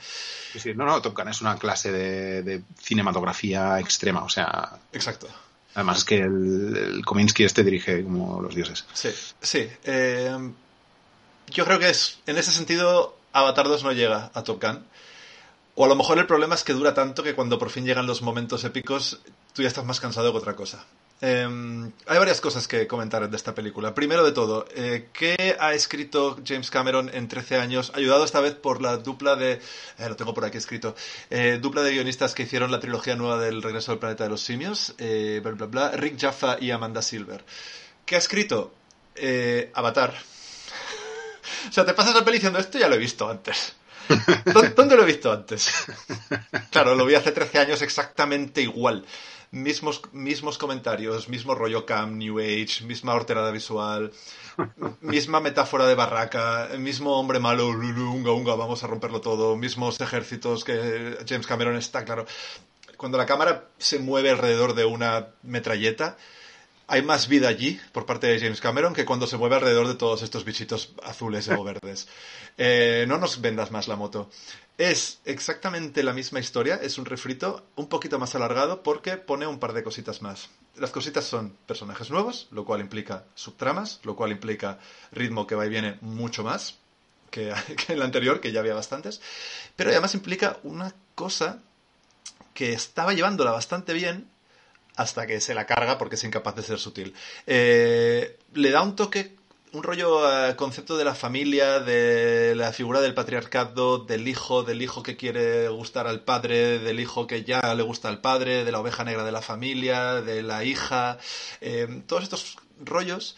[0.54, 4.80] Sí, sí, no, no, Top Gun es una clase de, cinematografía extrema, o sea...
[4.94, 5.28] Exacto.
[5.74, 8.86] Además es que el, el Kominsky este dirige como los dioses.
[8.94, 9.10] Sí,
[9.40, 9.70] sí.
[9.86, 10.52] Eh,
[11.48, 14.86] yo creo que es, en ese sentido, Avatar 2 no llega a Top Gun.
[15.76, 18.06] O a lo mejor el problema es que dura tanto que cuando por fin llegan
[18.06, 19.22] los momentos épicos,
[19.54, 20.86] tú ya estás más cansado que otra cosa.
[21.24, 23.94] Em, hay varias cosas que comentar de esta película.
[23.94, 27.92] Primero de todo, eh, ¿qué ha escrito James Cameron en 13 años?
[27.94, 29.54] Ayudado esta vez por la dupla de.
[30.00, 30.96] Eh, lo tengo por aquí escrito.
[31.30, 34.42] Eh, dupla de guionistas que hicieron la trilogía nueva del Regreso al Planeta de los
[34.42, 34.96] Simios.
[34.98, 35.92] bla, bla, bla.
[35.92, 37.46] Rick Jaffa y Amanda Silver.
[38.06, 38.74] ¿Qué ha escrito?
[39.76, 40.16] Avatar.
[41.70, 43.76] o sea, te pasas la peli diciendo esto ya lo he visto antes.
[44.76, 45.70] ¿Dónde lo he visto antes?
[46.72, 49.06] Claro, lo vi hace 13 años exactamente igual.
[49.52, 54.14] Mismos, mismos comentarios, mismo rollo cam, New Age, misma horterada visual,
[55.02, 60.64] misma metáfora de barraca, mismo hombre malo, unga, unga, vamos a romperlo todo, mismos ejércitos
[60.64, 62.26] que James Cameron está claro.
[62.96, 66.16] Cuando la cámara se mueve alrededor de una metralleta,
[66.92, 69.96] hay más vida allí por parte de James Cameron que cuando se mueve alrededor de
[69.96, 72.08] todos estos bichitos azules o verdes.
[72.58, 74.30] Eh, no nos vendas más la moto.
[74.78, 79.58] Es exactamente la misma historia, es un refrito un poquito más alargado porque pone un
[79.58, 80.50] par de cositas más.
[80.76, 84.80] Las cositas son personajes nuevos, lo cual implica subtramas, lo cual implica
[85.14, 86.78] ritmo que va y viene mucho más
[87.32, 87.50] que,
[87.88, 89.22] en el anterior, que ya había bastantes,
[89.78, 91.60] pero además implica una cosa
[92.54, 94.30] que estaba llevándola bastante bien
[94.96, 97.14] hasta que se la carga porque es incapaz de ser sutil.
[97.48, 99.36] Eh, le da un toque,
[99.74, 104.82] un rollo eh, concepto de la familia, de la figura del patriarcado, del hijo, del
[104.82, 108.72] hijo que quiere gustar al padre, del hijo que ya le gusta al padre, de
[108.72, 111.18] la oveja negra de la familia, de la hija,
[111.62, 113.38] eh, todos estos rollos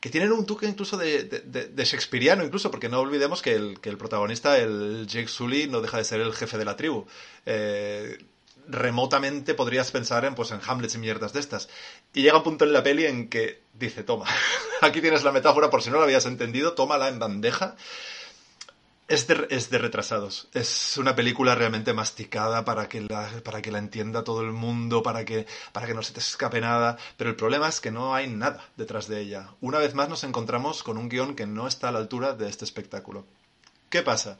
[0.00, 3.88] que tienen un toque incluso de, de, Shakespeareano, incluso, porque no olvidemos que el, que
[3.88, 7.06] el protagonista, el Jake Sully, no deja de ser el jefe de la tribu
[8.68, 11.68] remotamente podrías pensar en, pues, en Hamlet y mierdas de estas.
[12.12, 14.26] Y llega un punto en la peli en que dice, toma,
[14.82, 17.76] aquí tienes la metáfora por si no la habías entendido, tómala en bandeja.
[19.08, 20.48] Es de, es de retrasados.
[20.52, 25.04] Es una película realmente masticada para que, la, para que la entienda todo el mundo,
[25.04, 26.96] para que, para que no se te escape nada.
[27.16, 29.50] Pero el problema es que no hay nada detrás de ella.
[29.60, 32.48] Una vez más nos encontramos con un guion que no está a la altura de
[32.48, 33.26] este espectáculo.
[33.90, 34.38] ¿Qué pasa?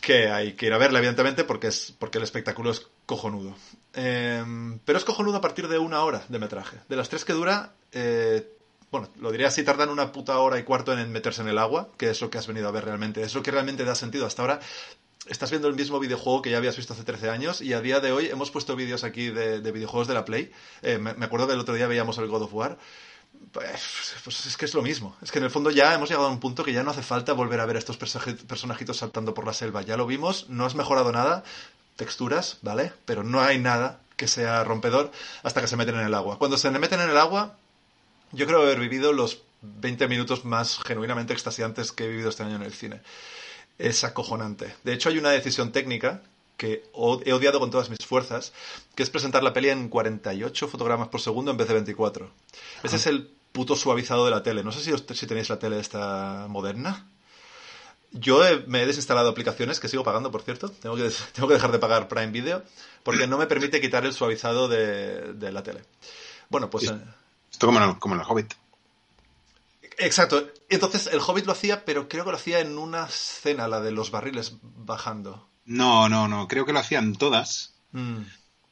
[0.00, 3.54] Que hay que ir a verla, evidentemente, porque, es, porque el espectáculo es cojonudo.
[3.94, 6.78] Em, pero es cojonudo a partir de una hora de metraje.
[6.88, 8.46] De las tres que dura, eh,
[8.90, 11.90] bueno, lo diría así, tardan una puta hora y cuarto en meterse en el agua,
[11.96, 13.22] que es lo que has venido a ver realmente.
[13.22, 14.26] Es lo que realmente da sentido.
[14.26, 14.60] Hasta ahora
[15.26, 18.00] estás viendo el mismo videojuego que ya habías visto hace 13 años y a día
[18.00, 20.52] de hoy hemos puesto vídeos aquí de, videojuegos de la Play.
[20.82, 22.78] Eh, me, me, acuerdo que el otro día veíamos el God of War
[23.52, 25.16] pues, pues, es que es lo mismo.
[25.22, 27.02] Es que en el fondo ya hemos llegado a un punto que ya no hace
[27.02, 29.82] falta volver a ver a estos personajitos saltando por la selva.
[29.82, 31.44] Ya lo vimos, no has mejorado nada,
[31.96, 32.92] texturas, ¿vale?
[33.04, 35.12] Pero no hay nada que sea rompedor
[35.42, 36.38] hasta que se meten en el agua.
[36.38, 37.56] Cuando se meten en el agua,
[38.32, 42.56] yo creo haber vivido los 20 minutos más genuinamente extasiantes que he vivido este año
[42.56, 43.00] en el cine.
[43.78, 44.74] Es acojonante.
[44.84, 46.22] De hecho, hay una decisión técnica
[46.58, 46.84] que
[47.24, 48.52] he odiado con todas mis fuerzas,
[48.94, 52.30] que es presentar la peli en 48 fotogramas por segundo en vez de 24.
[52.82, 54.62] Ese es el puto suavizado de la tele.
[54.64, 57.08] No sé si, si tenéis la tele esta moderna.
[58.10, 60.68] Yo me he desinstalado aplicaciones que sigo pagando, por cierto.
[60.68, 62.62] Tengo que, tengo que dejar de pagar Prime Video
[63.04, 65.84] porque no me permite quitar el suavizado de, la tele.
[66.50, 66.84] Bueno, pues...
[66.90, 66.98] Eh,
[67.50, 68.52] esto como en, como en el Hobbit.
[69.98, 70.50] Exacto.
[70.68, 73.92] Entonces el Hobbit lo hacía, pero creo que lo hacía en una escena, la de
[73.92, 75.48] los barriles bajando.
[75.68, 76.48] No, no, no.
[76.48, 77.74] Creo que lo hacían todas.
[77.92, 78.22] Mm.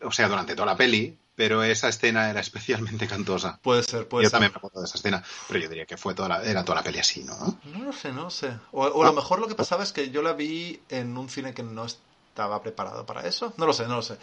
[0.02, 1.16] O sea, durante toda la peli.
[1.36, 3.60] Pero esa escena era especialmente cantosa.
[3.62, 4.36] Puede ser, puede yo ser.
[4.36, 5.22] también me acuerdo de esa escena.
[5.46, 7.58] Pero yo diría que fue toda la, era toda la peli así, ¿no?
[7.64, 8.56] No lo sé, no lo sé.
[8.72, 11.52] O, a lo mejor lo que pasaba es que yo la vi en un cine
[11.52, 13.52] que no estaba preparado para eso.
[13.58, 14.16] No lo sé, no lo sé.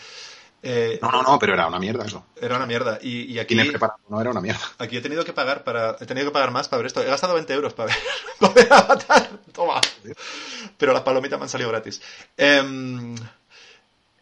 [0.66, 2.26] Eh, no, no, no, pero era una mierda eso.
[2.40, 2.98] Era una mierda.
[3.02, 3.54] Y, y aquí.
[3.56, 4.62] preparado, no era una mierda.
[4.78, 5.98] Aquí he tenido que pagar para.
[6.00, 7.02] He tenido que pagar más para ver esto.
[7.02, 7.98] He gastado 20 euros para ver,
[8.40, 9.30] para ver Avatar.
[9.52, 9.82] Toma.
[10.78, 12.02] Pero las palomitas me han salido gratis.
[12.38, 13.16] Eh,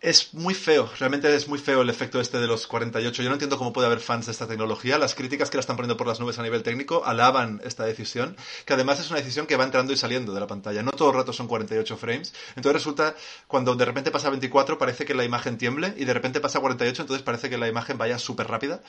[0.01, 3.21] es muy feo, realmente es muy feo el efecto este de los 48.
[3.21, 4.97] Yo no entiendo cómo puede haber fans de esta tecnología.
[4.97, 8.35] Las críticas que la están poniendo por las nubes a nivel técnico alaban esta decisión,
[8.65, 10.81] que además es una decisión que va entrando y saliendo de la pantalla.
[10.81, 12.33] No todo el rato son 48 frames.
[12.55, 13.15] Entonces resulta,
[13.45, 16.57] cuando de repente pasa a 24, parece que la imagen tiemble, y de repente pasa
[16.57, 18.81] a 48, entonces parece que la imagen vaya súper rápida.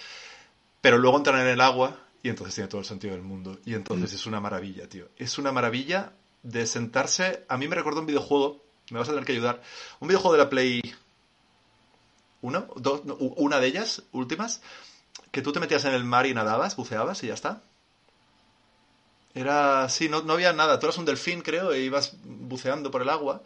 [0.81, 3.59] Pero luego entran en el agua y entonces tiene todo el sentido del mundo.
[3.67, 4.15] Y entonces mm.
[4.15, 5.11] es una maravilla, tío.
[5.19, 7.45] Es una maravilla de sentarse.
[7.51, 9.63] A mí me recuerda un videojuego me vas a tener que ayudar.
[10.01, 10.81] Un videojuego de la Play
[12.43, 14.61] uno, dos, una de ellas, últimas,
[15.31, 17.63] que tú te metías en el mar y nadabas, buceabas y ya está.
[19.35, 20.79] Era, sí, no, no había nada.
[20.79, 23.43] Tú eras un delfín, creo, e ibas buceando por el agua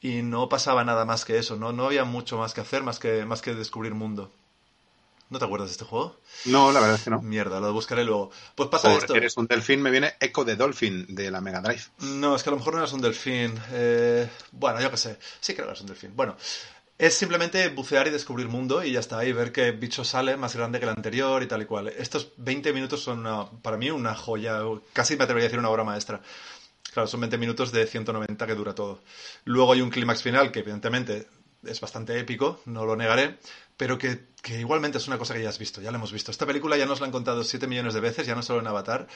[0.00, 1.56] y no pasaba nada más que eso.
[1.56, 4.30] No, no había mucho más que hacer, más que, más que descubrir mundo.
[5.28, 6.16] ¿No te acuerdas de este juego?
[6.44, 7.20] No, la verdad es que no.
[7.20, 8.30] Mierda, lo buscaré luego.
[8.54, 9.16] Pues pasa esto.
[9.16, 11.82] eres un delfín, me viene Echo de Dolphin de la Mega Drive.
[11.98, 13.60] No, es que a lo mejor no eres un delfín.
[13.72, 15.18] Eh, bueno, yo qué sé.
[15.40, 16.12] Sí creo que eres un delfín.
[16.14, 16.36] Bueno,
[16.98, 20.56] es simplemente bucear y descubrir mundo y ya está, y ver qué bicho sale más
[20.56, 21.88] grande que el anterior y tal y cual.
[21.88, 23.24] Estos 20 minutos son
[23.60, 24.60] para mí una joya,
[24.92, 26.22] casi me atrevería a decir una obra maestra.
[26.92, 29.02] Claro, son 20 minutos de 190 que dura todo.
[29.44, 31.28] Luego hay un clímax final que evidentemente
[31.64, 33.38] es bastante épico, no lo negaré,
[33.76, 36.30] pero que, que, igualmente es una cosa que ya has visto, ya la hemos visto.
[36.30, 38.66] Esta película ya nos la han contado 7 millones de veces, ya no solo en
[38.68, 39.08] Avatar,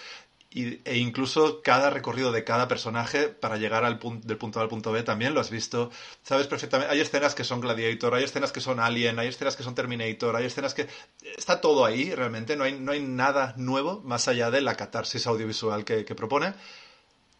[0.52, 4.68] e incluso cada recorrido de cada personaje para llegar al punto, del punto A al
[4.68, 5.92] punto B también lo has visto,
[6.24, 6.92] sabes perfectamente.
[6.92, 10.34] Hay escenas que son Gladiator, hay escenas que son Alien, hay escenas que son Terminator,
[10.34, 10.88] hay escenas que...
[11.36, 15.24] Está todo ahí realmente, no hay, no hay nada nuevo más allá de la catarsis
[15.28, 16.54] audiovisual que, propone.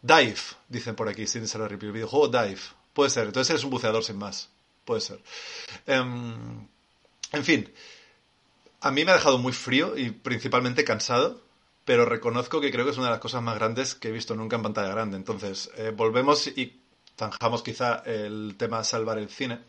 [0.01, 0.39] Dive,
[0.69, 2.61] dicen por aquí, sin ser el videojuego Dive.
[2.93, 4.49] Puede ser, entonces eres un buceador sin más.
[4.85, 5.19] Puede ser.
[5.85, 6.65] Em,
[7.33, 7.73] en fin,
[8.79, 11.50] a mí me ha dejado muy frío y principalmente cansado
[11.85, 14.35] pero reconozco que creo que es una de las cosas más grandes que he visto
[14.35, 15.17] nunca en pantalla grande.
[15.17, 16.81] Entonces, eh, volvemos y
[17.17, 19.59] zanjamos quizá el tema salvar el cine.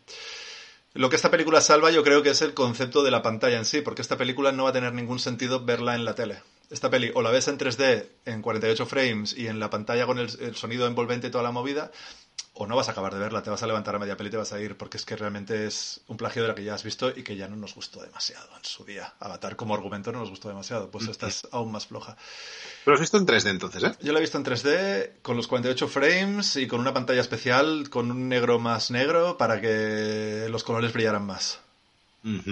[0.93, 3.65] Lo que esta película salva yo creo que es el concepto de la pantalla en
[3.65, 6.43] sí, porque esta película no va a tener ningún sentido verla en la tele.
[6.69, 10.17] Esta peli o la ves en 3D en 48 frames y en la pantalla con
[10.19, 11.91] el sonido envolvente y toda la movida,
[12.55, 14.31] o no vas a acabar de verla, te vas a levantar a media peli y
[14.31, 16.75] te vas a ir, porque es que realmente es un plagio de la que ya
[16.75, 19.11] has visto y que ya no nos gustó demasiado en su día.
[19.19, 22.15] Avatar como argumento no nos gustó demasiado, pues esta es aún más floja.
[22.85, 23.95] Pero lo has visto en 3D entonces, ¿eh?
[24.01, 27.89] Yo la he visto en 3D con los 48 frames y con una pantalla especial
[27.89, 31.59] con un negro más negro para que los colores brillaran más.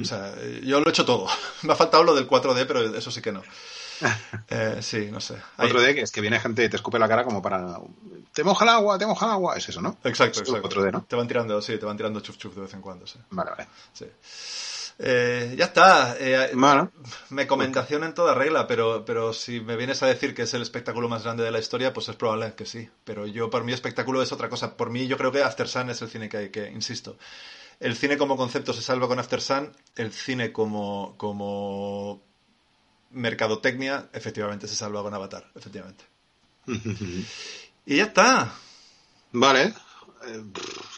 [0.02, 1.28] O sea, yo lo he hecho todo.
[1.62, 3.42] Me ha faltado lo del 4D, pero eso sí que no.
[4.54, 5.36] Eh, sí, no sé.
[5.58, 7.80] Otro D que es que viene gente y te escupe la cara como para.
[8.34, 9.56] Te moja el agua, te moja el agua.
[9.56, 9.98] Es eso, ¿no?
[10.04, 10.68] Exacto, exacto.
[10.68, 11.04] Otro D, ¿no?
[11.04, 13.20] Te van tirando, sí, te van tirando chuf chuf de vez en cuando, sí.
[13.30, 13.68] Vale, vale.
[13.94, 14.06] Sí.
[15.04, 16.16] Eh, ya está.
[16.20, 16.52] Eh,
[17.30, 20.62] Me comentación en toda regla, pero, pero si me vienes a decir que es el
[20.62, 22.90] espectáculo más grande de la historia, pues es probable que sí.
[23.04, 24.78] Pero yo, por mi espectáculo es otra cosa.
[24.78, 27.18] Por mí, yo creo que After Sun es el cine que hay que, insisto.
[27.80, 29.76] El cine como concepto se salva con After Sun.
[29.96, 32.22] El cine como, como
[33.12, 36.04] mercadotecnia, efectivamente se salva con Avatar, efectivamente.
[37.86, 38.54] y ya está.
[39.32, 39.74] Vale.
[40.26, 40.44] Eh,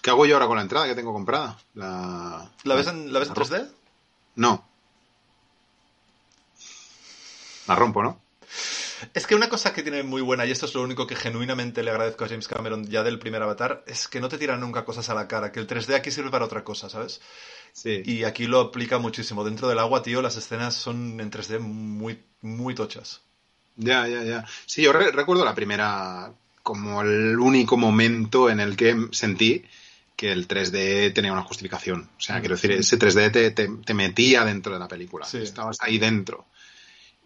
[0.02, 1.58] ¿Qué hago yo ahora con la entrada que tengo comprada?
[1.76, 3.70] ¿La, ¿La ves en, ¿la ves en 3D?
[4.36, 4.68] No.
[7.68, 8.20] La rompo, ¿no?
[9.14, 11.84] Es que una cosa que tiene muy buena, y esto es lo único que genuinamente
[11.84, 14.86] le agradezco a James Cameron ya del primer Avatar, es que no te tiran nunca
[14.86, 17.22] cosas a la cara, que el 3D aquí sirve para otra cosa, ¿sabes?
[17.86, 19.44] Y aquí lo aplica muchísimo.
[19.44, 23.22] Dentro del agua, tío, las escenas son en 3D muy, muy tochas.
[23.76, 24.46] Ya, ya, ya.
[24.66, 26.32] Sí, yo recuerdo la primera,
[26.62, 29.66] como el único momento en el que sentí
[30.16, 32.10] que el 3D tenía una justificación.
[32.18, 35.26] O sea, quiero decir, ese 3D te, te, te metía dentro de la película.
[35.26, 35.40] Sí.
[35.40, 36.46] Estabas ahí dentro.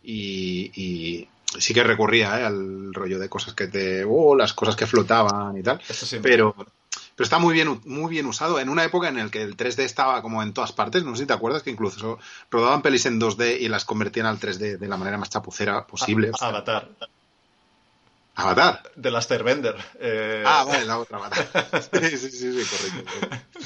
[0.01, 2.45] Y, y sí que recurría ¿eh?
[2.45, 4.03] al rollo de cosas que te.
[4.05, 5.81] Oh, las cosas que flotaban y tal.
[5.83, 6.19] Sí.
[6.21, 9.57] Pero, pero está muy bien, muy bien usado en una época en la que el
[9.57, 11.03] 3D estaba como en todas partes.
[11.03, 12.19] No sé si te acuerdas que incluso
[12.51, 16.31] rodaban pelis en 2D y las convertían al 3D de la manera más chapucera posible.
[16.37, 16.89] Sea, Avatar.
[18.35, 18.83] Avatar.
[18.95, 19.75] De las Bender.
[19.99, 21.47] Eh, Ah, vale, la otra Avatar.
[21.91, 23.11] sí, sí, sí, sí, correcto.
[23.19, 23.59] correcto.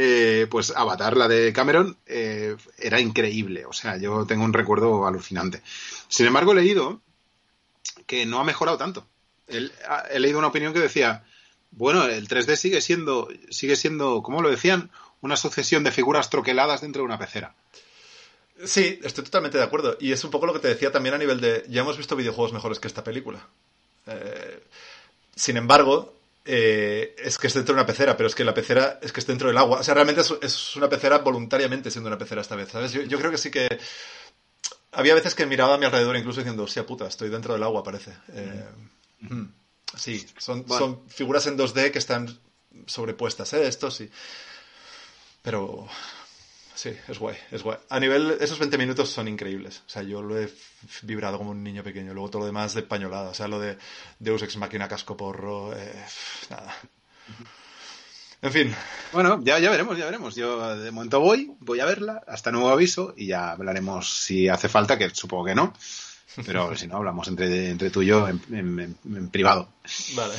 [0.00, 3.66] Eh, pues Avatar, la de Cameron, eh, era increíble.
[3.66, 5.62] O sea, yo tengo un recuerdo alucinante.
[6.08, 7.00] Sin embargo, he leído
[8.08, 9.06] que no ha mejorado tanto.
[9.46, 11.24] El- ha- he leído una opinión que decía,
[11.70, 14.90] bueno, el 3D sigue siendo, sigue siendo, ¿cómo lo decían?
[15.20, 17.54] Una sucesión de figuras troqueladas dentro de una pecera.
[18.64, 19.96] Sí, estoy totalmente de acuerdo.
[20.00, 21.64] Y es un poco lo que te decía también a nivel de.
[21.68, 23.46] Ya hemos visto videojuegos mejores que esta película.
[24.06, 24.60] Eh,
[25.36, 26.14] sin embargo,
[26.44, 29.20] eh, es que es dentro de una pecera, pero es que la pecera es que
[29.20, 29.80] es dentro del agua.
[29.80, 32.92] O sea, realmente es, una pecera voluntariamente siendo una pecera esta vez, ¿sabes?
[32.92, 33.78] Yo creo que sí que.
[34.92, 37.82] Había veces que miraba a mi alrededor incluso diciendo, hostia puta, estoy dentro del agua,
[37.82, 38.12] parece.
[38.32, 38.64] Eh,
[39.20, 39.44] mm,
[39.96, 42.38] sí, son, son figuras en 2D que están
[42.86, 43.66] sobrepuestas, ¿eh?
[43.66, 44.10] Esto sí.
[45.42, 45.88] Pero
[46.78, 47.76] Sí, es guay, es guay.
[47.88, 49.82] A nivel, esos 20 minutos son increíbles.
[49.84, 50.48] O sea, yo lo he
[51.02, 52.14] vibrado como un niño pequeño.
[52.14, 53.30] Luego todo lo demás de pañolada.
[53.30, 53.76] O sea, lo de
[54.20, 56.06] Deus Ex Máquina Casco Porro, eh,
[56.50, 56.72] nada.
[58.40, 58.74] En fin,
[59.12, 60.34] Bueno, ya, ya veremos, ya veremos.
[60.36, 64.68] Yo de momento voy, voy a verla, hasta nuevo aviso, y ya hablaremos si hace
[64.68, 65.72] falta, que supongo que no.
[66.46, 69.70] Pero si no, hablamos entre, entre tú y yo en, en- en- en privado.
[70.14, 70.34] vale.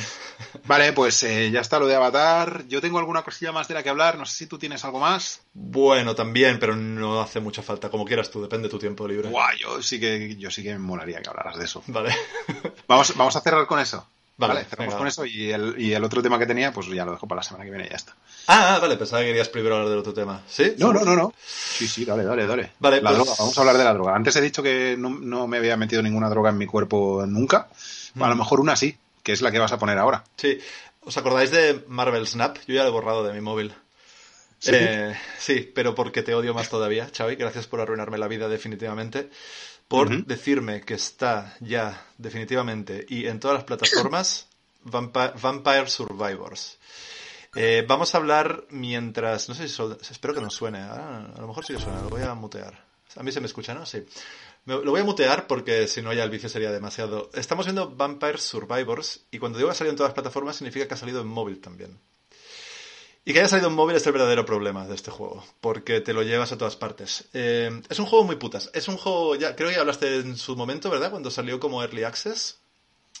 [0.64, 2.64] Vale, pues eh, ya está lo de Avatar.
[2.68, 4.16] Yo tengo alguna cosilla más de la que hablar.
[4.16, 5.42] No sé si tú tienes algo más.
[5.52, 7.90] Bueno, también, pero no hace mucha falta.
[7.90, 9.28] Como quieras tú, depende de tu tiempo libre.
[9.28, 11.82] Guau, yo sí que yo sí que me molaría que hablaras de eso.
[11.88, 12.14] Vale.
[12.88, 14.08] Vamos, vamos a cerrar con eso.
[14.40, 14.98] Vale, Vale, cerramos venga.
[14.98, 17.40] con eso y el, y el otro tema que tenía, pues ya lo dejo para
[17.40, 18.16] la semana que viene y ya está.
[18.46, 20.40] Ah, ah, vale, pensaba que querías primero hablar del otro tema.
[20.48, 20.72] ¿Sí?
[20.78, 21.34] No, no, no, no.
[21.46, 22.72] Sí, sí, dale, dale, dale.
[22.78, 24.16] Vale, la pues- droga, vamos a hablar de la droga.
[24.16, 27.68] Antes he dicho que no, no me había metido ninguna droga en mi cuerpo nunca.
[28.18, 30.24] A lo mejor una sí, que es la que vas a poner ahora.
[30.36, 30.58] Sí.
[31.02, 32.56] ¿Os acordáis de Marvel Snap?
[32.66, 33.74] Yo ya lo he borrado de mi móvil.
[34.58, 34.72] ¿Sí?
[34.74, 37.36] Eh, sí, pero porque te odio más todavía, Xavi.
[37.36, 39.30] Gracias por arruinarme la vida definitivamente.
[39.90, 44.46] Por decirme que está ya definitivamente y en todas las plataformas
[44.84, 46.78] Vampi- Vampire Survivors.
[47.56, 49.48] Eh, vamos a hablar mientras...
[49.48, 49.74] No sé si...
[49.74, 50.78] sol- espero que no suene.
[50.78, 52.00] Ah, a lo mejor sí que suena.
[52.02, 52.84] Lo voy a mutear.
[53.16, 53.84] A mí se me escucha, ¿no?
[53.84, 54.04] Sí.
[54.66, 57.28] Me- Lo voy a mutear porque si no ya el vicio sería demasiado.
[57.34, 60.86] Estamos viendo Vampire Survivors y cuando digo que ha salido en todas las plataformas significa
[60.86, 61.98] que ha salido en móvil también.
[63.30, 66.12] Y que haya salido en móvil es el verdadero problema de este juego, porque te
[66.12, 67.26] lo llevas a todas partes.
[67.32, 68.70] Eh, es un juego muy putas.
[68.74, 71.10] Es un juego, ya creo que ya hablaste en su momento, ¿verdad?
[71.10, 72.58] Cuando salió como Early Access.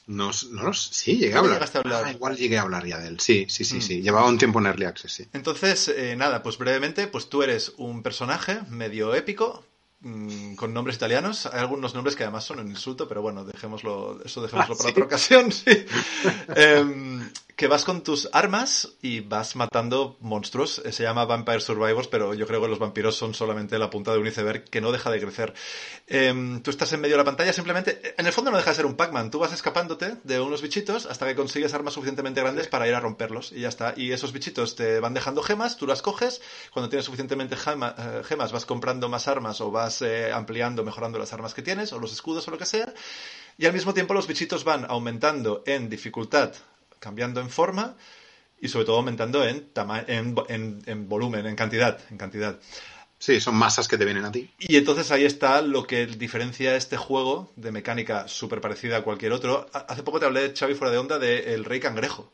[0.08, 1.62] No, no sí, llegué a hablar.
[1.62, 2.04] a hablar.
[2.06, 3.20] Ah, igual llegué a hablar ya de él.
[3.20, 3.82] Sí, sí, sí, Mm.
[3.82, 4.02] sí.
[4.02, 5.26] Llevaba un tiempo en Early Access, sí.
[5.32, 9.64] Entonces, eh, nada, pues brevemente, pues tú eres un personaje medio épico,
[10.00, 11.46] mm, con nombres italianos.
[11.46, 14.88] Hay algunos nombres que además son un insulto, pero bueno, dejémoslo, eso dejémoslo Ah, para
[14.88, 14.92] ¿sí?
[14.92, 15.84] otra ocasión, sí.
[16.54, 20.80] Em, que vas con tus armas y vas matando monstruos.
[20.84, 24.12] Eh, Se llama Vampire Survivors, pero yo creo que los vampiros son solamente la punta
[24.12, 25.52] de un iceberg que no deja de crecer.
[26.06, 28.76] Em, tú estás en medio de la pantalla, simplemente, en el fondo no deja de
[28.76, 29.30] ser un Pac-Man.
[29.30, 33.00] Tú vas escapándote de unos bichitos hasta que consigues armas suficientemente grandes para ir a
[33.00, 33.92] romperlos y ya está.
[33.94, 36.40] Y esos bichitos te van dejando gemas, tú las coges.
[36.72, 41.18] Cuando tienes suficientemente gema- eh, gemas, vas comprando más armas o vas eh, ampliando, mejorando
[41.18, 42.92] las armas que tienes o los escudos o lo que sea.
[43.58, 46.52] Y al mismo tiempo los bichitos van aumentando en dificultad,
[46.98, 47.96] cambiando en forma
[48.60, 52.58] y sobre todo aumentando en, tama- en, en- en volumen, en cantidad, en cantidad.
[53.18, 54.50] Sí, son masas que te vienen a ti.
[54.58, 59.32] Y entonces ahí está lo que diferencia este juego de mecánica súper parecida a cualquier
[59.32, 59.66] otro.
[59.74, 62.32] Ha- Hace poco te hablé, Xavi, fuera de onda, de El Rey Cangrejo.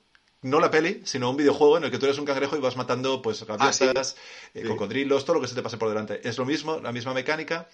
[0.52, 2.76] No la peli, sino un videojuego en el que tú eres un cangrejo y vas
[2.76, 4.16] matando pues gaviotas,
[4.54, 4.66] eh, Sí.
[4.68, 6.20] cocodrilos, todo lo que se te pase por delante.
[6.28, 7.68] Es lo mismo, la misma mecánica,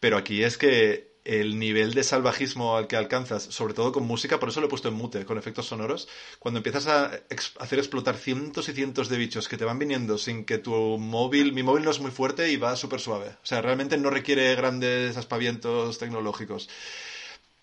[0.00, 4.40] pero aquí es que el nivel de salvajismo al que alcanzas, sobre todo con música,
[4.40, 6.08] por eso lo he puesto en mute, con efectos sonoros,
[6.38, 10.16] cuando empiezas a ex- hacer explotar cientos y cientos de bichos que te van viniendo
[10.18, 13.28] sin que tu móvil, mi móvil no es muy fuerte y va súper suave.
[13.42, 16.68] O sea, realmente no requiere grandes aspavientos tecnológicos.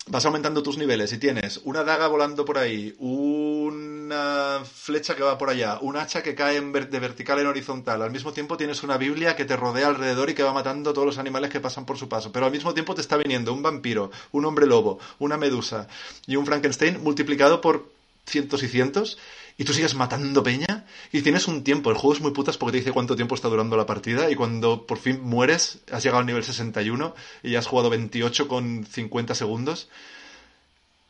[0.09, 5.37] Vas aumentando tus niveles y tienes una daga volando por ahí, una flecha que va
[5.37, 8.01] por allá, un hacha que cae en ver- de vertical en horizontal.
[8.01, 11.05] Al mismo tiempo tienes una Biblia que te rodea alrededor y que va matando todos
[11.05, 12.31] los animales que pasan por su paso.
[12.31, 15.89] Pero al mismo tiempo te está viniendo un vampiro, un hombre lobo, una medusa
[16.25, 17.96] y un Frankenstein multiplicado por
[18.27, 19.17] cientos y cientos.
[19.59, 21.89] Y tú sigues matando peña y tienes un tiempo.
[21.89, 24.35] El juego es muy putas porque te dice cuánto tiempo está durando la partida y
[24.35, 28.85] cuando por fin mueres, has llegado al nivel 61 y ya has jugado 28 con
[28.85, 29.89] 50 segundos.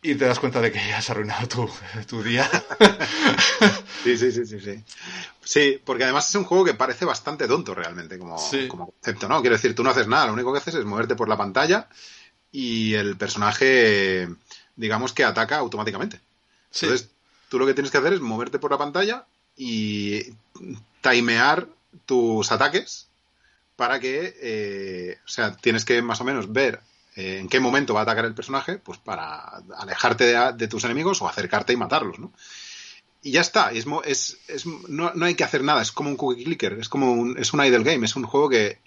[0.02, 1.69] y te das cuenta de que ya has arruinado tu,
[2.07, 2.49] tu día.
[4.03, 4.84] sí, sí, sí, sí, sí.
[5.44, 8.68] Sí, porque además es un juego que parece bastante tonto realmente como, Sí.
[8.69, 9.41] como concepto, ¿no?
[9.41, 11.89] Quiero decir, tú no haces nada, lo único que haces es moverte por la pantalla
[12.52, 14.30] y el personaje,
[14.77, 16.22] digamos que ataca automáticamente.
[16.78, 16.86] Sí.
[16.86, 17.10] Entonces,
[17.49, 19.26] tú lo que tienes que hacer es moverte por la pantalla
[19.56, 20.22] y
[21.02, 21.68] timear
[22.06, 23.08] tus ataques
[23.76, 26.80] para que, eh, o sea, tienes que más o menos ver
[27.16, 29.40] eh, en qué momento va a atacar el personaje, pues para
[29.78, 32.32] alejarte de, de tus enemigos o acercarte y matarlos, ¿no?
[33.24, 36.18] Y ya está, es, es, es- no, no hay que hacer nada, es como un
[36.18, 38.80] cookie clicker, es como un, es un idle game, es un juego que,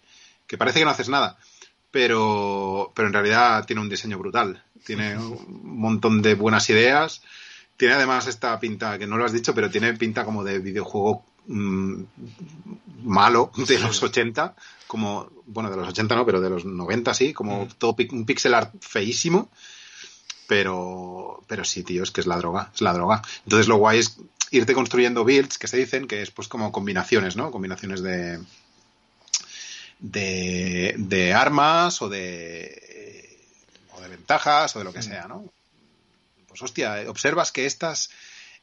[0.46, 1.36] que parece que no haces nada,
[1.90, 7.22] pero, pero en realidad tiene un diseño brutal, tiene un montón de buenas ideas,
[7.80, 11.24] tiene además esta pinta, que no lo has dicho, pero tiene pinta como de videojuego
[11.46, 12.02] mm,
[13.04, 14.54] malo de los 80,
[14.86, 17.68] como, bueno, de los 80 no, pero de los 90 sí, como Mm.
[17.78, 19.48] todo un pixel art feísimo,
[20.46, 23.22] pero, pero sí, tío, es que es la droga, es la droga.
[23.44, 24.18] Entonces lo guay es
[24.50, 27.50] irte construyendo builds, que se dicen, que es pues como combinaciones, ¿no?
[27.50, 28.40] Combinaciones de,
[30.00, 33.38] de, de armas o de,
[33.96, 35.50] o de ventajas o de lo que sea, ¿no?
[36.50, 38.10] Pues hostia, observas que estas,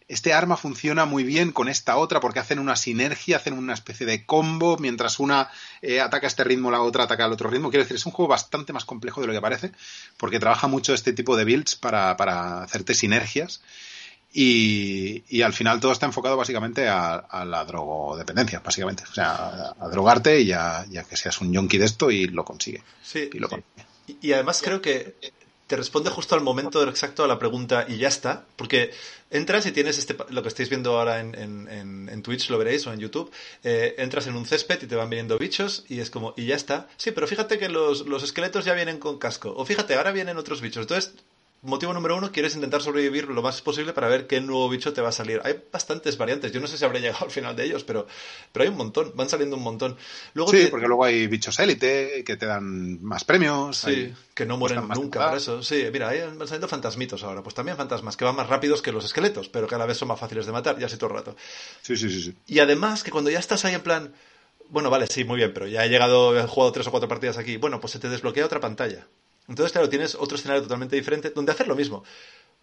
[0.07, 4.05] este arma funciona muy bien con esta otra porque hacen una sinergia, hacen una especie
[4.05, 5.49] de combo, mientras una
[5.81, 7.69] eh, ataca a este ritmo, la otra ataca al otro ritmo.
[7.69, 9.72] Quiero decir, es un juego bastante más complejo de lo que parece,
[10.18, 13.61] porque trabaja mucho este tipo de builds para, para hacerte sinergias.
[14.34, 19.03] Y, y al final todo está enfocado básicamente a, a la drogodependencia, básicamente.
[19.09, 22.11] O sea, a, a drogarte y a, y a que seas un yonki de esto
[22.11, 22.84] y lo consigue.
[23.01, 23.30] Sí.
[23.34, 23.88] Y lo consigue.
[24.22, 25.15] Y además creo que
[25.68, 28.45] te responde justo al momento exacto a la pregunta y ya está.
[28.56, 28.91] Porque
[29.30, 32.57] entras y tienes este, lo que estáis viendo ahora en, en- en- en Twitch, lo
[32.57, 33.30] veréis, o en YouTube.
[33.64, 36.56] eh, entras en un césped y te van viniendo bichos y es como, y ya
[36.56, 36.88] está.
[36.98, 39.53] Sí, pero fíjate que los, los esqueletos ya vienen con casco.
[39.57, 40.81] O fíjate, ahora vienen otros bichos.
[40.84, 41.14] Entonces,
[41.68, 45.02] motivo número uno, quieres intentar sobrevivir lo más posible para ver qué nuevo bicho te
[45.02, 45.41] va a salir.
[45.44, 46.52] Hay bastantes variantes.
[46.52, 48.07] Yo no sé si habré llegado al final de ellos, pero,
[48.52, 49.11] pero hay un montón.
[49.15, 49.98] Van saliendo un montón.
[50.34, 53.77] Luego Sí, te- porque luego hay bichos élite que te dan más premios.
[53.77, 55.61] Sí, hay- que no mueren nunca por eso.
[55.64, 57.44] Sí, mira, hay van saliendo fantasmitos ahora.
[57.44, 60.19] Pues también fantasmas que van más rápidos que los esqueletos, pero cada vez son más
[60.19, 61.35] fáciles de matar, ya así todo el rato.
[61.81, 62.35] Sí, sí, sí, sí.
[62.48, 64.14] Y además que cuando ya estás ahí en plan,
[64.69, 67.38] bueno, vale, sí, muy bien, pero ya he llegado, he jugado tres o cuatro partidas
[67.38, 69.07] aquí, bueno, pues se te desbloquea otra pantalla.
[69.48, 72.03] Entonces, claro, tienes otro escenario totalmente diferente donde hacer lo mismo.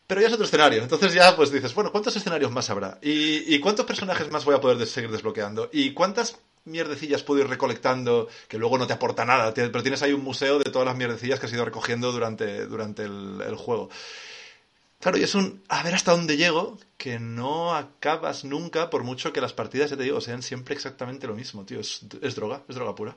[0.07, 0.83] Pero ya es otro escenario.
[0.83, 2.99] Entonces ya pues dices, bueno, ¿cuántos escenarios más habrá?
[3.01, 5.71] ¿Y, cuántos personajes más voy a poder seguir desbloqueando?
[5.73, 9.55] ¿Y cuántas mierdecillas puedo ir recolectando que luego no te aporta nada?
[9.55, 13.05] Pero tienes ahí un museo de todas las mierdecillas que has ido recogiendo durante, durante
[13.05, 13.89] el, el juego.
[15.01, 19.33] Claro, y es un a ver hasta dónde llego que no acabas nunca por mucho
[19.33, 21.81] que las partidas, ya te digo, sean siempre exactamente lo mismo, tío.
[21.81, 23.17] Es, es droga, es droga pura.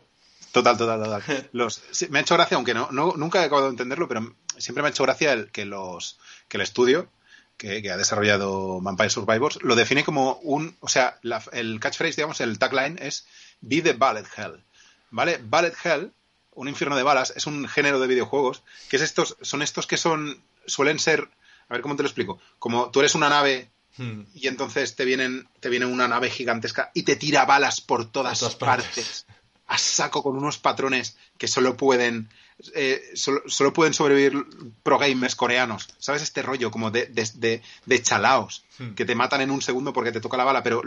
[0.52, 1.49] Total, total, total.
[1.53, 4.36] Los, sí, me ha hecho gracia, aunque no, no, nunca he acabado de entenderlo, pero
[4.57, 7.10] siempre me ha hecho gracia el, que, los, que el estudio
[7.57, 10.76] que, que ha desarrollado Vampire Survivors lo define como un.
[10.80, 13.26] O sea, la- el catchphrase, digamos, el tagline es
[13.61, 14.64] Be the Ballet Hell.
[15.11, 15.40] ¿Vale?
[15.44, 16.11] Ballet Hell,
[16.52, 19.98] un infierno de balas, es un género de videojuegos que es estos, son estos que
[19.98, 20.41] son.
[20.65, 21.30] suelen ser.
[21.69, 22.40] A ver cómo te lo explico.
[22.60, 23.69] Como tú eres una nave
[23.99, 24.26] Hmm.
[24.36, 28.40] y entonces te vienen te viene una nave gigantesca y te tira balas por todas,
[28.41, 28.86] Por todas partes.
[29.26, 29.26] partes.
[29.68, 32.30] A saco con unos patrones que solo pueden
[32.73, 34.44] eh, solo, solo pueden sobrevivir
[34.81, 38.94] pro gamers coreanos sabes este rollo como de, de, de- de chalaos Hmm.
[38.94, 40.84] que te matan en un segundo porque te toca la bala pero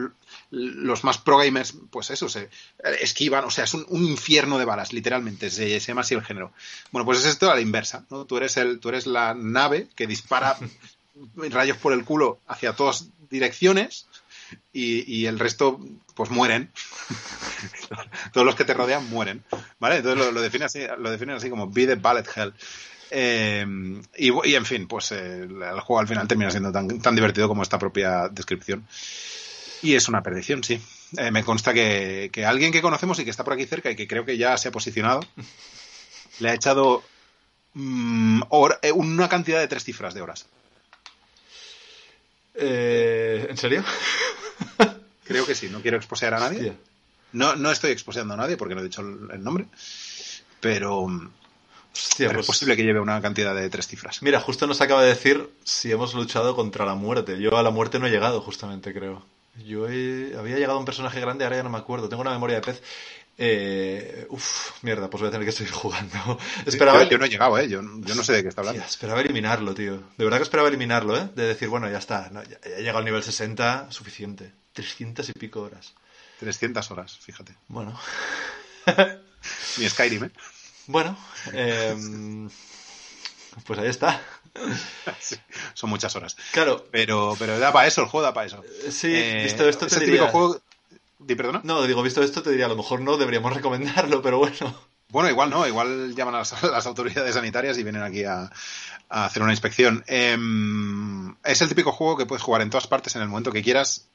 [0.50, 2.48] los más pro gamers pues eso se
[3.00, 6.22] esquivan o sea es un, un infierno de balas literalmente se, se llama así el
[6.22, 6.52] género
[6.92, 8.26] bueno pues es esto a la inversa ¿no?
[8.26, 10.56] tú eres el tú eres la nave que dispara
[11.50, 14.06] rayos por el culo hacia todas direcciones
[14.72, 15.80] y, el resto
[16.14, 16.70] pues mueren.
[18.32, 19.42] Todos los que te rodean mueren
[19.78, 22.54] vale entonces lo, lo define así lo definen así como be the ballet hell.
[23.12, 23.66] Eh,
[24.16, 27.48] y, y, en fin pues eh, el juego al final termina siendo tan, tan divertido
[27.48, 28.86] como esta propia descripción.
[29.82, 30.80] Y es una perdición sí.
[31.16, 33.96] Eh, me consta que, que alguien que conocemos y que está por aquí cerca y
[33.96, 35.20] que creo que ya se ha posicionado
[36.38, 37.02] le ha echado
[37.74, 38.42] mm,
[38.94, 40.46] una cantidad de tres cifras de horas.
[42.54, 43.82] ¿En serio?
[45.24, 46.58] Creo que sí, no quiero exposear a nadie.
[46.58, 46.74] Hostia.
[47.32, 49.66] No, no estoy exposeando a nadie porque no he dicho el, nombre.
[50.60, 51.02] Pero,
[51.92, 54.22] Hostia, pero pues- es posible que lleve una cantidad de tres cifras.
[54.22, 57.40] Mira, justo nos acaba de decir si hemos luchado contra la muerte.
[57.40, 59.24] Yo a la muerte no he llegado, justamente, creo.
[59.64, 62.08] Yo he- había llegado a un personaje grande, ahora ya no me acuerdo.
[62.08, 62.82] Tengo una memoria de pez.
[63.42, 66.38] Eh, uf, mierda, pues voy a tener que seguir jugando.
[66.66, 67.68] Esperaba, Yo, yo no he llegado, ¿eh?
[67.70, 68.82] Yo, yo no sé de qué está hablando.
[68.84, 69.94] Esperaba eliminarlo, tío.
[70.18, 71.26] De verdad que esperaba eliminarlo, ¿eh?
[71.34, 72.28] De decir, bueno, ya está.
[72.30, 74.52] no, ya, ya he llegado al nivel 60, suficiente.
[74.74, 75.94] 300 y pico horas.
[76.40, 77.54] 300 horas, fíjate.
[77.68, 77.98] Bueno.
[79.78, 80.30] Ni Skyrim, ¿eh?
[80.86, 81.16] Bueno.
[81.54, 82.50] em,
[83.64, 84.20] Pues ahí está.
[85.20, 85.36] Sí,
[85.74, 86.36] son muchas horas.
[86.52, 86.86] Claro.
[86.90, 88.62] Pero, pero da para eso, el juego da para eso.
[88.90, 90.20] Sí, Eh, visto esto es te el diría...
[90.26, 90.60] típico juego...
[91.20, 91.60] Di, perdona?
[91.64, 94.74] No, digo, visto esto te diría, a lo mejor no deberíamos recomendarlo, pero bueno.
[95.10, 98.50] Bueno, igual no, igual llaman a las, a las autoridades sanitarias y vienen aquí a,
[99.08, 100.04] a hacer una inspección.
[100.06, 103.62] Em, es el típico juego que puedes jugar en todas partes en el momento que
[103.62, 104.06] quieras,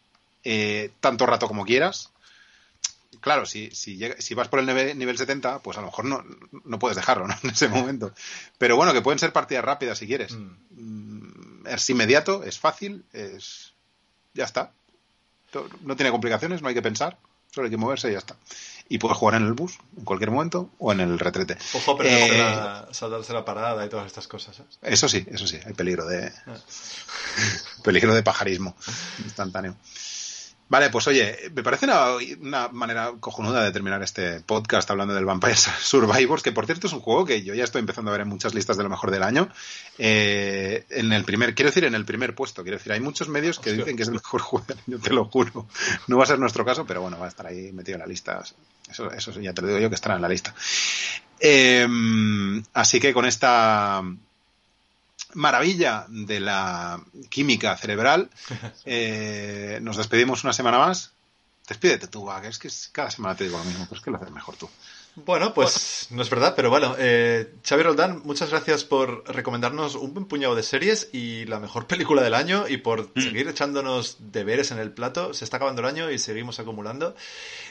[0.43, 2.11] eh, tanto rato como quieras.
[3.21, 6.05] Claro, si, si, llega- si vas por el nivel, nivel 70, pues a lo mejor
[6.05, 6.23] no,
[6.63, 7.35] no puedes dejarlo ¿no?
[7.43, 8.13] en ese momento.
[8.57, 10.33] Pero bueno, que pueden ser partidas rápidas si quieres.
[10.33, 10.51] Mm.
[10.71, 13.73] Mm, Es inmediato, es fácil, es...
[14.33, 14.71] ya está.
[15.81, 17.17] No tiene complicaciones, no hay que pensar,
[17.51, 18.35] solo hay que moverse y ya está.
[18.87, 21.57] Y puedes jugar en el bus, en cualquier momento, o en el retrete.
[21.73, 24.55] Ojo, perderse Eh, la- saltarse la parada y todas estas cosas.
[24.57, 24.77] ¿sabes?
[24.83, 26.55] Eso sí, eso sí, hay peligro de Ah.
[27.83, 28.75] peligro de pajarismo
[29.23, 29.75] instantáneo.
[30.67, 35.23] Vale, pues oye, me parece una, una manera cojonuda de terminar este podcast hablando del
[35.23, 38.21] Vampire Survivors, que por cierto es un juego que yo ya estoy empezando a ver
[38.21, 39.47] en muchas listas de lo mejor del año.
[39.99, 43.59] Eh, en el primer, quiero decir, en el primer puesto, quiero decir, hay muchos medios
[43.59, 43.83] que Hostia.
[43.83, 45.67] dicen que es el mejor juego del año, te lo juro.
[46.07, 48.07] No va a ser nuestro caso, pero bueno, va a estar ahí metido en la
[48.07, 48.43] lista.
[48.89, 50.55] Eso, eso ya te lo digo yo que estará en la lista.
[51.39, 51.87] Eh,
[52.73, 54.01] así que con esta
[55.33, 58.29] maravilla de la química cerebral,
[58.85, 61.11] eh, nos despedimos una semana más.
[61.67, 64.11] Despídete tú, va, que es que cada semana te digo lo mismo, pero es que
[64.11, 64.69] lo haces mejor tú.
[65.15, 70.13] Bueno, pues no es verdad, pero bueno, eh, Xavi Roldán, muchas gracias por recomendarnos un
[70.13, 73.21] buen puñado de series y la mejor película del año y por Mm.
[73.21, 75.33] seguir echándonos deberes en el plato.
[75.33, 77.15] Se está acabando el año y seguimos acumulando.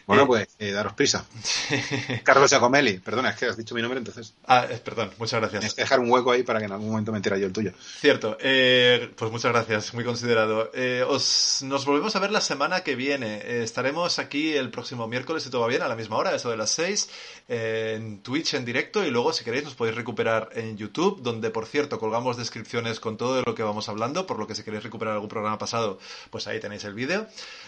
[0.06, 1.26] Bueno, Eh, pues eh, daros prisa.
[2.24, 5.60] Carlos Giacomelli, perdona, es que has dicho mi nombre, entonces Ah, eh, perdón, muchas gracias.
[5.60, 7.52] tienes que dejar un hueco ahí para que en algún momento me tira yo el
[7.52, 7.72] tuyo.
[8.00, 10.70] Cierto, eh, pues muchas gracias, muy considerado.
[10.72, 13.62] Eh, os, nos volvemos a ver la semana que viene.
[13.62, 16.56] Estaremos aquí el próximo miércoles, si todo va bien, a la misma hora, eso de
[16.56, 20.76] las 6, eh, en Twitch en directo y luego, si queréis, nos podéis recuperar en
[20.76, 24.46] YouTube, donde, por cierto, colgamos descripciones con todo de lo que vamos hablando, por lo
[24.46, 25.98] que si queréis recuperar algún programa pasado,
[26.30, 27.26] pues ahí tenéis el vídeo.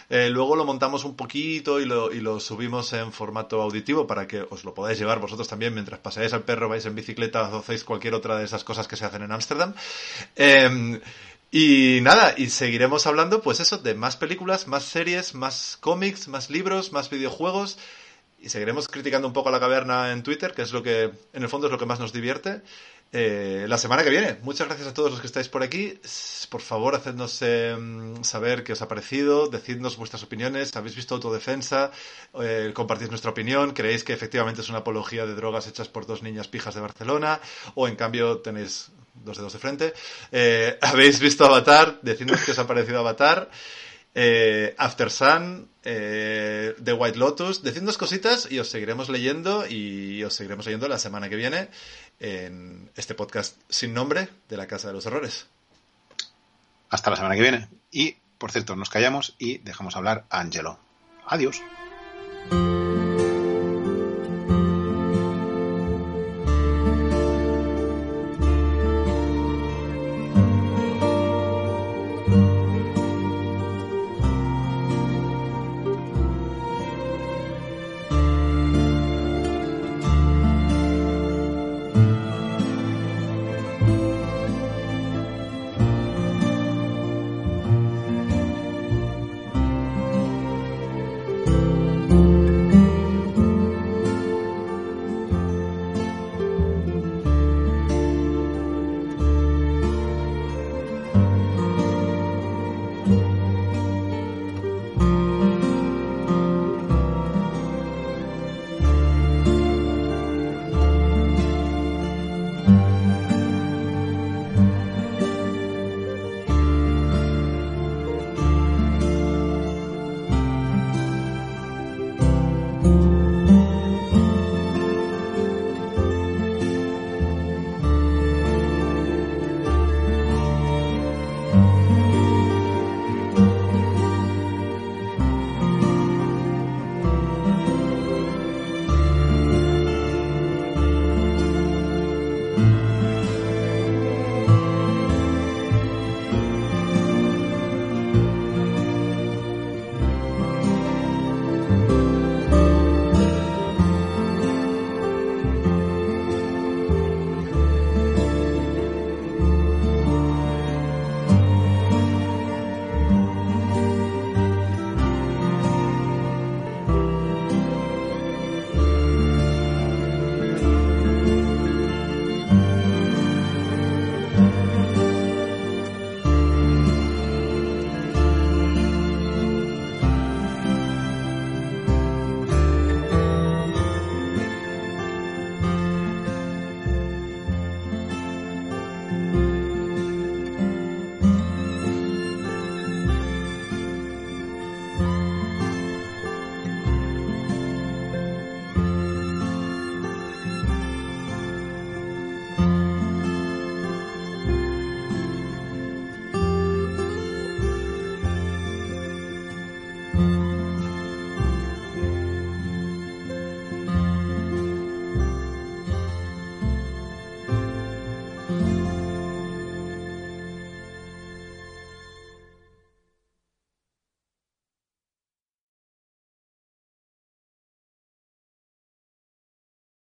[0.09, 4.27] Eh, luego lo montamos un poquito y lo, y lo subimos en formato auditivo para
[4.27, 7.59] que os lo podáis llevar vosotros también mientras paseáis al perro, vais en bicicleta o
[7.59, 9.73] hacéis cualquier otra de esas cosas que se hacen en Ámsterdam.
[10.35, 10.99] Eh,
[11.49, 16.49] y nada, y seguiremos hablando, pues eso, de más películas, más series, más cómics, más
[16.49, 17.77] libros, más videojuegos.
[18.39, 21.43] Y seguiremos criticando un poco a la caverna en Twitter, que es lo que, en
[21.43, 22.61] el fondo, es lo que más nos divierte.
[23.13, 24.37] eh, la semana que viene.
[24.43, 25.99] Muchas gracias a todos los que estáis por aquí.
[26.49, 27.75] Por favor, hacednos eh,
[28.21, 30.75] saber qué os ha parecido, decidnos vuestras opiniones.
[30.75, 31.91] ¿Habéis visto autodefensa?
[32.41, 33.71] Eh, compartid nuestra opinión.
[33.73, 37.39] ¿Creéis que efectivamente es una apología de drogas hechas por dos niñas pijas de Barcelona?
[37.75, 39.93] ¿O en cambio tenéis dos dedos de frente?
[40.31, 41.99] Eh, ¿Habéis visto Avatar?
[42.01, 43.49] Decidnos qué os ha parecido Avatar.
[44.19, 50.33] Eh, After Sun, eh, The White Lotus, decidnos cositas y os seguiremos leyendo y os
[50.33, 51.69] seguiremos leyendo la semana que viene
[52.19, 55.45] en este podcast sin nombre de la Casa de los Horrores.
[56.89, 57.69] Hasta la semana que viene.
[57.91, 60.79] Y, por cierto, nos callamos y dejamos hablar a Angelo.
[61.27, 61.61] Adiós.